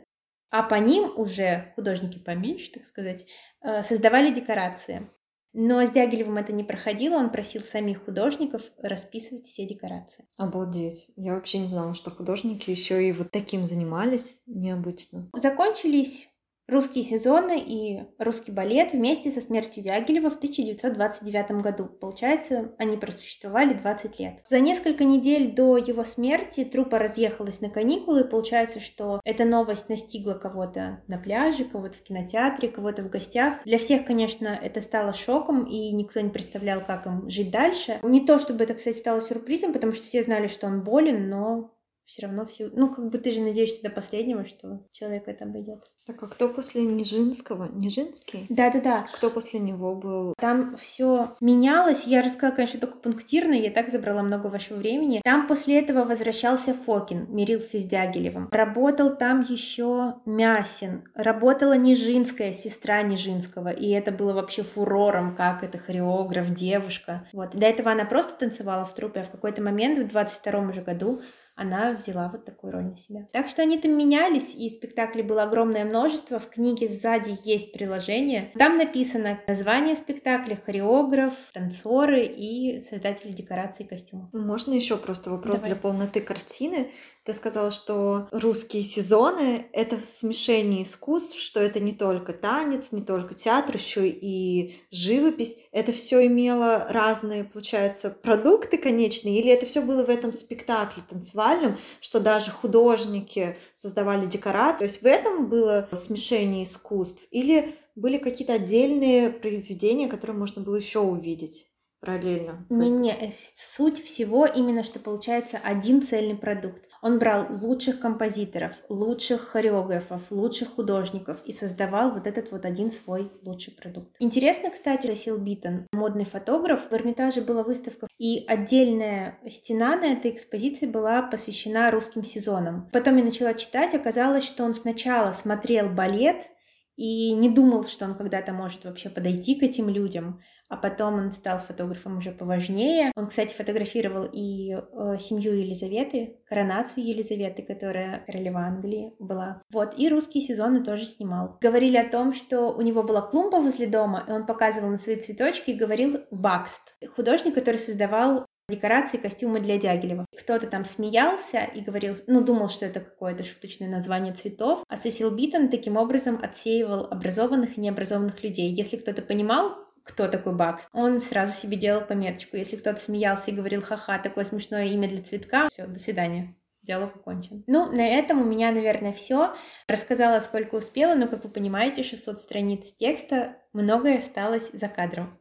а 0.50 0.64
по 0.64 0.76
ним 0.76 1.12
уже 1.18 1.74
художники 1.76 2.18
поменьше, 2.18 2.72
так 2.72 2.86
сказать, 2.86 3.26
э, 3.62 3.84
создавали 3.84 4.34
декорации. 4.34 5.10
Но 5.58 5.86
с 5.86 5.90
Дягилевым 5.90 6.38
это 6.38 6.52
не 6.52 6.66
проходило, 6.66 7.16
он 7.16 7.30
просил 7.30 7.62
самих 7.62 8.04
художников 8.04 8.62
расписывать 8.78 9.46
все 9.46 9.66
декорации. 9.66 10.28
Обалдеть. 10.36 11.08
Я 11.16 11.34
вообще 11.36 11.60
не 11.60 11.68
знала, 11.68 11.94
что 11.94 12.12
художники 12.12 12.70
еще 12.70 13.08
и 13.08 13.14
вот 13.14 13.32
таким 13.32 13.66
занимались 13.66 14.42
необычно. 14.46 15.30
Закончились 15.34 16.28
русские 16.68 17.04
сезоны 17.04 17.60
и 17.60 18.04
русский 18.18 18.52
балет 18.52 18.94
вместе 18.94 19.32
со 19.32 19.42
смертью 19.42 19.84
Дягилева 19.84 20.30
в 20.30 20.36
1929 20.36 21.62
году. 21.62 21.86
Получается, 21.86 22.74
они 22.78 22.98
просуществовали 22.98 23.74
20 23.74 24.20
лет. 24.20 24.40
За 24.46 24.60
несколько 24.60 25.04
недель 25.04 25.54
до 25.54 25.78
его 25.78 26.04
смерти 26.04 26.64
труппа 26.64 27.00
разъехалась 27.00 27.62
на 27.62 27.70
каникулы. 27.70 28.24
Получается, 28.24 28.80
что 28.80 29.22
эта 29.24 29.46
новость 29.46 29.90
настигла 29.90 30.34
кого-то 30.34 31.04
на 31.08 31.18
пляже, 31.18 31.66
кого-то 31.66 31.98
в 31.98 32.04
кинотеатре, 32.04 32.70
кого-то 32.70 33.04
в 33.04 33.10
гостях. 33.10 33.64
Для 33.66 33.78
всех, 33.78 34.06
конечно, 34.06 34.58
это 34.62 34.82
стало 34.82 35.14
шоком, 35.14 35.66
и 35.66 35.92
никто 35.92 36.20
не 36.20 36.30
представлял, 36.30 36.82
как 36.82 37.06
им 37.06 37.30
жить 37.30 37.52
дальше. 37.52 38.00
Не 38.04 38.26
то, 38.26 38.38
чтобы 38.38 38.64
это, 38.64 38.74
кстати, 38.74 38.98
стало 38.98 39.22
сюрпризом, 39.22 39.74
потому 39.74 39.94
что 39.94 40.06
все 40.06 40.24
знали, 40.24 40.48
что 40.48 40.68
он 40.68 40.84
болен, 40.84 41.30
но 41.30 41.75
все 42.06 42.28
равно 42.28 42.46
все... 42.46 42.70
Ну, 42.72 42.90
как 42.92 43.10
бы 43.10 43.18
ты 43.18 43.32
же 43.32 43.42
надеешься 43.42 43.82
до 43.84 43.90
последнего, 43.90 44.46
что 44.46 44.86
человек 44.92 45.28
это 45.28 45.46
обойдет. 45.46 45.90
Так 46.06 46.22
а 46.22 46.28
кто 46.28 46.50
после 46.50 46.84
Нижинского? 46.84 47.68
Нижинский? 47.74 48.46
Да-да-да. 48.50 49.08
Кто 49.16 49.32
после 49.32 49.60
него 49.60 49.96
был? 49.96 50.36
Там 50.38 50.76
все 50.78 51.36
менялось. 51.42 52.06
Я 52.06 52.22
рассказала, 52.22 52.56
конечно, 52.56 52.80
только 52.80 53.00
пунктирно, 53.00 53.54
я 53.54 53.72
так 53.72 53.90
забрала 53.90 54.22
много 54.22 54.48
вашего 54.48 54.78
времени. 54.78 55.22
Там 55.24 55.48
после 55.48 55.80
этого 55.80 56.04
возвращался 56.04 56.76
Фокин, 56.76 57.26
мирился 57.34 57.80
с 57.80 57.86
Дягилевым. 57.86 58.50
Работал 58.52 59.16
там 59.16 59.42
еще 59.42 60.18
Мясин. 60.28 61.10
Работала 61.16 61.76
Нижинская, 61.76 62.54
сестра 62.54 63.02
Нижинского. 63.02 63.70
И 63.70 63.90
это 63.90 64.12
было 64.12 64.34
вообще 64.34 64.62
фурором, 64.62 65.36
как 65.36 65.64
это 65.64 65.80
хореограф, 65.80 66.52
девушка. 66.52 67.28
Вот. 67.34 67.56
До 67.56 67.66
этого 67.66 67.92
она 67.92 68.06
просто 68.06 68.38
танцевала 68.38 68.86
в 68.86 68.94
трупе, 68.94 69.22
а 69.22 69.24
в 69.24 69.32
какой-то 69.32 69.64
момент, 69.64 69.98
в 69.98 70.08
22 70.08 70.60
уже 70.70 70.82
году, 70.84 71.22
она 71.56 71.94
взяла 71.94 72.30
вот 72.30 72.44
такую 72.44 72.74
роль 72.74 72.84
на 72.86 72.98
себя. 72.98 73.28
Так 73.32 73.48
что 73.48 73.62
они 73.62 73.78
там 73.78 73.98
менялись, 73.98 74.54
и 74.54 74.70
спектаклей 74.70 75.24
было 75.24 75.44
огромное 75.44 75.86
множество. 75.86 76.38
В 76.38 76.50
книге 76.50 76.88
сзади 76.88 77.38
есть 77.44 77.72
приложение. 77.72 78.52
Там 78.58 78.78
написано 78.78 79.40
название 79.48 79.96
спектакля, 79.96 80.60
хореограф, 80.64 81.34
танцоры 81.54 82.26
и 82.26 82.82
создатели 82.82 83.32
декораций 83.32 83.86
и 83.86 83.88
костюмов. 83.88 84.30
Можно 84.34 84.74
еще 84.74 84.98
просто 84.98 85.30
вопрос 85.30 85.56
Давай. 85.56 85.72
для 85.72 85.80
полноты 85.80 86.20
картины. 86.20 86.92
Ты 87.26 87.34
сказала, 87.34 87.72
что 87.72 88.28
русские 88.32 88.84
сезоны— 88.84 89.66
это 89.74 90.00
смешение 90.04 90.84
искусств, 90.84 91.40
что 91.40 91.60
это 91.60 91.80
не 91.80 91.92
только 91.92 92.34
танец, 92.34 92.92
не 92.92 93.02
только 93.02 93.34
театр, 93.34 93.78
еще 93.78 94.08
и 94.08 94.76
живопись. 94.92 95.58
Это 95.72 95.92
все 95.92 96.24
имело 96.28 96.86
разные, 96.88 97.44
получается, 97.44 98.12
продукты 98.12 98.78
конечные, 98.78 99.40
или 99.40 99.50
это 99.50 99.66
все 99.66 99.82
было 99.82 100.04
в 100.04 100.10
этом 100.10 100.34
спектакле 100.34 101.02
танцевальном, 101.10 101.80
что 102.00 102.20
даже 102.20 102.52
художники 102.52 103.58
создавали 103.74 104.28
декорации. 104.28 104.86
То 104.86 104.92
есть 104.92 105.02
в 105.02 105.08
этом 105.08 105.50
было 105.50 105.90
смешение 105.94 106.64
искусств, 106.64 107.24
или 107.32 107.74
были 107.96 108.20
какие-то 108.20 108.54
отдельные 108.54 109.32
произведения, 109.32 110.08
которые 110.08 110.38
можно 110.38 110.62
было 110.62 110.76
еще 110.76 111.00
увидеть? 111.00 111.68
Параллельно. 112.00 112.66
Не-не, 112.70 113.12
э, 113.12 113.32
суть 113.56 114.04
всего 114.04 114.46
именно, 114.46 114.84
что 114.84 115.00
получается 115.00 115.60
один 115.64 116.02
цельный 116.02 116.36
продукт. 116.36 116.88
Он 117.02 117.20
брал 117.20 117.48
лучших 117.62 118.00
композиторов, 118.00 118.74
лучших 118.90 119.42
хореографов, 119.42 120.22
лучших 120.30 120.76
художников 120.76 121.38
и 121.46 121.54
создавал 121.54 122.12
вот 122.12 122.28
этот 122.28 122.52
вот 122.52 122.66
один 122.66 122.92
свой 122.92 123.32
лучший 123.44 123.74
продукт. 123.74 124.16
Интересно, 124.20 124.70
кстати, 124.70 125.14
Сесил 125.16 125.38
Битон, 125.38 125.88
модный 125.94 126.26
фотограф, 126.26 126.90
в 126.90 126.94
Эрмитаже 126.94 127.42
была 127.42 127.64
выставка, 127.64 128.08
и 128.18 128.46
отдельная 128.48 129.40
стена 129.50 129.96
на 129.96 130.14
этой 130.14 130.32
экспозиции 130.32 130.86
была 130.86 131.22
посвящена 131.22 131.92
русским 131.92 132.24
сезонам. 132.24 132.90
Потом 132.92 133.18
я 133.18 133.24
начала 133.24 133.54
читать, 133.54 133.94
оказалось, 133.94 134.46
что 134.46 134.64
он 134.64 134.74
сначала 134.74 135.32
смотрел 135.32 135.90
балет, 135.90 136.50
и 136.96 137.34
не 137.34 137.50
думал, 137.50 137.84
что 137.84 138.06
он 138.06 138.16
когда-то 138.16 138.54
может 138.54 138.86
вообще 138.86 139.10
подойти 139.10 139.56
к 139.56 139.64
этим 139.64 139.90
людям 139.90 140.42
а 140.76 140.78
потом 140.78 141.14
он 141.16 141.32
стал 141.32 141.58
фотографом 141.58 142.18
уже 142.18 142.32
поважнее. 142.32 143.14
Он, 143.16 143.28
кстати, 143.28 143.56
фотографировал 143.56 144.28
и 144.30 144.74
э, 144.74 145.18
семью 145.20 145.54
Елизаветы, 145.54 146.36
коронацию 146.50 147.06
Елизаветы, 147.06 147.64
которая 147.64 148.26
королева 148.26 148.60
Англии 148.60 149.14
была. 149.20 149.62
Вот, 149.72 149.98
и 149.98 150.10
русские 150.10 150.44
сезоны 150.44 150.84
тоже 150.84 151.06
снимал. 151.06 151.58
Говорили 151.62 151.96
о 151.96 152.10
том, 152.10 152.34
что 152.34 152.72
у 152.72 152.82
него 152.82 153.04
была 153.04 153.22
клумба 153.22 153.58
возле 153.58 153.88
дома, 153.88 154.26
и 154.28 154.32
он 154.32 154.46
показывал 154.46 154.90
на 154.90 154.98
свои 154.98 155.16
цветочки 155.16 155.72
и 155.72 155.76
говорил 155.76 156.20
«Бакст». 156.30 156.98
Художник, 157.16 157.56
который 157.56 157.78
создавал 157.78 158.46
декорации, 158.68 159.18
костюмы 159.18 159.60
для 159.60 159.78
Дягилева. 159.78 160.26
Кто-то 160.38 160.68
там 160.68 160.86
смеялся 160.86 161.60
и 161.60 161.82
говорил, 161.82 162.16
ну, 162.28 162.44
думал, 162.44 162.68
что 162.68 162.86
это 162.86 163.00
какое-то 163.00 163.44
шуточное 163.44 163.88
название 163.88 164.34
цветов, 164.34 164.84
а 164.90 164.98
Сесил 164.98 165.32
Битон 165.32 165.70
таким 165.70 165.98
образом 165.98 166.40
отсеивал 166.42 167.06
образованных 167.06 167.78
и 167.78 167.82
необразованных 167.82 168.44
людей. 168.44 168.72
Если 168.72 168.98
кто-то 168.98 169.22
понимал, 169.22 169.85
кто 170.06 170.28
такой 170.28 170.54
Бакст. 170.54 170.88
Он 170.94 171.20
сразу 171.20 171.52
себе 171.52 171.76
делал 171.76 172.02
пометочку. 172.02 172.56
Если 172.56 172.78
кто-то 172.78 173.00
смеялся 173.00 173.52
и 173.52 173.56
говорил, 173.56 173.82
ха-ха, 173.82 174.20
такое 174.20 174.46
смешное 174.46 174.86
имя 174.86 175.10
для 175.10 175.22
цветка, 175.22 175.68
все, 175.70 175.88
до 175.88 176.00
свидания. 176.00 176.56
Диалог 176.84 177.16
окончен. 177.16 177.64
Ну, 177.66 177.92
на 177.92 178.08
этом 178.08 178.42
у 178.42 178.46
меня, 178.46 178.72
наверное, 178.72 179.12
все. 179.12 179.56
Рассказала, 179.88 180.40
сколько 180.40 180.76
успела, 180.76 181.16
но, 181.16 181.28
как 181.28 181.44
вы 181.44 181.50
понимаете, 181.50 182.04
600 182.04 182.40
страниц 182.40 182.94
текста, 182.94 183.58
многое 183.74 184.20
осталось 184.20 184.70
за 184.72 184.88
кадром. 184.88 185.40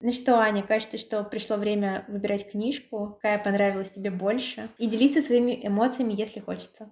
Ну 0.00 0.10
что, 0.10 0.40
Аня, 0.40 0.64
кажется, 0.64 0.98
что 0.98 1.22
пришло 1.22 1.56
время 1.56 2.04
выбирать 2.08 2.50
книжку, 2.50 3.18
какая 3.22 3.38
понравилась 3.38 3.92
тебе 3.92 4.10
больше, 4.10 4.68
и 4.78 4.88
делиться 4.88 5.22
своими 5.22 5.60
эмоциями, 5.62 6.12
если 6.12 6.40
хочется. 6.40 6.90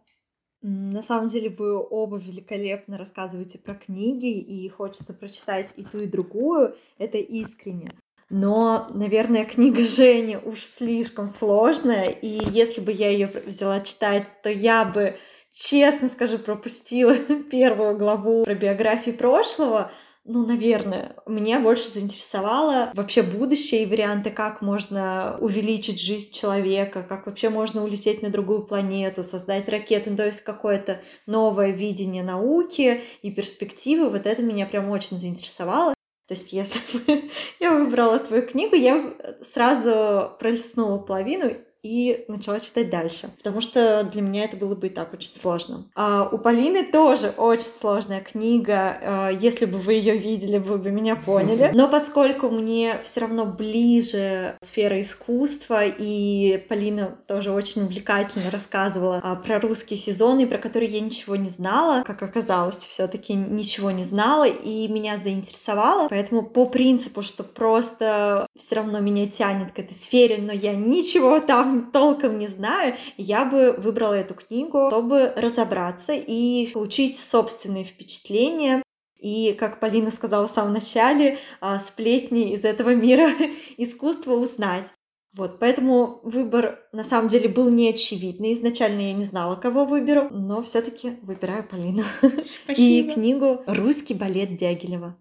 На 0.62 1.02
самом 1.02 1.28
деле 1.28 1.48
вы 1.48 1.76
оба 1.78 2.18
великолепно 2.18 2.98
рассказываете 2.98 3.58
про 3.58 3.74
книги, 3.74 4.38
и 4.38 4.68
хочется 4.68 5.14
прочитать 5.14 5.72
и 5.76 5.84
ту, 5.84 6.00
и 6.00 6.06
другую. 6.06 6.76
Это 6.98 7.16
искренне. 7.16 7.94
Но, 8.28 8.86
наверное, 8.90 9.44
книга 9.44 9.84
Жени 9.84 10.36
уж 10.36 10.62
слишком 10.62 11.28
сложная, 11.28 12.04
и 12.04 12.40
если 12.50 12.80
бы 12.80 12.92
я 12.92 13.10
ее 13.10 13.28
взяла 13.44 13.80
читать, 13.80 14.24
то 14.42 14.50
я 14.50 14.84
бы, 14.84 15.16
честно 15.50 16.08
скажу, 16.08 16.38
пропустила 16.38 17.16
первую 17.50 17.96
главу 17.96 18.44
про 18.44 18.54
биографию 18.54 19.16
прошлого, 19.16 19.90
ну, 20.24 20.46
наверное, 20.46 21.16
меня 21.26 21.60
больше 21.60 21.88
заинтересовало 21.88 22.92
вообще 22.94 23.22
будущее 23.22 23.82
и 23.82 23.86
варианты, 23.86 24.30
как 24.30 24.60
можно 24.60 25.38
увеличить 25.40 26.00
жизнь 26.00 26.32
человека, 26.32 27.02
как 27.02 27.26
вообще 27.26 27.48
можно 27.48 27.82
улететь 27.82 28.22
на 28.22 28.30
другую 28.30 28.66
планету, 28.66 29.24
создать 29.24 29.68
ракеты, 29.68 30.10
ну, 30.10 30.16
то 30.16 30.26
есть 30.26 30.42
какое-то 30.42 31.00
новое 31.26 31.70
видение 31.70 32.22
науки 32.22 33.02
и 33.22 33.30
перспективы. 33.30 34.10
Вот 34.10 34.26
это 34.26 34.42
меня 34.42 34.66
прям 34.66 34.90
очень 34.90 35.18
заинтересовало. 35.18 35.94
То 36.28 36.34
есть, 36.34 36.52
если 36.52 36.80
бы 37.06 37.30
я 37.58 37.72
выбрала 37.72 38.18
твою 38.18 38.46
книгу, 38.46 38.76
я 38.76 39.14
сразу 39.42 40.36
пролистнула 40.38 40.98
половину 40.98 41.56
и 41.82 42.24
начала 42.28 42.60
читать 42.60 42.90
дальше, 42.90 43.30
потому 43.38 43.60
что 43.60 44.04
для 44.04 44.22
меня 44.22 44.44
это 44.44 44.56
было 44.56 44.74
бы 44.74 44.88
и 44.88 44.90
так 44.90 45.12
очень 45.12 45.32
сложно. 45.32 45.84
А 45.94 46.28
у 46.30 46.38
Полины 46.38 46.84
тоже 46.84 47.32
очень 47.36 47.66
сложная 47.66 48.20
книга. 48.20 48.98
А, 49.02 49.28
если 49.30 49.64
бы 49.64 49.78
вы 49.78 49.94
ее 49.94 50.16
видели, 50.16 50.58
вы 50.58 50.78
бы 50.78 50.90
меня 50.90 51.16
поняли. 51.16 51.70
Но 51.74 51.88
поскольку 51.88 52.50
мне 52.50 53.00
все 53.02 53.20
равно 53.20 53.46
ближе 53.46 54.56
сфера 54.62 55.00
искусства, 55.00 55.84
и 55.86 56.64
Полина 56.68 57.18
тоже 57.26 57.52
очень 57.52 57.82
увлекательно 57.82 58.50
рассказывала 58.50 59.20
а, 59.22 59.36
про 59.36 59.60
русские 59.60 59.98
сезоны, 59.98 60.46
про 60.46 60.58
которые 60.58 60.90
я 60.90 61.00
ничего 61.00 61.36
не 61.36 61.50
знала, 61.50 62.02
как 62.04 62.22
оказалось, 62.22 62.86
все-таки 62.86 63.34
ничего 63.34 63.90
не 63.90 64.04
знала, 64.04 64.46
и 64.46 64.88
меня 64.88 65.16
заинтересовало. 65.16 66.08
Поэтому 66.08 66.42
по 66.42 66.66
принципу, 66.66 67.22
что 67.22 67.42
просто 67.42 68.46
все 68.56 68.76
равно 68.76 69.00
меня 69.00 69.26
тянет 69.26 69.72
к 69.72 69.78
этой 69.78 69.94
сфере, 69.94 70.38
но 70.38 70.52
я 70.52 70.74
ничего 70.74 71.40
там 71.40 71.69
толком 71.92 72.38
не 72.38 72.48
знаю, 72.48 72.96
я 73.16 73.44
бы 73.44 73.72
выбрала 73.72 74.14
эту 74.14 74.34
книгу, 74.34 74.88
чтобы 74.90 75.32
разобраться 75.36 76.12
и 76.12 76.70
получить 76.72 77.18
собственные 77.18 77.84
впечатления 77.84 78.82
и, 79.20 79.54
как 79.58 79.80
Полина 79.80 80.10
сказала 80.10 80.48
в 80.48 80.50
самом 80.50 80.72
начале, 80.72 81.38
а, 81.60 81.78
сплетни 81.78 82.54
из 82.54 82.64
этого 82.64 82.94
мира 82.94 83.30
искусства 83.76 84.34
узнать. 84.34 84.86
Вот, 85.32 85.60
поэтому 85.60 86.20
выбор 86.24 86.80
на 86.92 87.04
самом 87.04 87.28
деле 87.28 87.48
был 87.48 87.70
неочевидный. 87.70 88.52
Изначально 88.54 89.00
я 89.00 89.12
не 89.12 89.24
знала, 89.24 89.54
кого 89.54 89.84
выберу, 89.84 90.28
но 90.30 90.60
все-таки 90.62 91.18
выбираю 91.22 91.62
Полину. 91.62 92.02
Спасибо. 92.64 92.74
И 92.76 93.12
книгу 93.12 93.62
«Русский 93.66 94.14
балет 94.14 94.56
Дягилева». 94.56 95.16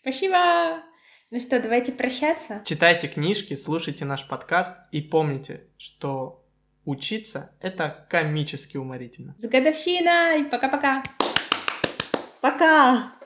Спасибо! 0.00 0.82
Ну 1.30 1.40
что, 1.40 1.60
давайте 1.60 1.92
прощаться. 1.92 2.62
Читайте 2.64 3.06
книжки, 3.06 3.54
слушайте 3.54 4.06
наш 4.06 4.26
подкаст 4.26 4.72
и 4.92 5.02
помните, 5.02 5.66
что 5.76 6.42
учиться— 6.86 7.50
это 7.60 8.06
комически 8.08 8.78
уморительно. 8.78 9.34
С 9.36 9.46
годовщиной! 9.46 10.46
Пока-пока! 10.46 11.02
Пока! 12.40 13.17